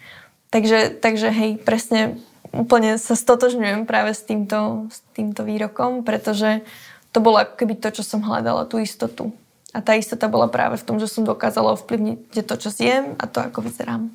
Takže, 0.51 1.03
takže 1.03 1.31
hej, 1.35 1.51
presne 1.59 2.15
úplne 2.55 2.97
sa 2.97 3.13
stotožňujem 3.13 3.85
práve 3.85 4.15
s 4.15 4.23
týmto, 4.23 4.89
s 4.89 5.03
týmto 5.13 5.43
výrokom, 5.43 6.07
pretože 6.07 6.63
to 7.11 7.23
bolo 7.23 7.39
ako 7.39 7.53
keby 7.59 7.79
to, 7.79 7.91
čo 7.95 8.03
som 8.03 8.23
hľadala, 8.23 8.67
tú 8.67 8.81
istotu. 8.81 9.31
A 9.75 9.83
tá 9.83 9.95
istota 9.99 10.31
bola 10.31 10.47
práve 10.47 10.79
v 10.79 10.87
tom, 10.87 10.97
že 10.99 11.11
som 11.11 11.27
dokázala 11.27 11.75
ovplyvniť 11.75 12.47
to, 12.47 12.55
čo 12.55 12.69
zjem 12.71 13.19
a 13.19 13.27
to, 13.27 13.43
ako 13.43 13.59
vyzerám. 13.63 14.07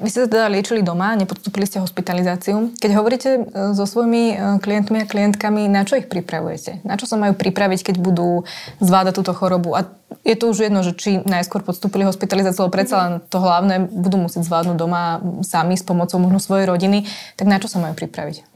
Vy 0.00 0.08
ste 0.08 0.24
sa 0.24 0.28
teda 0.32 0.48
liečili 0.48 0.80
doma, 0.80 1.12
nepodstúpili 1.12 1.68
ste 1.68 1.76
hospitalizáciu. 1.76 2.72
Keď 2.80 2.90
hovoríte 2.96 3.30
e, 3.36 3.40
so 3.76 3.84
svojimi 3.84 4.22
e, 4.32 4.34
klientmi 4.56 5.04
a 5.04 5.06
klientkami, 5.06 5.68
na 5.68 5.84
čo 5.84 6.00
ich 6.00 6.08
pripravujete? 6.08 6.80
Na 6.88 6.96
čo 6.96 7.04
sa 7.04 7.20
majú 7.20 7.36
pripraviť, 7.36 7.92
keď 7.92 7.96
budú 8.00 8.48
zvládať 8.80 9.20
túto 9.20 9.36
chorobu? 9.36 9.76
A 9.76 9.84
je 10.24 10.40
to 10.40 10.48
už 10.48 10.72
jedno, 10.72 10.80
že 10.80 10.96
či 10.96 11.20
najskôr 11.20 11.60
podstúpili 11.60 12.08
hospitalizáciu, 12.08 12.64
ale 12.64 12.72
predsa 12.72 12.96
len 12.96 13.12
to 13.28 13.44
hlavné 13.44 13.92
budú 13.92 14.16
musieť 14.16 14.48
zvládnuť 14.48 14.76
doma 14.80 15.20
sami 15.44 15.76
s 15.76 15.84
pomocou 15.84 16.16
možno 16.16 16.40
svojej 16.40 16.64
rodiny. 16.64 17.04
Tak 17.36 17.44
na 17.44 17.60
čo 17.60 17.68
sa 17.68 17.76
majú 17.76 17.92
pripraviť? 17.92 18.48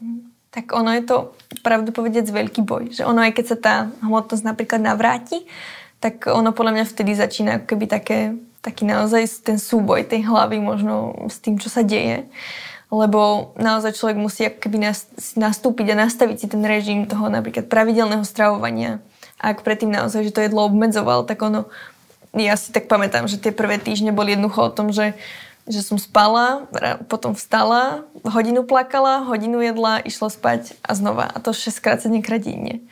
Tak 0.48 0.72
ono 0.72 0.96
je 0.96 1.02
to, 1.04 1.16
pravdu 1.61 1.92
povedec, 1.92 2.24
veľký 2.24 2.64
boj. 2.64 2.96
Že 2.96 3.04
ono, 3.04 3.20
aj 3.20 3.33
keď 3.37 3.44
sa 3.52 3.57
tá 3.61 3.74
hmotnosť 4.00 4.44
napríklad 4.48 4.80
navráti, 4.80 5.44
tak 6.00 6.24
ono 6.24 6.57
podľa 6.57 6.72
mňa 6.80 6.85
vtedy 6.88 7.12
začína 7.16 7.52
keby 7.64 7.85
také 7.85 8.37
taký 8.64 8.88
naozaj 8.88 9.44
ten 9.44 9.61
súboj 9.61 10.09
tej 10.09 10.24
hlavy 10.24 10.57
možno 10.64 11.12
s 11.29 11.37
tým, 11.44 11.61
čo 11.61 11.68
sa 11.68 11.85
deje. 11.85 12.24
Lebo 12.88 13.53
naozaj 13.61 14.00
človek 14.00 14.16
musí 14.16 14.48
keby 14.48 14.81
nastúpiť 15.37 15.92
a 15.92 16.00
nastaviť 16.09 16.37
si 16.40 16.46
ten 16.48 16.64
režim 16.64 17.05
toho 17.05 17.29
napríklad 17.29 17.68
pravidelného 17.68 18.24
stravovania. 18.24 19.05
A 19.37 19.53
ak 19.53 19.61
predtým 19.61 19.92
naozaj, 19.92 20.31
že 20.31 20.35
to 20.35 20.40
jedlo 20.40 20.64
obmedzoval, 20.64 21.29
tak 21.29 21.44
ono, 21.44 21.68
ja 22.33 22.57
si 22.57 22.72
tak 22.72 22.88
pamätám, 22.88 23.29
že 23.29 23.37
tie 23.37 23.53
prvé 23.53 23.77
týždne 23.77 24.16
boli 24.16 24.33
jednoducho 24.33 24.72
o 24.72 24.74
tom, 24.74 24.88
že 24.88 25.12
že 25.64 25.81
som 25.81 25.96
spala, 25.96 26.68
potom 27.09 27.33
vstala, 27.33 28.05
hodinu 28.20 28.68
plakala, 28.68 29.24
hodinu 29.24 29.64
jedla, 29.64 29.96
išla 30.05 30.29
spať 30.29 30.77
a 30.85 30.92
znova. 30.92 31.24
A 31.33 31.40
to 31.40 31.57
6 31.57 31.81
krát 31.81 32.05
7 32.05 32.20
krát 32.20 32.44
denne. 32.44 32.85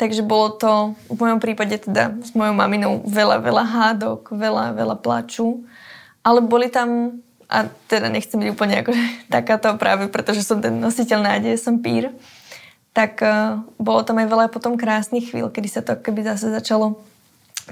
Takže 0.00 0.24
bolo 0.24 0.56
to 0.56 0.96
v 1.12 1.20
mojom 1.20 1.44
prípade 1.44 1.76
teda 1.76 2.16
s 2.24 2.32
mojou 2.32 2.56
maminou 2.56 3.04
veľa, 3.04 3.44
veľa 3.44 3.64
hádok, 3.68 4.32
veľa, 4.32 4.72
veľa 4.72 4.96
plaču. 4.96 5.60
Ale 6.24 6.40
boli 6.40 6.72
tam, 6.72 7.20
a 7.44 7.68
teda 7.84 8.08
nechcem 8.08 8.40
byť 8.40 8.48
úplne 8.48 8.80
ako 8.80 8.96
takáto 9.36 9.68
práve, 9.76 10.08
pretože 10.08 10.40
som 10.40 10.56
ten 10.56 10.72
nositeľ 10.80 11.20
nádeje, 11.20 11.60
som 11.60 11.76
pír, 11.76 12.16
tak 12.96 13.20
uh, 13.20 13.60
bolo 13.76 14.00
tam 14.00 14.24
aj 14.24 14.28
veľa 14.32 14.46
potom 14.48 14.80
krásnych 14.80 15.28
chvíľ, 15.28 15.52
kedy 15.52 15.68
sa 15.68 15.84
to 15.84 16.00
keby 16.00 16.24
zase 16.24 16.48
začalo 16.48 17.04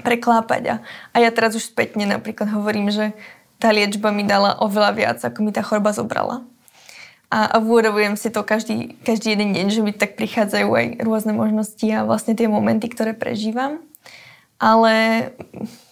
preklápať. 0.05 0.61
A, 0.69 0.75
a 1.09 1.17
ja 1.25 1.33
teraz 1.33 1.57
už 1.57 1.65
spätne 1.65 2.05
napríklad 2.05 2.45
hovorím, 2.53 2.93
že 2.93 3.17
tá 3.57 3.73
liečba 3.73 4.13
mi 4.13 4.21
dala 4.21 4.53
oveľa 4.61 4.91
viac, 4.93 5.17
ako 5.25 5.41
mi 5.41 5.49
tá 5.49 5.65
choroba 5.65 5.97
zobrala 5.97 6.45
a, 7.29 7.45
a 7.45 7.55
uvedomujem 7.61 8.17
si 8.17 8.33
to 8.33 8.41
každý, 8.41 8.97
každý 9.05 9.37
jeden 9.37 9.53
deň, 9.53 9.67
že 9.69 9.85
mi 9.85 9.93
tak 9.93 10.17
prichádzajú 10.17 10.69
aj 10.73 10.85
rôzne 11.05 11.37
možnosti 11.37 11.85
a 11.93 12.01
vlastne 12.01 12.33
tie 12.33 12.49
momenty, 12.49 12.89
ktoré 12.89 13.13
prežívam. 13.13 13.85
Ale 14.57 15.29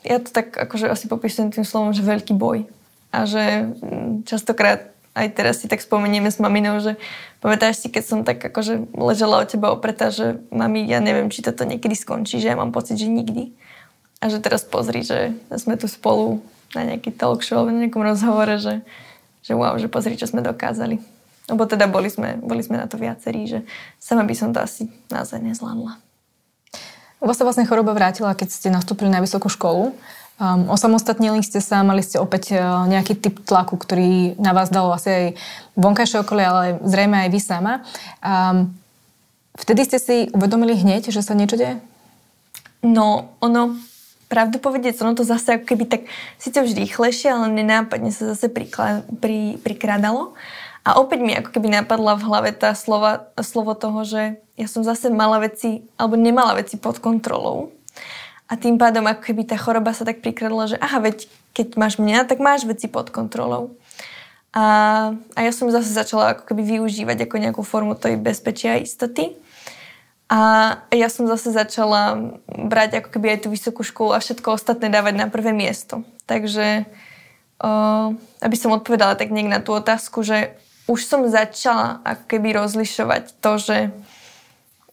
ja 0.02 0.18
to 0.18 0.34
tak 0.34 0.52
akože 0.58 0.90
asi 0.90 1.06
popisujem 1.06 1.54
tým 1.54 1.64
slovom, 1.64 1.94
že 1.94 2.02
veľký 2.02 2.34
boj. 2.34 2.66
A 3.14 3.30
že 3.30 3.70
mm, 3.70 4.26
častokrát 4.28 4.92
aj 5.14 5.34
teraz 5.34 5.62
si 5.62 5.70
tak 5.70 5.82
spomenieme 5.82 6.30
s 6.30 6.42
maminou, 6.42 6.78
že 6.82 6.98
pamätáš 7.42 7.86
si, 7.86 7.88
keď 7.90 8.04
som 8.06 8.20
tak 8.22 8.42
akože 8.42 8.94
ležela 8.94 9.42
od 9.42 9.50
teba 9.50 9.74
opretá, 9.74 10.14
že 10.14 10.42
mami, 10.54 10.86
ja 10.86 11.02
neviem, 11.02 11.30
či 11.30 11.42
toto 11.42 11.66
niekedy 11.66 11.98
skončí, 11.98 12.38
že 12.38 12.54
ja 12.54 12.58
mám 12.58 12.70
pocit, 12.70 13.02
že 13.02 13.10
nikdy. 13.10 13.54
A 14.22 14.30
že 14.30 14.42
teraz 14.42 14.66
pozri, 14.66 15.02
že 15.06 15.34
sme 15.54 15.78
tu 15.78 15.90
spolu 15.90 16.42
na 16.74 16.86
nejaký 16.86 17.14
talk 17.14 17.42
show 17.42 17.66
na 17.66 17.86
nejakom 17.86 18.06
rozhovore, 18.06 18.58
že, 18.62 18.82
že 19.42 19.54
wow, 19.58 19.78
že 19.78 19.90
pozri, 19.90 20.18
čo 20.18 20.30
sme 20.30 20.46
dokázali. 20.46 21.17
Lebo 21.48 21.64
teda 21.64 21.88
boli 21.88 22.12
sme, 22.12 22.36
boli 22.44 22.60
sme 22.60 22.76
na 22.76 22.92
to 22.92 23.00
viacerí, 23.00 23.48
že 23.48 23.60
sama 23.98 24.28
by 24.28 24.36
som 24.36 24.52
to 24.52 24.60
asi 24.60 24.92
naozaj 25.08 25.40
nezvládla. 25.40 25.96
U 27.18 27.26
vás 27.26 27.40
sa 27.40 27.48
vlastne 27.48 27.66
choroba 27.66 27.96
vrátila, 27.98 28.38
keď 28.38 28.50
ste 28.52 28.70
nastúpili 28.70 29.10
na 29.10 29.24
vysokú 29.24 29.50
školu. 29.50 29.96
Um, 30.38 30.70
osamostatnili 30.70 31.42
ste 31.42 31.58
sa, 31.66 31.82
mali 31.82 32.06
ste 32.06 32.22
opäť 32.22 32.54
uh, 32.54 32.86
nejaký 32.86 33.18
typ 33.18 33.42
tlaku, 33.42 33.74
ktorý 33.74 34.38
na 34.38 34.54
vás 34.54 34.70
dalo 34.70 34.94
asi 34.94 35.10
aj 35.10 35.26
vonkajšie 35.74 36.22
okolie, 36.22 36.46
ale 36.46 36.64
zrejme 36.86 37.26
aj 37.26 37.30
vy 37.34 37.40
sama. 37.42 37.74
Um, 38.22 38.70
vtedy 39.58 39.82
ste 39.90 39.98
si 39.98 40.16
uvedomili 40.38 40.78
hneď, 40.78 41.10
že 41.10 41.26
sa 41.26 41.34
niečo 41.34 41.58
deje? 41.58 41.82
No, 42.86 43.34
ono, 43.42 43.82
pravdu 44.30 44.62
povedec, 44.62 44.94
ono 45.02 45.18
to 45.18 45.26
zase 45.26 45.58
ako 45.58 45.74
keby 45.74 45.90
tak, 45.90 46.02
síce 46.38 46.62
už 46.62 46.78
rýchlejšie, 46.78 47.34
ale 47.34 47.50
nenápadne 47.50 48.14
sa 48.14 48.38
zase 48.38 48.54
prikla, 48.54 49.10
pri, 49.18 49.58
prikrádalo. 49.66 50.38
A 50.88 50.96
opäť 50.96 51.20
mi 51.20 51.36
ako 51.36 51.52
keby 51.52 51.68
napadla 51.68 52.16
v 52.16 52.24
hlave 52.32 52.56
tá 52.56 52.72
slova, 52.72 53.28
slovo 53.44 53.76
toho, 53.76 54.08
že 54.08 54.40
ja 54.56 54.72
som 54.72 54.88
zase 54.88 55.12
mala 55.12 55.44
veci, 55.44 55.84
alebo 56.00 56.16
nemala 56.16 56.56
veci 56.56 56.80
pod 56.80 57.04
kontrolou. 57.04 57.76
A 58.48 58.56
tým 58.56 58.80
pádom, 58.80 59.04
ako 59.04 59.20
keby 59.20 59.44
tá 59.44 59.60
choroba 59.60 59.92
sa 59.92 60.08
tak 60.08 60.24
prikradla, 60.24 60.72
že 60.72 60.78
aha, 60.80 61.04
veď 61.04 61.28
keď 61.52 61.76
máš 61.76 62.00
mňa, 62.00 62.24
tak 62.24 62.40
máš 62.40 62.64
veci 62.64 62.88
pod 62.88 63.12
kontrolou. 63.12 63.76
A, 64.56 64.64
a 65.36 65.40
ja 65.44 65.52
som 65.52 65.68
zase 65.68 65.92
začala 65.92 66.32
ako 66.40 66.56
keby 66.56 66.80
využívať 66.80 67.28
ako 67.28 67.36
nejakú 67.36 67.62
formu 67.68 68.00
tej 68.00 68.16
bezpečia 68.16 68.80
a 68.80 68.82
istoty. 68.82 69.36
A 70.32 70.40
ja 70.96 71.12
som 71.12 71.28
zase 71.28 71.52
začala 71.52 72.32
brať 72.48 73.04
ako 73.04 73.12
keby 73.12 73.36
aj 73.36 73.40
tú 73.44 73.48
vysokú 73.52 73.84
školu 73.84 74.16
a 74.16 74.24
všetko 74.24 74.56
ostatné 74.56 74.88
dávať 74.88 75.20
na 75.20 75.28
prvé 75.28 75.52
miesto. 75.52 76.08
Takže, 76.24 76.88
o, 77.60 77.70
aby 78.40 78.56
som 78.56 78.72
odpovedala 78.72 79.20
tak 79.20 79.36
nejak 79.36 79.52
na 79.52 79.60
tú 79.60 79.76
otázku, 79.76 80.24
že 80.24 80.56
už 80.88 81.00
som 81.04 81.28
začala 81.28 82.00
keby 82.32 82.56
rozlišovať 82.56 83.44
to, 83.44 83.52
že 83.60 83.78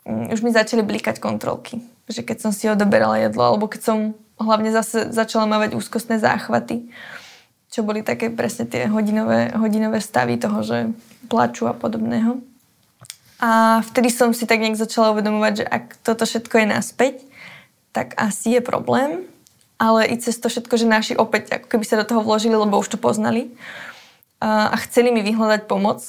um, 0.02 0.28
už 0.34 0.42
mi 0.42 0.50
začali 0.50 0.82
blikať 0.82 1.22
kontrolky. 1.22 1.80
Že 2.10 2.26
keď 2.26 2.36
som 2.42 2.52
si 2.52 2.66
odoberala 2.68 3.22
jedlo, 3.22 3.46
alebo 3.46 3.70
keď 3.70 3.80
som 3.80 3.98
hlavne 4.36 4.74
zase 4.74 5.14
začala 5.14 5.46
mávať 5.46 5.78
úzkostné 5.78 6.18
záchvaty, 6.18 6.90
čo 7.70 7.86
boli 7.86 8.02
také 8.02 8.30
presne 8.30 8.66
tie 8.66 8.90
hodinové, 8.90 9.54
hodinové 9.54 9.98
stavy 10.02 10.38
toho, 10.38 10.62
že 10.62 10.78
plaču 11.30 11.66
a 11.66 11.74
podobného. 11.74 12.38
A 13.42 13.82
vtedy 13.82 14.14
som 14.14 14.30
si 14.30 14.46
tak 14.46 14.62
nejak 14.62 14.78
začala 14.78 15.10
uvedomovať, 15.14 15.52
že 15.62 15.64
ak 15.66 15.84
toto 16.06 16.22
všetko 16.22 16.54
je 16.54 16.66
naspäť, 16.70 17.14
tak 17.90 18.14
asi 18.18 18.58
je 18.58 18.60
problém, 18.62 19.26
ale 19.78 20.06
i 20.06 20.14
cez 20.18 20.38
to 20.38 20.46
všetko, 20.46 20.74
že 20.74 20.86
naši 20.86 21.12
opäť 21.18 21.58
ako 21.58 21.66
keby 21.66 21.84
sa 21.86 21.98
do 21.98 22.06
toho 22.06 22.22
vložili, 22.22 22.54
lebo 22.54 22.78
už 22.78 22.94
to 22.94 22.98
poznali 22.98 23.50
a 24.42 24.76
chceli 24.84 25.14
mi 25.14 25.22
vyhľadať 25.22 25.66
pomoc, 25.70 26.02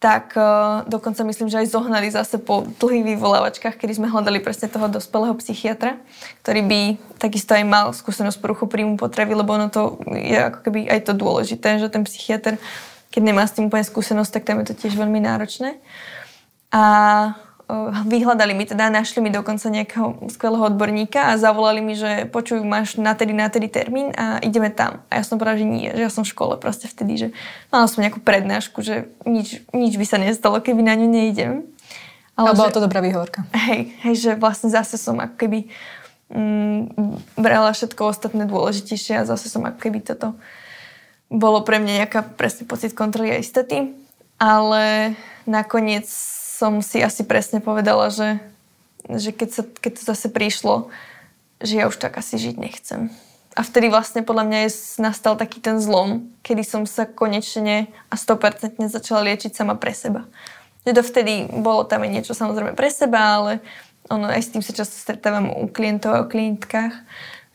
tak 0.00 0.32
uh, 0.32 0.80
dokonca 0.88 1.20
myslím, 1.28 1.52
že 1.52 1.60
aj 1.60 1.76
zohnali 1.76 2.08
zase 2.08 2.40
po 2.40 2.64
dlhých 2.64 3.14
vyvolávačkách, 3.14 3.76
kedy 3.76 4.00
sme 4.00 4.08
hľadali 4.08 4.40
presne 4.40 4.72
toho 4.72 4.88
dospelého 4.88 5.36
psychiatra, 5.36 6.00
ktorý 6.40 6.64
by 6.64 6.80
takisto 7.20 7.52
aj 7.52 7.64
mal 7.68 7.92
skúsenosť 7.92 8.40
poruchu 8.40 8.64
príjmu 8.64 8.96
potravy, 8.96 9.36
lebo 9.36 9.52
ono 9.52 9.68
to 9.68 10.00
je 10.16 10.40
ako 10.40 10.64
keby 10.64 10.88
aj 10.88 11.00
to 11.04 11.12
dôležité, 11.12 11.76
že 11.76 11.92
ten 11.92 12.08
psychiatr, 12.08 12.56
keď 13.12 13.22
nemá 13.28 13.44
s 13.44 13.52
tým 13.52 13.68
úplne 13.68 13.84
skúsenosť, 13.84 14.40
tak 14.40 14.48
tam 14.48 14.64
je 14.64 14.72
to 14.72 14.74
tiež 14.80 14.96
veľmi 14.96 15.20
náročné. 15.20 15.76
A 16.72 16.82
vyhľadali 18.06 18.52
mi 18.54 18.64
teda, 18.66 18.92
našli 18.92 19.22
mi 19.22 19.30
dokonca 19.30 19.66
nejakého 19.70 20.30
skvelého 20.30 20.70
odborníka 20.70 21.32
a 21.32 21.38
zavolali 21.40 21.80
mi, 21.82 21.94
že 21.98 22.26
počujú, 22.28 22.62
máš 22.62 22.96
na 22.96 23.14
tedy, 23.18 23.34
na 23.34 23.50
tedy 23.50 23.70
termín 23.70 24.14
a 24.14 24.38
ideme 24.42 24.70
tam. 24.70 25.02
A 25.08 25.20
ja 25.20 25.24
som 25.24 25.36
povedala, 25.36 25.60
že 25.60 25.66
nie, 25.66 25.88
že 25.90 26.02
ja 26.02 26.10
som 26.10 26.22
v 26.22 26.32
škole 26.32 26.56
proste 26.58 26.86
vtedy, 26.86 27.16
že 27.16 27.28
mala 27.68 27.90
som 27.90 28.02
nejakú 28.02 28.22
prednášku, 28.22 28.80
že 28.80 29.10
nič, 29.28 29.62
nič 29.70 29.94
by 29.98 30.06
sa 30.06 30.18
nestalo, 30.18 30.62
keby 30.62 30.82
na 30.82 30.94
ňu 30.96 31.08
neidem. 31.10 31.68
Ale, 32.38 32.54
Ale 32.54 32.58
bola 32.58 32.70
že, 32.72 32.76
to 32.80 32.84
dobrá 32.86 33.00
výhovorka. 33.04 33.44
Hej, 33.52 33.92
hej, 34.00 34.14
že 34.16 34.30
vlastne 34.38 34.72
zase 34.72 34.96
som 34.96 35.18
ako 35.20 35.36
keby 35.36 35.68
mm, 36.32 36.82
brala 37.36 37.74
všetko 37.76 38.00
ostatné 38.08 38.48
dôležitejšie 38.48 39.20
a 39.20 39.28
zase 39.28 39.52
som 39.52 39.66
ako 39.66 39.76
keby 39.76 40.00
toto 40.00 40.38
bolo 41.30 41.62
pre 41.62 41.78
mňa 41.78 42.06
nejaká 42.06 42.20
presný 42.34 42.66
pocit 42.66 42.96
kontroly 42.96 43.30
a 43.30 43.38
istoty. 43.38 43.92
Ale 44.40 45.12
nakoniec 45.44 46.08
som 46.60 46.84
si 46.84 47.00
asi 47.00 47.24
presne 47.24 47.64
povedala, 47.64 48.12
že, 48.12 48.36
že 49.08 49.32
keď, 49.32 49.48
sa, 49.48 49.62
keď 49.64 49.92
to 49.96 50.02
zase 50.04 50.28
prišlo, 50.28 50.92
že 51.64 51.80
ja 51.80 51.88
už 51.88 51.96
tak 51.96 52.20
asi 52.20 52.36
žiť 52.36 52.56
nechcem. 52.60 53.08
A 53.56 53.64
vtedy 53.64 53.88
vlastne 53.88 54.20
podľa 54.20 54.44
mňa 54.44 54.58
je, 54.68 54.70
nastal 55.00 55.40
taký 55.40 55.58
ten 55.58 55.80
zlom, 55.80 56.28
kedy 56.44 56.62
som 56.62 56.82
sa 56.84 57.08
konečne 57.08 57.88
a 58.12 58.14
100% 58.14 58.76
začala 58.92 59.32
liečiť 59.32 59.56
sama 59.56 59.74
pre 59.74 59.96
seba. 59.96 60.28
Že 60.84 61.00
dovtedy 61.00 61.48
bolo 61.48 61.88
tam 61.88 62.04
aj 62.04 62.12
niečo 62.12 62.32
samozrejme 62.36 62.76
pre 62.76 62.92
seba, 62.92 63.40
ale 63.40 63.52
ono, 64.12 64.28
aj 64.28 64.40
s 64.44 64.52
tým 64.52 64.62
sa 64.62 64.76
často 64.76 65.00
stretávam 65.00 65.50
u 65.50 65.66
klientov 65.66 66.12
a 66.12 66.22
o 66.24 66.30
klientkách, 66.30 66.94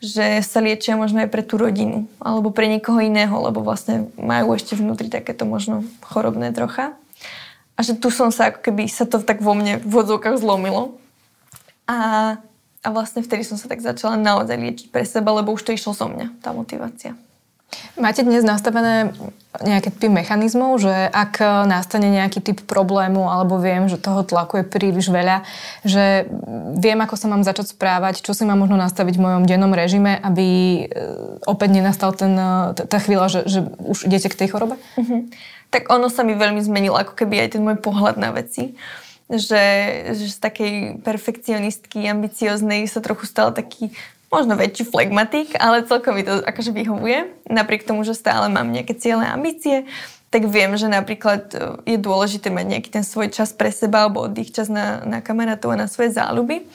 že 0.02 0.44
sa 0.44 0.60
liečia 0.60 1.00
možno 1.00 1.24
aj 1.24 1.32
pre 1.32 1.40
tú 1.40 1.56
rodinu 1.56 2.04
alebo 2.20 2.52
pre 2.52 2.68
niekoho 2.68 3.00
iného, 3.00 3.32
lebo 3.40 3.64
vlastne 3.64 4.12
majú 4.20 4.52
ešte 4.52 4.76
vnútri 4.76 5.08
takéto 5.08 5.48
možno 5.48 5.86
chorobné 6.04 6.52
trocha. 6.52 6.92
A 7.76 7.84
že 7.84 7.92
tu 7.92 8.08
som 8.08 8.32
sa, 8.32 8.48
ako 8.48 8.64
keby 8.64 8.88
sa 8.88 9.04
to 9.04 9.20
tak 9.20 9.44
vo 9.44 9.52
mne 9.52 9.76
v 9.84 9.88
vodzovkách 9.88 10.40
zlomilo. 10.40 10.96
A, 11.84 12.40
a 12.80 12.88
vlastne 12.88 13.20
vtedy 13.20 13.44
som 13.44 13.60
sa 13.60 13.68
tak 13.68 13.84
začala 13.84 14.16
naozaj 14.16 14.56
liečiť 14.56 14.86
pre 14.88 15.04
seba, 15.04 15.36
lebo 15.36 15.52
už 15.52 15.62
to 15.62 15.76
išlo 15.76 15.92
zo 15.92 16.08
mňa, 16.08 16.40
tá 16.40 16.56
motivácia. 16.56 17.14
Máte 17.96 18.22
dnes 18.22 18.44
nastavené 18.44 19.12
nejaké 19.64 19.88
typy 19.88 20.12
mechanizmov, 20.12 20.76
že 20.80 20.92
ak 20.92 21.40
nastane 21.64 22.12
nejaký 22.12 22.44
typ 22.44 22.58
problému 22.68 23.24
alebo 23.26 23.56
viem, 23.56 23.88
že 23.88 23.96
toho 23.96 24.20
tlaku 24.20 24.60
je 24.60 24.68
príliš 24.68 25.08
veľa, 25.08 25.42
že 25.82 26.28
viem, 26.76 26.98
ako 27.00 27.16
sa 27.16 27.26
mám 27.26 27.42
začať 27.42 27.72
správať, 27.72 28.20
čo 28.20 28.36
si 28.36 28.44
mám 28.44 28.60
možno 28.60 28.76
nastaviť 28.76 29.16
v 29.16 29.24
mojom 29.24 29.42
dennom 29.48 29.72
režime, 29.72 30.20
aby 30.20 30.46
e, 30.46 30.82
opäť 31.48 31.68
nenastal 31.72 32.12
ten, 32.12 32.36
e, 32.36 32.76
tá 32.76 32.98
chvíľa, 33.00 33.32
že, 33.32 33.40
že 33.48 33.60
už 33.64 34.04
idete 34.04 34.28
k 34.28 34.38
tej 34.44 34.48
chorobe? 34.52 34.76
Uh-huh 35.00 35.24
tak 35.70 35.90
ono 35.92 36.06
sa 36.08 36.22
mi 36.22 36.38
veľmi 36.38 36.62
zmenilo, 36.62 36.96
ako 36.96 37.14
keby 37.14 37.46
aj 37.46 37.58
ten 37.58 37.62
môj 37.62 37.78
pohľad 37.82 38.16
na 38.16 38.30
veci. 38.32 38.78
Že, 39.26 39.64
že 40.14 40.26
z 40.30 40.38
takej 40.38 40.74
perfekcionistky, 41.02 42.06
ambicioznej 42.06 42.86
sa 42.86 43.02
trochu 43.02 43.26
stala 43.26 43.50
taký 43.50 43.90
možno 44.30 44.54
väčší 44.58 44.86
flegmatik, 44.86 45.54
ale 45.58 45.86
celkom 45.86 46.18
mi 46.18 46.22
to 46.22 46.42
akože 46.42 46.70
vyhovuje. 46.70 47.46
Napriek 47.50 47.86
tomu, 47.86 48.06
že 48.06 48.14
stále 48.14 48.46
mám 48.50 48.70
nejaké 48.70 48.94
ciele 48.94 49.26
a 49.26 49.34
ambície, 49.34 49.86
tak 50.30 50.50
viem, 50.50 50.74
že 50.74 50.90
napríklad 50.90 51.42
e, 51.54 51.58
je 51.94 51.98
dôležité 51.98 52.50
mať 52.50 52.66
nejaký 52.66 52.90
ten 52.90 53.04
svoj 53.06 53.30
čas 53.30 53.54
pre 53.54 53.70
seba 53.70 54.06
alebo 54.06 54.26
oddych 54.26 54.50
čas 54.50 54.66
na, 54.66 55.02
na 55.06 55.22
kamarátov 55.22 55.74
a 55.74 55.80
na 55.80 55.86
svoje 55.86 56.12
záľuby. 56.12 56.66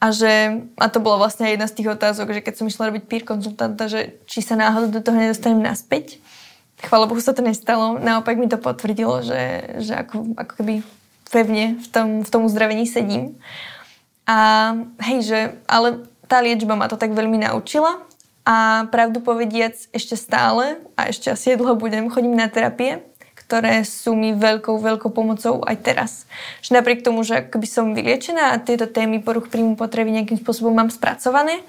A, 0.00 0.16
že, 0.16 0.64
a 0.80 0.88
to 0.88 0.96
bola 0.96 1.20
vlastne 1.20 1.52
jedna 1.52 1.68
z 1.68 1.76
tých 1.76 1.92
otázok, 1.92 2.32
že 2.32 2.40
keď 2.40 2.54
som 2.56 2.64
išla 2.64 2.88
robiť 2.88 3.04
peer 3.04 3.20
konzultanta, 3.20 3.84
že 3.84 4.16
či 4.24 4.40
sa 4.40 4.56
náhodou 4.56 4.88
do 4.88 5.04
toho 5.04 5.12
nedostanem 5.12 5.60
naspäť, 5.60 6.16
chvála 6.84 7.06
Bohu 7.06 7.20
sa 7.20 7.36
to 7.36 7.44
nestalo. 7.44 8.00
Naopak 8.00 8.36
mi 8.40 8.48
to 8.48 8.56
potvrdilo, 8.56 9.20
že, 9.20 9.76
že 9.84 9.94
ako, 9.96 10.36
ako 10.36 10.52
keby 10.60 10.74
pevne 11.30 11.78
v 11.78 11.88
tom, 11.88 12.08
v 12.26 12.28
tom 12.28 12.42
uzdravení 12.44 12.84
sedím. 12.84 13.38
A 14.26 14.72
hej, 15.02 15.18
že, 15.26 15.40
ale 15.66 16.04
tá 16.30 16.42
liečba 16.42 16.78
ma 16.78 16.86
to 16.86 16.98
tak 16.98 17.14
veľmi 17.14 17.42
naučila 17.42 18.02
a 18.46 18.86
pravdu 18.90 19.22
povediac 19.22 19.74
ešte 19.94 20.14
stále 20.14 20.78
a 20.94 21.10
ešte 21.10 21.30
asi 21.30 21.58
dlho 21.58 21.74
budem, 21.78 22.10
chodím 22.10 22.34
na 22.34 22.50
terapie, 22.50 23.02
ktoré 23.34 23.82
sú 23.82 24.14
mi 24.14 24.30
veľkou, 24.30 24.78
veľkou 24.78 25.10
pomocou 25.10 25.62
aj 25.66 25.76
teraz. 25.82 26.10
Že 26.62 26.78
napriek 26.78 27.02
tomu, 27.02 27.26
že 27.26 27.42
akoby 27.42 27.66
som 27.66 27.94
vyliečená 27.94 28.54
a 28.54 28.62
tieto 28.62 28.86
témy 28.86 29.18
poruch 29.22 29.50
príjmu 29.50 29.74
potreby 29.74 30.14
nejakým 30.14 30.38
spôsobom 30.38 30.70
mám 30.70 30.90
spracované, 30.90 31.62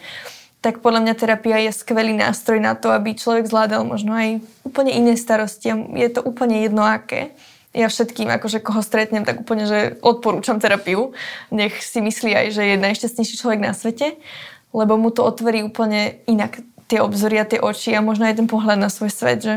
tak 0.62 0.86
podľa 0.86 1.02
mňa 1.02 1.14
terapia 1.18 1.58
je 1.66 1.74
skvelý 1.74 2.14
nástroj 2.14 2.62
na 2.62 2.78
to, 2.78 2.94
aby 2.94 3.18
človek 3.18 3.50
zvládal 3.50 3.82
možno 3.82 4.14
aj 4.14 4.46
úplne 4.62 4.94
iné 4.94 5.18
starosti. 5.18 5.74
Je 5.98 6.10
to 6.14 6.22
úplne 6.22 6.62
jedno 6.62 6.86
aké. 6.86 7.34
Ja 7.74 7.90
všetkým, 7.90 8.30
akože 8.30 8.62
koho 8.62 8.86
stretnem, 8.86 9.26
tak 9.26 9.42
úplne, 9.42 9.66
že 9.66 9.98
odporúčam 10.06 10.62
terapiu. 10.62 11.18
Nech 11.50 11.82
si 11.82 11.98
myslí 11.98 12.30
aj, 12.38 12.48
že 12.54 12.64
je 12.64 12.76
najšťastnejší 12.78 13.36
človek 13.42 13.60
na 13.64 13.74
svete, 13.74 14.22
lebo 14.70 15.02
mu 15.02 15.10
to 15.10 15.26
otvorí 15.26 15.66
úplne 15.66 16.22
inak 16.30 16.62
tie 16.86 17.02
obzory 17.02 17.42
a 17.42 17.48
tie 17.48 17.58
oči 17.58 17.98
a 17.98 18.06
možno 18.06 18.30
aj 18.30 18.38
ten 18.38 18.46
pohľad 18.46 18.78
na 18.78 18.92
svoj 18.92 19.10
svet, 19.10 19.40
že, 19.42 19.56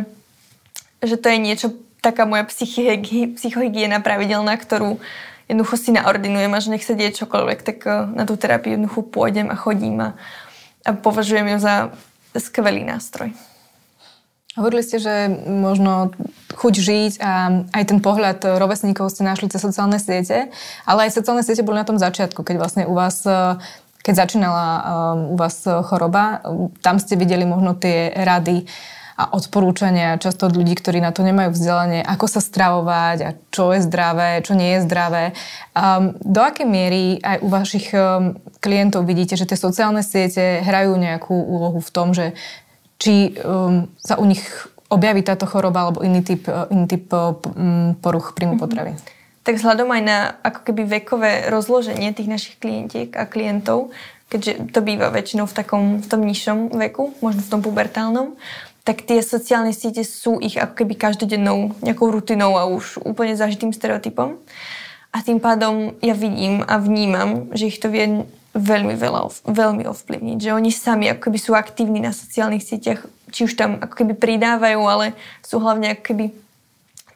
že 1.05 1.21
to 1.21 1.27
je 1.29 1.39
niečo, 1.43 1.69
taká 2.01 2.25
moja 2.25 2.47
psychohygiena 2.47 3.99
pravidelná, 3.99 4.55
ktorú 4.55 5.03
jednoducho 5.51 5.77
si 5.77 5.91
naordinujem 5.93 6.53
a 6.55 6.63
že 6.63 6.73
nech 6.73 6.87
sa 6.87 6.95
deje 6.95 7.19
čokoľvek, 7.19 7.59
tak 7.67 7.79
eh, 7.85 8.09
na 8.15 8.25
tú 8.25 8.39
terapiu 8.39 8.79
jednoducho 8.79 9.03
pôjdem 9.05 9.51
a 9.51 9.59
chodím 9.59 10.01
a, 10.01 10.09
a 10.85 10.91
považujem 10.93 11.57
ju 11.57 11.59
za 11.59 11.75
skvelý 12.37 12.85
nástroj. 12.85 13.33
Hovorili 14.55 14.87
ste, 14.87 15.03
že 15.03 15.27
možno 15.51 16.15
chuť 16.55 16.75
žiť 16.79 17.13
a 17.19 17.33
aj 17.75 17.85
ten 17.91 17.99
pohľad 17.99 18.39
rovesníkov 18.63 19.11
ste 19.11 19.27
našli 19.27 19.51
cez 19.51 19.59
sociálne 19.59 19.99
siete, 19.99 20.55
ale 20.87 21.11
aj 21.11 21.19
sociálne 21.19 21.43
siete 21.43 21.67
boli 21.67 21.83
na 21.83 21.89
tom 21.89 21.99
začiatku, 21.99 22.47
keď 22.47 22.57
vlastne 22.63 22.83
u 22.87 22.95
vás 22.95 23.27
keď 24.05 24.29
začínala 24.29 24.69
u 25.33 25.37
vás 25.41 25.65
choroba, 25.65 26.45
tam 26.85 27.01
ste 27.01 27.17
videli 27.17 27.49
možno 27.49 27.73
tie 27.73 28.13
rady 28.13 28.69
a 29.15 29.31
odporúčania 29.31 30.19
často 30.19 30.51
od 30.51 30.59
ľudí, 30.59 30.75
ktorí 30.75 30.99
na 30.99 31.15
to 31.15 31.23
nemajú 31.23 31.55
vzdelanie, 31.55 32.03
ako 32.03 32.27
sa 32.27 32.43
stravovať 32.43 33.19
a 33.23 33.31
čo 33.55 33.71
je 33.71 33.87
zdravé, 33.87 34.43
čo 34.43 34.59
nie 34.59 34.75
je 34.79 34.85
zdravé. 34.91 35.25
Um, 35.71 36.19
do 36.19 36.43
akej 36.43 36.67
miery 36.67 37.23
aj 37.23 37.39
u 37.39 37.49
vašich 37.49 37.95
um, 37.95 38.35
klientov 38.59 39.07
vidíte, 39.07 39.39
že 39.39 39.47
tie 39.47 39.55
sociálne 39.55 40.03
siete 40.03 40.67
hrajú 40.67 40.99
nejakú 40.99 41.31
úlohu 41.31 41.79
v 41.79 41.91
tom, 41.95 42.11
že 42.11 42.35
či 42.99 43.39
um, 43.39 43.87
sa 44.03 44.19
u 44.19 44.27
nich 44.27 44.43
objaví 44.91 45.23
táto 45.23 45.47
choroba 45.47 45.87
alebo 45.87 46.03
iný 46.03 46.27
typ, 46.27 46.51
uh, 46.51 46.67
iný 46.75 46.91
typ 46.91 47.07
um, 47.15 47.95
poruch 48.03 48.35
príjmu 48.35 48.59
mm-hmm. 48.59 48.67
potravy? 48.67 48.93
Tak 49.47 49.61
vzhľadom 49.61 49.93
aj 49.95 50.03
na 50.03 50.19
ako 50.43 50.61
keby 50.73 50.83
vekové 50.89 51.53
rozloženie 51.53 52.11
tých 52.17 52.33
našich 52.33 52.57
klientiek 52.59 53.13
a 53.15 53.29
klientov, 53.29 53.93
keďže 54.33 54.73
to 54.73 54.81
býva 54.81 55.13
väčšinou 55.13 55.47
v 55.47 55.55
takom 55.55 55.85
v 56.01 56.07
tom 56.09 56.25
nižšom 56.25 56.59
veku, 56.81 57.13
možno 57.23 57.45
v 57.45 57.51
tom 57.53 57.61
pubertálnom, 57.61 58.35
tak 58.85 59.09
tie 59.09 59.25
sociálne 59.25 59.73
siete 59.73 60.05
sú 60.05 60.37
ich 60.45 60.61
ako 60.61 60.85
keby 60.85 60.95
každodennou 61.01 61.73
nejakou 61.81 62.13
rutinou 62.13 62.61
a 62.61 62.69
už 62.69 63.01
úplne 63.01 63.33
zažitým 63.33 63.73
stereotypom. 63.73 64.37
A 65.09 65.25
tým 65.25 65.41
pádom 65.41 65.97
ja 66.05 66.13
vidím 66.13 66.61
a 66.69 66.77
vnímam, 66.77 67.49
že 67.57 67.73
ich 67.73 67.81
to 67.81 67.89
vie 67.89 68.29
veľmi 68.53 68.95
veľa, 68.95 69.49
veľmi 69.49 69.89
ovplyvniť. 69.89 70.39
Že 70.39 70.51
oni 70.53 70.71
sami 70.71 71.09
ako 71.09 71.31
keby 71.31 71.39
sú 71.41 71.57
aktívni 71.57 72.05
na 72.05 72.13
sociálnych 72.13 72.63
sieťach, 72.63 73.03
či 73.33 73.49
už 73.49 73.57
tam 73.57 73.81
ako 73.81 73.95
keby 74.05 74.15
pridávajú, 74.15 74.81
ale 74.85 75.17
sú 75.41 75.59
hlavne 75.59 75.97
ako 75.97 76.03
keby 76.05 76.25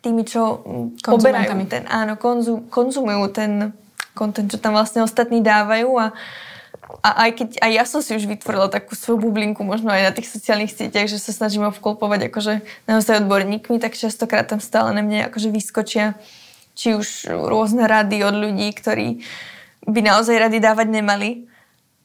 tými, 0.00 0.22
čo 0.24 0.62
poberajú 1.04 1.52
ten, 1.68 1.84
áno, 1.90 2.16
konzum, 2.16 2.64
konzumujú 2.70 3.28
ten 3.34 3.74
kontent, 4.14 4.50
čo 4.50 4.58
tam 4.58 4.74
vlastne 4.74 5.02
ostatní 5.02 5.42
dávajú 5.42 5.90
a, 5.98 6.14
a 7.02 7.28
aj 7.28 7.30
keď 7.36 7.48
aj 7.60 7.70
ja 7.72 7.84
som 7.84 8.00
si 8.00 8.16
už 8.16 8.24
vytvorila 8.24 8.72
takú 8.72 8.96
svoju 8.96 9.28
bublinku, 9.28 9.60
možno 9.62 9.92
aj 9.92 10.08
na 10.08 10.12
tých 10.14 10.32
sociálnych 10.32 10.72
sieťach, 10.72 11.06
že 11.10 11.20
sa 11.20 11.36
snažím 11.36 11.68
obklopovať 11.68 12.32
akože 12.32 12.54
naozaj 12.88 13.24
odborníkmi, 13.24 13.76
tak 13.76 13.98
častokrát 13.98 14.48
tam 14.48 14.58
stále 14.58 14.96
na 14.96 15.04
mne 15.04 15.28
akože 15.28 15.52
vyskočia 15.52 16.16
či 16.78 16.94
už 16.94 17.26
rôzne 17.26 17.90
rady 17.90 18.22
od 18.22 18.38
ľudí, 18.38 18.70
ktorí 18.70 19.26
by 19.82 20.00
naozaj 20.00 20.38
rady 20.38 20.62
dávať 20.62 20.88
nemali. 20.94 21.30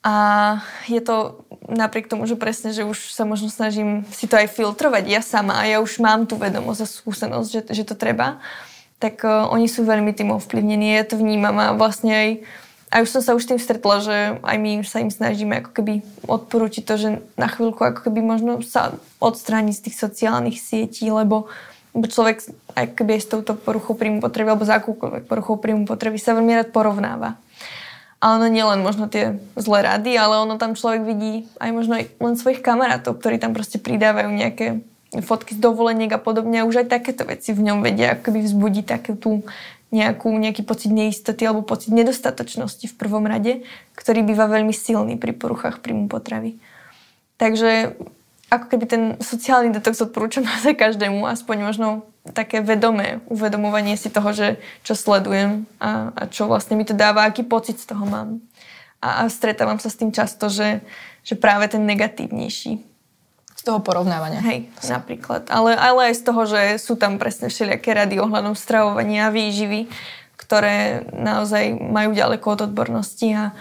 A 0.04 0.60
je 0.90 1.00
to 1.00 1.46
napriek 1.70 2.12
tomu, 2.12 2.28
že 2.28 2.36
presne, 2.36 2.76
že 2.76 2.84
už 2.84 3.16
sa 3.16 3.24
možno 3.24 3.48
snažím 3.48 4.04
si 4.12 4.28
to 4.28 4.36
aj 4.36 4.52
filtrovať 4.52 5.08
ja 5.08 5.22
sama 5.24 5.64
a 5.64 5.70
ja 5.70 5.78
už 5.80 6.04
mám 6.04 6.28
tú 6.28 6.36
vedomosť 6.36 6.82
a 6.84 6.88
skúsenosť, 6.90 7.48
že, 7.48 7.62
že 7.72 7.84
to 7.88 7.96
treba, 7.96 8.44
tak 9.00 9.24
uh, 9.24 9.48
oni 9.48 9.72
sú 9.72 9.88
veľmi 9.88 10.12
tým 10.12 10.36
ovplyvnení. 10.36 11.00
Ja 11.00 11.08
to 11.08 11.16
vnímam 11.16 11.56
a 11.56 11.72
vlastne 11.72 12.12
aj, 12.12 12.30
aj 12.94 13.10
už 13.10 13.10
som 13.10 13.22
sa 13.26 13.34
už 13.34 13.50
tým 13.50 13.58
stretla, 13.58 14.06
že 14.06 14.18
aj 14.46 14.58
my 14.62 14.72
sa 14.86 15.02
im 15.02 15.10
snažíme 15.10 15.66
ako 15.66 15.72
keby 15.74 15.94
odporúčiť 16.30 16.84
to, 16.86 16.96
že 17.02 17.10
na 17.34 17.50
chvíľku 17.50 17.82
ako 17.82 18.06
keby 18.06 18.22
možno 18.22 18.62
sa 18.62 18.94
odstrániť 19.18 19.74
z 19.74 19.84
tých 19.90 19.98
sociálnych 19.98 20.62
sietí, 20.62 21.10
lebo 21.10 21.50
človek 21.98 22.46
aj 22.78 22.94
keby 22.94 23.18
s 23.18 23.30
touto 23.30 23.58
poruchou 23.58 23.98
príjmu 23.98 24.22
potreby 24.22 24.54
alebo 24.54 24.70
za 24.70 24.78
akúkoľvek 24.78 25.26
poruchou 25.26 25.58
príjmu 25.58 25.90
potreby 25.90 26.22
sa 26.22 26.38
veľmi 26.38 26.54
rád 26.54 26.70
porovnáva. 26.70 27.42
A 28.24 28.40
ono 28.40 28.48
nie 28.48 28.64
len 28.64 28.80
možno 28.80 29.12
tie 29.12 29.36
zlé 29.60 29.84
rady, 29.84 30.16
ale 30.16 30.48
ono 30.48 30.56
tam 30.56 30.80
človek 30.80 31.04
vidí 31.04 31.44
aj 31.60 31.70
možno 31.76 32.00
len 32.00 32.36
svojich 32.40 32.64
kamarátov, 32.64 33.20
ktorí 33.20 33.36
tam 33.36 33.52
proste 33.52 33.84
pridávajú 33.84 34.32
nejaké 34.32 34.80
fotky 35.22 35.54
z 35.54 35.62
dovoleniek 35.62 36.10
a 36.10 36.18
podobne. 36.18 36.64
A 36.64 36.66
už 36.66 36.88
aj 36.88 36.88
takéto 36.90 37.28
veci 37.28 37.54
v 37.54 37.62
ňom 37.68 37.86
vedia 37.86 38.16
akoby 38.16 38.42
vzbudiť 38.48 38.86
takú 38.88 39.14
tú 39.20 39.32
nejakú, 39.94 40.34
nejaký 40.34 40.66
pocit 40.66 40.90
neistoty 40.90 41.46
alebo 41.46 41.62
pocit 41.62 41.94
nedostatočnosti 41.94 42.90
v 42.90 42.98
prvom 42.98 43.30
rade, 43.30 43.62
ktorý 43.94 44.26
býva 44.26 44.50
veľmi 44.50 44.74
silný 44.74 45.22
pri 45.22 45.38
poruchách 45.38 45.86
príjmu 45.86 46.10
potravy. 46.10 46.58
Takže 47.38 47.94
ako 48.50 48.66
keby 48.70 48.86
ten 48.90 49.04
sociálny 49.22 49.70
detox 49.70 50.02
odporúčam 50.02 50.42
za 50.66 50.74
každému, 50.74 51.30
aspoň 51.30 51.58
možno 51.62 51.88
také 52.34 52.64
vedomé 52.64 53.22
uvedomovanie 53.30 53.94
si 54.00 54.10
toho, 54.10 54.34
že 54.34 54.58
čo 54.82 54.98
sledujem 54.98 55.70
a, 55.78 56.10
a 56.16 56.22
čo 56.26 56.50
vlastne 56.50 56.74
mi 56.74 56.88
to 56.88 56.98
dáva, 56.98 57.28
aký 57.28 57.46
pocit 57.46 57.78
z 57.78 57.94
toho 57.94 58.08
mám. 58.08 58.40
A, 59.04 59.28
a 59.28 59.30
stretávam 59.30 59.78
sa 59.78 59.92
s 59.92 60.00
tým 60.00 60.16
často, 60.16 60.48
že, 60.48 60.80
že 61.28 61.36
práve 61.36 61.68
ten 61.68 61.84
negatívnejší. 61.84 62.93
Toho 63.64 63.80
porovnávania. 63.80 64.44
Hej, 64.44 64.68
napríklad. 64.92 65.48
Ale, 65.48 65.72
ale 65.80 66.12
aj 66.12 66.20
z 66.20 66.24
toho, 66.28 66.42
že 66.44 66.62
sú 66.84 67.00
tam 67.00 67.16
presne 67.16 67.48
všelijaké 67.48 67.96
rady 67.96 68.20
ohľadom 68.20 68.60
stravovania 68.60 69.32
a 69.32 69.34
výživy, 69.34 69.88
ktoré 70.36 71.08
naozaj 71.16 71.80
majú 71.80 72.12
ďaleko 72.12 72.44
od 72.44 72.62
odbornosti 72.68 73.32
a, 73.32 73.56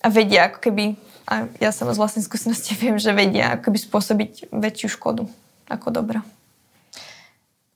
a 0.00 0.08
vedia 0.08 0.46
ako 0.46 0.58
keby, 0.62 0.84
a 1.26 1.50
ja 1.58 1.70
sama 1.74 1.94
z 1.94 2.00
vlastnej 2.02 2.24
skúsenosti 2.26 2.74
viem, 2.82 2.96
že 2.96 3.10
vedia 3.10 3.58
ako 3.58 3.70
keby 3.70 3.78
spôsobiť 3.78 4.32
väčšiu 4.54 4.88
škodu 4.94 5.26
ako 5.66 5.88
dobra. 5.90 6.22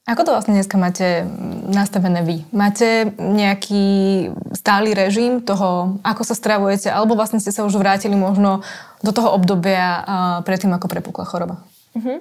Ako 0.05 0.21
to 0.21 0.37
vlastne 0.37 0.53
dneska 0.53 0.77
máte 0.77 1.25
nastavené 1.65 2.21
vy? 2.21 2.45
Máte 2.53 3.09
nejaký 3.17 4.29
stály 4.53 4.93
režim 4.93 5.41
toho, 5.41 5.97
ako 6.05 6.29
sa 6.29 6.37
stravujete, 6.37 6.93
alebo 6.93 7.17
vlastne 7.17 7.41
ste 7.41 7.49
sa 7.49 7.65
už 7.65 7.81
vrátili 7.81 8.13
možno 8.13 8.61
do 9.01 9.17
toho 9.17 9.33
obdobia 9.33 10.05
predtým, 10.45 10.77
ako 10.77 10.93
prepukla 10.93 11.25
choroba? 11.25 11.65
Uh-huh. 11.97 12.21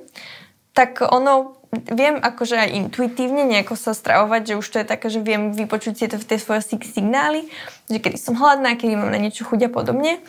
Tak 0.71 1.03
ono, 1.03 1.59
viem 1.91 2.23
akože 2.23 2.55
aj 2.55 2.69
intuitívne 2.87 3.43
nejako 3.43 3.75
sa 3.75 3.91
stravovať, 3.91 4.55
že 4.55 4.59
už 4.63 4.67
to 4.71 4.79
je 4.79 4.87
také, 4.87 5.11
že 5.11 5.19
viem 5.19 5.51
vypočuť 5.51 5.93
si 5.99 6.07
tej 6.07 6.39
svoje 6.39 6.63
signály, 6.87 7.51
že 7.91 7.99
kedy 7.99 8.15
som 8.15 8.39
hladná, 8.39 8.79
kedy 8.79 8.95
mám 8.95 9.11
na 9.11 9.19
niečo 9.19 9.43
chuť 9.43 9.67
a 9.67 9.69
podobne 9.69 10.23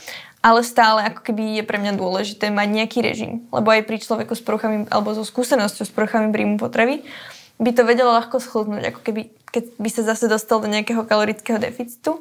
ale 0.45 0.61
stále 0.61 1.09
ako 1.09 1.25
keby 1.25 1.57
je 1.57 1.65
pre 1.65 1.81
mňa 1.81 1.97
dôležité 1.97 2.53
mať 2.53 2.69
nejaký 2.69 3.01
režim. 3.01 3.49
Lebo 3.49 3.73
aj 3.73 3.89
pri 3.89 3.97
človeku 3.97 4.37
s 4.37 4.45
poruchami 4.45 4.85
alebo 4.93 5.17
so 5.17 5.25
skúsenosťou 5.25 5.89
s 5.89 5.93
poruchami 5.97 6.29
príjmu 6.37 6.61
potravy 6.61 7.01
by 7.59 7.71
to 7.71 7.83
vedelo 7.87 8.11
ľahko 8.15 8.43
schludnúť, 8.43 8.95
ako 8.95 9.01
keby, 9.03 9.31
keď 9.51 9.65
by 9.79 9.89
sa 9.91 10.03
zase 10.03 10.27
dostal 10.27 10.59
do 10.59 10.69
nejakého 10.71 11.07
kalorického 11.07 11.59
deficitu, 11.63 12.19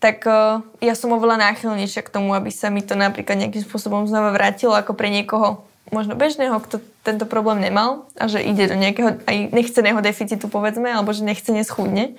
tak 0.00 0.24
uh, 0.24 0.64
ja 0.80 0.96
som 0.96 1.12
oveľa 1.12 1.52
náchylnejšia 1.52 2.00
k 2.06 2.12
tomu, 2.12 2.32
aby 2.32 2.48
sa 2.48 2.72
mi 2.72 2.80
to 2.80 2.96
napríklad 2.96 3.36
nejakým 3.36 3.60
spôsobom 3.60 4.08
znova 4.08 4.32
vrátilo 4.32 4.72
ako 4.72 4.96
pre 4.96 5.12
niekoho 5.12 5.60
možno 5.92 6.16
bežného, 6.16 6.56
kto 6.62 6.80
tento 7.04 7.28
problém 7.28 7.60
nemal 7.60 8.08
a 8.16 8.30
že 8.30 8.40
ide 8.40 8.70
do 8.70 8.78
nejakého 8.78 9.20
aj 9.26 9.36
nechceného 9.52 10.00
deficitu 10.00 10.48
povedzme, 10.48 10.88
alebo 10.88 11.12
že 11.12 11.26
nechce 11.26 11.52
neschudne, 11.52 12.16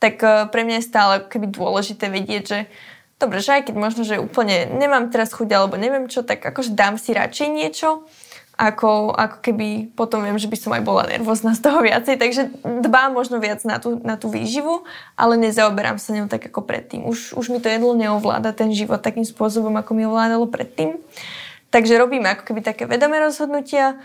tak 0.00 0.22
uh, 0.24 0.48
pre 0.48 0.64
mňa 0.64 0.80
je 0.80 0.88
stále 0.88 1.14
keby 1.28 1.52
dôležité 1.52 2.08
vedieť, 2.08 2.42
že 2.48 2.58
dobre, 3.20 3.44
že 3.44 3.60
aj 3.60 3.62
keď 3.68 3.74
možno, 3.76 4.02
že 4.08 4.16
úplne 4.16 4.66
nemám 4.72 5.12
teraz 5.12 5.36
chuť 5.36 5.52
alebo 5.52 5.76
neviem 5.76 6.08
čo, 6.08 6.24
tak 6.24 6.40
akože 6.40 6.72
dám 6.72 6.96
si 6.96 7.12
radšej 7.12 7.48
niečo, 7.52 8.08
ako, 8.62 9.10
ako 9.10 9.36
keby 9.42 9.90
potom 9.98 10.22
viem, 10.22 10.38
že 10.38 10.46
by 10.46 10.54
som 10.54 10.70
aj 10.70 10.86
bola 10.86 11.02
nervózna 11.10 11.50
z 11.58 11.66
toho 11.66 11.82
viacej, 11.82 12.14
takže 12.14 12.46
dbám 12.62 13.10
možno 13.10 13.42
viac 13.42 13.58
na 13.66 13.82
tú, 13.82 13.98
na 14.06 14.14
tú 14.14 14.30
výživu, 14.30 14.86
ale 15.18 15.34
nezaoberám 15.34 15.98
sa 15.98 16.14
ňou 16.14 16.30
tak 16.30 16.46
ako 16.46 16.62
predtým. 16.62 17.02
Už, 17.02 17.34
už 17.34 17.50
mi 17.50 17.58
to 17.58 17.66
jedlo 17.66 17.90
neovláda 17.98 18.54
ten 18.54 18.70
život 18.70 19.02
takým 19.02 19.26
spôsobom, 19.26 19.74
ako 19.74 19.98
mi 19.98 20.06
ovládalo 20.06 20.46
predtým. 20.46 20.94
Takže 21.74 21.98
robíme 21.98 22.30
ako 22.30 22.46
keby 22.46 22.62
také 22.62 22.86
vedomé 22.86 23.18
rozhodnutia, 23.18 23.98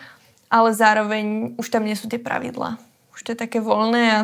ale 0.49 0.73
zároveň 0.73 1.53
už 1.61 1.69
tam 1.69 1.85
nie 1.85 1.93
sú 1.93 2.09
tie 2.09 2.17
pravidlá. 2.17 2.81
Už 3.13 3.21
to 3.21 3.37
je 3.37 3.37
také 3.37 3.61
voľné 3.61 4.03
a, 4.09 4.19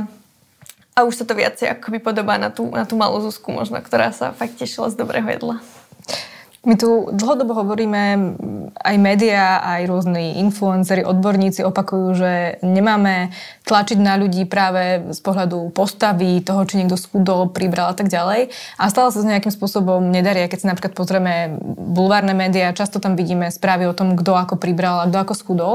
a 0.98 1.00
už 1.06 1.22
sa 1.22 1.26
to 1.30 1.38
viacej 1.38 1.70
akoby 1.78 2.02
podobá 2.02 2.42
na 2.42 2.50
tú, 2.50 2.74
na 2.74 2.90
tú 2.90 2.98
malú 2.98 3.22
Zuzku 3.22 3.54
možno, 3.54 3.78
ktorá 3.86 4.10
sa 4.10 4.34
fakt 4.34 4.58
tešila 4.58 4.90
z 4.90 4.98
dobrého 4.98 5.30
jedla. 5.30 5.62
My 6.64 6.80
tu 6.80 7.12
dlhodobo 7.12 7.60
hovoríme, 7.60 8.40
aj 8.80 8.96
médiá, 8.96 9.60
aj 9.60 9.84
rôzni 9.84 10.40
influenceri, 10.40 11.04
odborníci 11.04 11.60
opakujú, 11.60 12.08
že 12.16 12.32
nemáme 12.64 13.36
tlačiť 13.68 14.00
na 14.00 14.16
ľudí 14.16 14.48
práve 14.48 15.12
z 15.12 15.20
pohľadu 15.20 15.76
postavy, 15.76 16.40
toho, 16.40 16.64
či 16.64 16.80
niekto 16.80 16.96
skudol, 16.96 17.52
pribral 17.52 17.92
a 17.92 17.96
tak 18.00 18.08
ďalej. 18.08 18.48
A 18.80 18.88
stále 18.88 19.12
sa 19.12 19.20
s 19.20 19.28
nejakým 19.28 19.52
spôsobom 19.52 20.08
nedaria. 20.08 20.48
Keď 20.48 20.60
si 20.64 20.70
napríklad 20.72 20.96
pozrieme 20.96 21.60
bulvárne 21.68 22.32
médiá, 22.32 22.72
často 22.72 23.04
tam 23.04 23.20
vidíme 23.20 23.52
správy 23.52 23.84
o 23.84 23.98
tom, 23.98 24.16
kto 24.16 24.32
ako 24.32 24.56
pribral 24.56 25.04
a 25.04 25.08
kto 25.12 25.20
ako 25.20 25.34
skudol. 25.36 25.74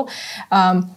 Um, 0.49 0.89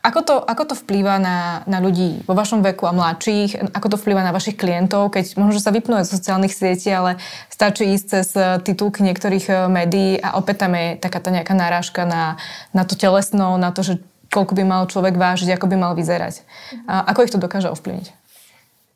ako 0.00 0.20
to, 0.24 0.34
ako 0.40 0.72
to 0.72 0.74
vplýva 0.80 1.20
na, 1.20 1.60
na 1.68 1.76
ľudí 1.76 2.24
vo 2.24 2.32
vašom 2.32 2.64
veku 2.64 2.88
a 2.88 2.96
mladších? 2.96 3.76
Ako 3.76 3.92
to 3.92 4.00
vplýva 4.00 4.24
na 4.24 4.32
vašich 4.32 4.56
klientov, 4.56 5.12
keď 5.12 5.36
možno, 5.36 5.60
že 5.60 5.64
sa 5.64 5.76
vypnú 5.76 6.00
z 6.00 6.08
sociálnych 6.08 6.56
sietí, 6.56 6.88
ale 6.88 7.20
stačí 7.52 7.84
ísť 7.84 8.06
cez 8.08 8.28
eh, 8.32 8.56
titulky 8.64 9.04
niektorých 9.04 9.46
eh, 9.52 9.56
médií 9.68 10.16
a 10.16 10.40
opäť 10.40 10.64
tam 10.64 10.72
je 10.72 10.96
taká 10.96 11.20
tá 11.20 11.28
nejaká 11.28 11.52
náražka 11.52 12.08
na, 12.08 12.40
na 12.72 12.88
to 12.88 12.96
telesno, 12.96 13.60
na 13.60 13.76
to, 13.76 13.84
že 13.84 14.00
koľko 14.32 14.56
by 14.56 14.64
mal 14.64 14.82
človek 14.88 15.20
vážiť, 15.20 15.52
ako 15.52 15.68
by 15.68 15.76
mal 15.76 15.92
vyzerať. 15.92 16.48
A 16.88 17.04
ako 17.12 17.28
ich 17.28 17.32
to 17.34 17.42
dokáže 17.42 17.68
ovplyvniť? 17.68 18.08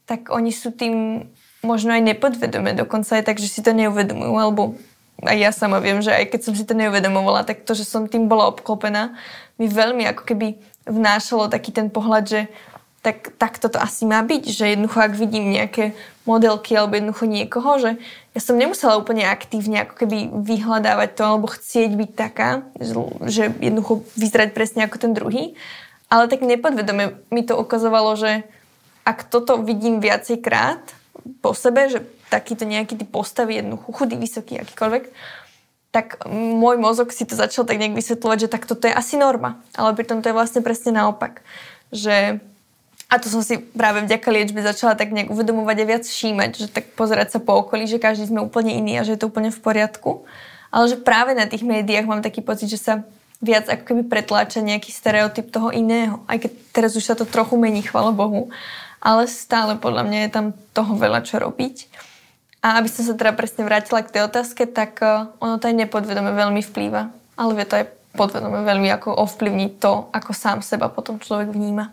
Tak 0.09 0.33
oni 0.33 0.57
sú 0.57 0.73
tým 0.73 1.29
možno 1.61 1.93
aj 1.93 2.01
nepodvedomé, 2.01 2.73
dokonca 2.73 3.21
aj 3.21 3.29
tak, 3.29 3.37
že 3.41 3.53
si 3.53 3.61
to 3.61 3.77
neuvedomujú, 3.77 4.33
alebo 4.37 4.79
aj 5.25 5.37
ja 5.37 5.51
sama 5.53 5.81
viem, 5.81 6.01
že 6.05 6.13
aj 6.13 6.33
keď 6.33 6.41
som 6.45 6.55
si 6.57 6.65
to 6.65 6.77
neuvedomovala, 6.77 7.49
tak 7.49 7.65
to, 7.65 7.73
že 7.73 7.89
som 7.89 8.09
tým 8.09 8.29
bola 8.29 8.53
obklopená, 8.53 9.17
mi 9.57 9.71
veľmi 9.71 10.05
ako 10.11 10.23
keby 10.27 10.59
vnášalo 10.85 11.49
taký 11.49 11.73
ten 11.73 11.89
pohľad, 11.89 12.25
že 12.29 12.41
tak, 13.05 13.37
tak 13.37 13.61
toto 13.61 13.77
asi 13.77 14.09
má 14.09 14.25
byť, 14.25 14.43
že 14.49 14.65
jednoducho 14.73 14.97
ak 15.05 15.13
vidím 15.13 15.53
nejaké 15.53 15.93
modelky 16.25 16.73
alebo 16.73 16.97
jednoducho 16.97 17.29
niekoho, 17.29 17.71
že 17.77 17.91
ja 18.33 18.41
som 18.41 18.57
nemusela 18.57 18.97
úplne 18.97 19.29
aktívne 19.29 19.85
ako 19.85 19.95
keby 20.01 20.33
vyhľadávať 20.33 21.11
to 21.13 21.23
alebo 21.29 21.47
chcieť 21.53 21.91
byť 21.93 22.11
taká, 22.17 22.65
že 23.29 23.53
jednoducho 23.61 24.09
vyzerať 24.17 24.57
presne 24.57 24.89
ako 24.89 24.97
ten 24.97 25.13
druhý, 25.13 25.53
ale 26.09 26.33
tak 26.33 26.41
nepodvedome 26.41 27.21
mi 27.29 27.43
to 27.45 27.61
ukazovalo, 27.61 28.17
že 28.17 28.49
ak 29.05 29.29
toto 29.29 29.61
vidím 29.61 30.01
viacej 30.01 30.41
krát 30.41 30.81
po 31.45 31.53
sebe, 31.53 31.93
že 31.93 32.01
takýto 32.33 32.65
nejaký 32.65 32.97
typ 32.97 33.13
postavy, 33.13 33.61
jednoducho 33.61 33.93
chudý, 33.93 34.17
vysoký, 34.17 34.65
akýkoľvek, 34.65 35.05
tak 35.95 36.27
môj 36.27 36.75
mozog 36.83 37.15
si 37.15 37.23
to 37.23 37.39
začal 37.39 37.63
tak 37.63 37.79
nejak 37.79 37.95
vysvetľovať, 37.95 38.39
že 38.43 38.49
tak 38.51 38.67
toto 38.67 38.91
je 38.91 38.95
asi 38.99 39.15
norma. 39.15 39.63
Ale 39.79 39.95
pritom 39.95 40.27
to 40.27 40.35
je 40.35 40.35
vlastne 40.35 40.59
presne 40.59 40.91
naopak. 40.91 41.47
Že 41.95 42.43
a 43.07 43.15
to 43.23 43.31
som 43.31 43.47
si 43.47 43.63
práve 43.63 44.03
vďaka 44.03 44.27
liečbe 44.27 44.59
začala 44.59 44.99
tak 44.99 45.15
nejak 45.15 45.31
uvedomovať 45.31 45.77
a 45.79 45.85
viac 45.87 46.03
všímať, 46.03 46.51
že 46.59 46.67
tak 46.67 46.99
pozerať 46.99 47.37
sa 47.37 47.39
po 47.39 47.63
okolí, 47.63 47.87
že 47.87 48.03
každý 48.03 48.27
sme 48.27 48.43
úplne 48.43 48.75
iný 48.75 48.99
a 48.99 49.07
že 49.07 49.15
je 49.15 49.23
to 49.23 49.31
úplne 49.31 49.55
v 49.55 49.63
poriadku. 49.63 50.27
Ale 50.75 50.91
že 50.91 50.99
práve 50.99 51.39
na 51.39 51.47
tých 51.47 51.63
médiách 51.63 52.11
mám 52.11 52.27
taký 52.27 52.43
pocit, 52.43 52.67
že 52.67 52.83
sa 52.83 53.07
viac 53.39 53.71
ako 53.71 53.87
keby 53.87 54.03
pretláča 54.11 54.67
nejaký 54.67 54.91
stereotyp 54.91 55.55
toho 55.55 55.71
iného. 55.71 56.27
Aj 56.27 56.43
keď 56.43 56.51
teraz 56.75 56.99
už 56.99 57.07
sa 57.07 57.15
to 57.15 57.23
trochu 57.23 57.55
mení, 57.55 57.87
chvala 57.87 58.11
Bohu. 58.11 58.51
Ale 58.99 59.31
stále 59.31 59.79
podľa 59.79 60.11
mňa 60.11 60.19
je 60.27 60.31
tam 60.35 60.47
toho 60.75 60.99
veľa 60.99 61.23
čo 61.23 61.39
robiť. 61.39 61.87
A 62.65 62.81
aby 62.81 62.89
som 62.89 63.05
sa 63.05 63.13
teda 63.13 63.37
presne 63.37 63.69
vrátila 63.69 64.01
k 64.01 64.09
tej 64.09 64.23
otázke, 64.25 64.65
tak 64.65 64.97
uh, 65.05 65.29
ono 65.37 65.61
to 65.61 65.69
aj 65.69 65.77
nepodvedome 65.85 66.33
veľmi 66.33 66.65
vplýva. 66.65 67.13
Ale 67.37 67.53
vie 67.53 67.69
to 67.69 67.85
aj 67.85 67.93
podvedome 68.17 68.65
veľmi 68.65 68.89
ako 68.89 69.13
ovplyvniť 69.13 69.71
to, 69.77 70.09
ako 70.09 70.31
sám 70.33 70.65
seba 70.65 70.89
potom 70.89 71.21
človek 71.21 71.53
vníma. 71.53 71.93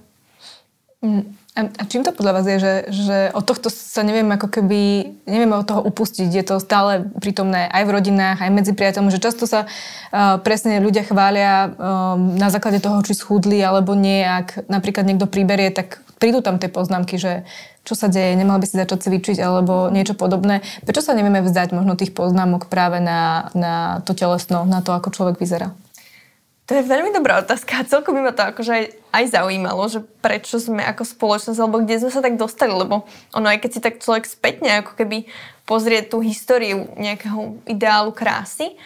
Mm. 1.01 1.41
A, 1.51 1.83
čím 1.83 2.07
to 2.07 2.15
podľa 2.15 2.39
vás 2.39 2.45
je, 2.47 2.57
že, 2.63 2.73
že 2.95 3.17
od 3.35 3.43
tohto 3.43 3.67
sa 3.67 4.07
neviem 4.07 4.29
ako 4.31 4.47
keby, 4.47 5.11
nevieme 5.27 5.59
od 5.59 5.67
toho 5.67 5.83
upustiť, 5.83 6.31
je 6.31 6.45
to 6.47 6.63
stále 6.63 7.11
prítomné 7.19 7.67
aj 7.67 7.83
v 7.83 7.91
rodinách, 7.91 8.39
aj 8.39 8.55
medzi 8.55 8.71
priateľmi, 8.71 9.11
že 9.11 9.19
často 9.19 9.43
sa 9.43 9.67
uh, 9.67 10.39
presne 10.39 10.79
ľudia 10.79 11.03
chvália 11.03 11.67
uh, 11.67 12.15
na 12.15 12.47
základe 12.47 12.79
toho, 12.79 13.03
či 13.03 13.19
schudli 13.19 13.59
alebo 13.59 13.91
nie, 13.99 14.23
ak 14.23 14.71
napríklad 14.71 15.03
niekto 15.03 15.27
priberie, 15.27 15.75
tak 15.75 15.99
prídu 16.21 16.45
tam 16.45 16.61
tie 16.61 16.69
poznámky, 16.69 17.17
že 17.17 17.41
čo 17.81 17.97
sa 17.97 18.05
deje, 18.05 18.37
nemal 18.37 18.61
by 18.61 18.69
si 18.69 18.77
začať 18.77 19.09
cvičiť 19.09 19.41
alebo 19.41 19.89
niečo 19.89 20.13
podobné. 20.13 20.61
Prečo 20.85 21.01
sa 21.01 21.17
nevieme 21.17 21.41
vzdať 21.41 21.73
možno 21.73 21.97
tých 21.97 22.13
poznámok 22.13 22.69
práve 22.69 23.01
na, 23.01 23.49
na 23.57 24.05
to 24.05 24.13
telesno, 24.13 24.69
na 24.69 24.85
to, 24.85 24.93
ako 24.93 25.09
človek 25.09 25.41
vyzerá? 25.41 25.73
To 26.69 26.77
je 26.79 26.87
veľmi 26.87 27.11
dobrá 27.11 27.41
otázka. 27.43 27.83
Celkom 27.83 28.15
by 28.15 28.21
ma 28.21 28.33
to 28.37 28.47
akože 28.47 28.71
aj, 28.71 28.85
aj 29.11 29.25
zaujímalo, 29.33 29.83
že 29.91 29.99
prečo 30.23 30.55
sme 30.55 30.85
ako 30.87 31.03
spoločnosť, 31.03 31.59
alebo 31.59 31.83
kde 31.83 31.99
sme 31.99 32.11
sa 32.13 32.23
tak 32.23 32.39
dostali, 32.39 32.71
lebo 32.71 33.03
ono 33.35 33.47
aj 33.51 33.59
keď 33.59 33.69
si 33.73 33.79
tak 33.83 33.99
človek 33.99 34.23
spätne 34.23 34.79
ako 34.79 34.95
keby 34.95 35.27
pozrie 35.67 35.99
tú 36.05 36.23
históriu 36.23 36.87
nejakého 36.95 37.59
ideálu 37.67 38.15
krásy, 38.15 38.77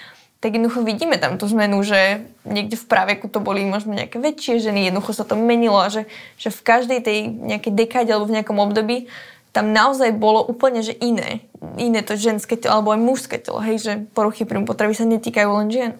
tak 0.46 0.62
jednoducho 0.62 0.86
vidíme 0.86 1.18
tam 1.18 1.42
tú 1.42 1.50
zmenu, 1.50 1.82
že 1.82 2.22
niekde 2.46 2.78
v 2.78 2.86
praveku 2.86 3.26
to 3.34 3.42
boli 3.42 3.66
možno 3.66 3.98
nejaké 3.98 4.22
väčšie 4.22 4.62
ženy, 4.62 4.94
jednoducho 4.94 5.18
sa 5.18 5.26
to 5.26 5.34
menilo 5.34 5.82
a 5.82 5.90
že, 5.90 6.06
že 6.38 6.54
v 6.54 6.62
každej 6.62 7.02
tej 7.02 7.34
nejakej 7.34 7.74
dekáde 7.74 8.14
alebo 8.14 8.30
v 8.30 8.38
nejakom 8.38 8.62
období 8.62 9.10
tam 9.50 9.74
naozaj 9.74 10.14
bolo 10.14 10.46
úplne, 10.46 10.86
že 10.86 10.94
iné. 11.02 11.42
Iné 11.82 12.06
to 12.06 12.14
ženské 12.14 12.62
telo, 12.62 12.78
alebo 12.78 12.94
aj 12.94 13.02
mužské 13.02 13.42
telo, 13.42 13.58
hej, 13.58 13.82
že 13.82 14.06
poruchy 14.14 14.46
príjmu 14.46 14.70
potravy 14.70 14.94
sa 14.94 15.10
netýkajú 15.10 15.50
len 15.50 15.74
žien. 15.74 15.92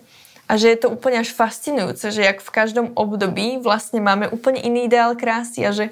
A 0.46 0.62
že 0.62 0.70
je 0.70 0.78
to 0.78 0.94
úplne 0.94 1.26
až 1.26 1.34
fascinujúce, 1.34 2.14
že 2.14 2.22
jak 2.22 2.38
v 2.38 2.54
každom 2.54 2.94
období 2.94 3.58
vlastne 3.58 3.98
máme 3.98 4.30
úplne 4.30 4.62
iný 4.62 4.86
ideál 4.86 5.18
krásy 5.18 5.66
a 5.66 5.74
že 5.74 5.90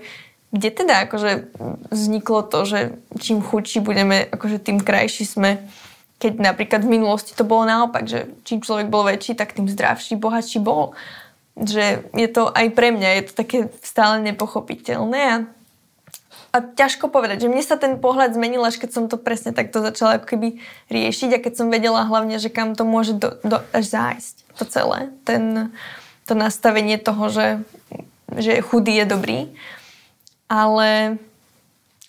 kde 0.53 0.69
teda 0.69 1.09
akože 1.09 1.49
vzniklo 1.89 2.45
to, 2.45 2.69
že 2.69 2.79
čím 3.17 3.41
chudší 3.41 3.81
budeme, 3.81 4.29
akože 4.29 4.61
tým 4.61 4.77
krajší 4.77 5.25
sme, 5.25 5.57
keď 6.23 6.39
napríklad 6.39 6.87
v 6.87 6.93
minulosti 6.95 7.35
to 7.35 7.43
bolo 7.43 7.67
naopak, 7.67 8.07
že 8.07 8.31
čím 8.47 8.63
človek 8.63 8.87
bol 8.87 9.03
väčší, 9.03 9.35
tak 9.35 9.51
tým 9.51 9.67
zdravší, 9.67 10.15
bohatší 10.15 10.63
bol. 10.63 10.95
Že 11.59 12.07
je 12.15 12.27
to 12.31 12.47
aj 12.47 12.71
pre 12.71 12.95
mňa, 12.95 13.09
je 13.19 13.23
to 13.27 13.33
také 13.35 13.57
stále 13.83 14.23
nepochopiteľné 14.23 15.19
a 15.19 15.37
a 16.53 16.61
ťažko 16.61 17.09
povedať, 17.09 17.41
že 17.41 17.49
mne 17.49 17.65
sa 17.65 17.81
ten 17.81 17.97
pohľad 17.97 18.37
zmenil, 18.37 18.61
až 18.61 18.77
keď 18.77 18.93
som 18.93 19.03
to 19.09 19.17
presne 19.17 19.57
takto 19.57 19.81
začala 19.81 20.21
keby 20.21 20.61
riešiť 20.85 21.29
a 21.33 21.41
keď 21.41 21.53
som 21.57 21.73
vedela 21.73 22.05
hlavne, 22.05 22.37
že 22.37 22.53
kam 22.53 22.77
to 22.77 22.85
môže 22.85 23.17
do, 23.17 23.33
do, 23.41 23.57
až 23.73 23.89
zájsť 23.89 24.35
to 24.61 24.63
celé. 24.69 25.09
Ten, 25.25 25.73
to 26.29 26.37
nastavenie 26.37 27.01
toho, 27.01 27.33
že, 27.33 27.47
že 28.37 28.61
chudý 28.61 29.01
je 29.01 29.05
dobrý. 29.09 29.39
Ale 30.45 31.17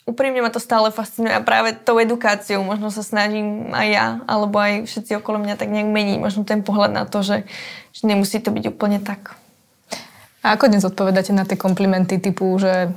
úprimne 0.04 0.44
ma 0.44 0.52
to 0.52 0.60
stále 0.60 0.92
fascinuje 0.92 1.32
a 1.32 1.40
práve 1.40 1.72
tou 1.72 1.96
edukáciou 1.96 2.60
možno 2.60 2.92
sa 2.92 3.00
snažím 3.00 3.72
aj 3.72 3.88
ja, 3.88 4.06
alebo 4.28 4.60
aj 4.60 4.84
všetci 4.84 5.16
okolo 5.20 5.40
mňa 5.40 5.56
tak 5.56 5.72
nejak 5.72 5.88
meniť 5.88 6.18
možno 6.20 6.44
ten 6.44 6.60
pohľad 6.60 6.92
na 6.92 7.04
to, 7.08 7.24
že, 7.24 7.48
že 7.96 8.02
nemusí 8.04 8.36
to 8.40 8.52
byť 8.52 8.64
úplne 8.68 9.00
tak. 9.00 9.36
A 10.44 10.60
ako 10.60 10.68
dnes 10.68 10.84
odpovedáte 10.84 11.32
na 11.32 11.48
tie 11.48 11.56
komplimenty 11.56 12.20
typu, 12.20 12.52
že 12.60 12.92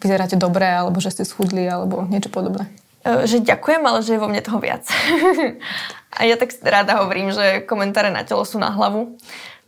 vyzeráte 0.00 0.40
dobre, 0.40 0.64
alebo 0.64 0.96
že 0.96 1.12
ste 1.12 1.28
schudli, 1.28 1.68
alebo 1.68 2.08
niečo 2.08 2.32
podobné? 2.32 2.72
E, 3.04 3.28
že 3.28 3.44
ďakujem, 3.44 3.84
ale 3.84 4.00
že 4.00 4.16
je 4.16 4.22
vo 4.24 4.32
mne 4.32 4.40
toho 4.40 4.56
viac. 4.56 4.88
a 6.16 6.20
ja 6.24 6.40
tak 6.40 6.56
rada 6.64 7.04
hovorím, 7.04 7.36
že 7.36 7.68
komentáre 7.68 8.08
na 8.08 8.24
telo 8.24 8.48
sú 8.48 8.56
na 8.56 8.72
hlavu. 8.72 9.20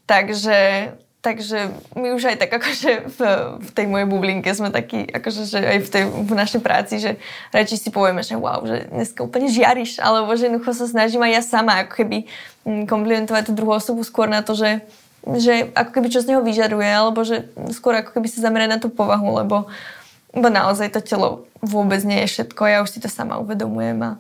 Takže, 0.09 0.93
takže 1.23 1.71
my 1.95 2.13
už 2.19 2.35
aj 2.35 2.37
tak 2.43 2.51
akože 2.51 2.91
v, 3.07 3.19
v 3.63 3.71
tej 3.71 3.87
mojej 3.87 4.07
bublinke 4.11 4.51
sme 4.51 4.75
takí, 4.75 5.07
akože 5.07 5.43
že 5.47 5.59
aj 5.63 5.79
v, 5.81 5.89
tej, 5.89 6.05
v 6.11 6.33
našej 6.35 6.61
práci, 6.61 6.99
že 6.99 7.17
radšej 7.55 7.79
si 7.79 7.89
povieme, 7.95 8.27
že 8.27 8.35
wow, 8.35 8.61
že 8.67 8.91
dneska 8.91 9.23
úplne 9.23 9.47
žiariš, 9.47 10.03
alebo 10.03 10.35
že 10.35 10.51
jednoducho 10.51 10.75
sa 10.75 10.91
snažím 10.91 11.23
aj 11.23 11.33
ja 11.39 11.43
sama 11.47 11.87
ako 11.87 12.03
keby 12.03 12.19
mm, 12.67 12.85
komplimentovať 12.91 13.49
tú 13.49 13.53
druhú 13.55 13.79
osobu 13.79 14.03
skôr 14.03 14.27
na 14.27 14.43
to, 14.43 14.59
že 14.59 14.83
že 15.23 15.71
ako 15.79 15.91
keby 15.95 16.11
čo 16.11 16.19
z 16.19 16.35
neho 16.35 16.43
vyžaruje, 16.43 16.91
alebo 16.91 17.23
že 17.23 17.47
skôr 17.71 17.95
ako 17.95 18.19
keby 18.19 18.27
sa 18.27 18.43
zamerať 18.43 18.69
na 18.75 18.79
tú 18.83 18.91
povahu, 18.91 19.39
lebo 19.39 19.71
uh, 19.71 20.03
Bo 20.33 20.49
naozaj 20.49 20.97
to 20.97 21.05
telo 21.05 21.45
vôbec 21.61 22.01
nie 22.09 22.25
je 22.25 22.33
všetko, 22.33 22.65
ja 22.65 22.81
už 22.81 22.97
si 22.97 22.99
to 23.05 23.09
sama 23.13 23.37
uvedomujem. 23.37 24.01
A, 24.01 24.11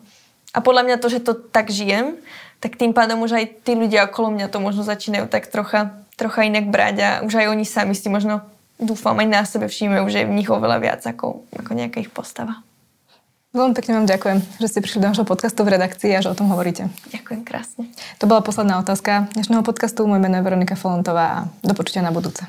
a 0.52 0.58
podľa 0.60 0.84
mňa 0.84 0.96
to, 1.00 1.08
že 1.08 1.24
to 1.24 1.32
tak 1.32 1.72
žijem, 1.72 2.20
tak 2.60 2.76
tým 2.76 2.92
pádom 2.92 3.24
už 3.24 3.40
aj 3.40 3.64
tí 3.64 3.72
ľudia 3.72 4.04
okolo 4.04 4.28
mňa 4.36 4.52
to 4.52 4.60
možno 4.60 4.84
začínajú 4.84 5.26
tak 5.32 5.48
trocha, 5.48 6.01
trocha 6.22 6.46
inak 6.46 6.70
brať 6.70 6.96
a 7.02 7.10
už 7.26 7.34
aj 7.34 7.50
oni 7.50 7.66
sami 7.66 7.98
si 7.98 8.06
možno 8.06 8.46
dúfam 8.78 9.18
aj 9.18 9.26
na 9.26 9.42
sebe 9.42 9.66
všímajú, 9.66 10.06
že 10.06 10.22
je 10.22 10.28
v 10.30 10.36
nich 10.38 10.46
oveľa 10.46 10.78
viac 10.78 11.02
ako, 11.02 11.42
ako 11.50 11.70
nejaká 11.74 11.98
ich 11.98 12.14
postava. 12.14 12.62
Veľmi 13.52 13.76
pekne 13.76 14.00
vám 14.00 14.08
ďakujem, 14.08 14.38
že 14.62 14.70
ste 14.70 14.80
prišli 14.80 15.04
do 15.04 15.12
našho 15.12 15.28
podcastu 15.28 15.60
v 15.66 15.76
redakcii 15.76 16.16
a 16.16 16.24
že 16.24 16.32
o 16.32 16.38
tom 16.38 16.48
hovoríte. 16.48 16.88
Ďakujem 17.12 17.42
krásne. 17.44 17.84
To 18.16 18.24
bola 18.24 18.40
posledná 18.40 18.80
otázka 18.80 19.28
dnešného 19.36 19.60
podcastu. 19.60 20.08
Moje 20.08 20.24
meno 20.24 20.40
je 20.40 20.46
Veronika 20.46 20.72
Folontová 20.72 21.26
a 21.28 21.38
do 21.60 21.74
počutia 21.76 22.00
na 22.00 22.14
budúce. 22.14 22.48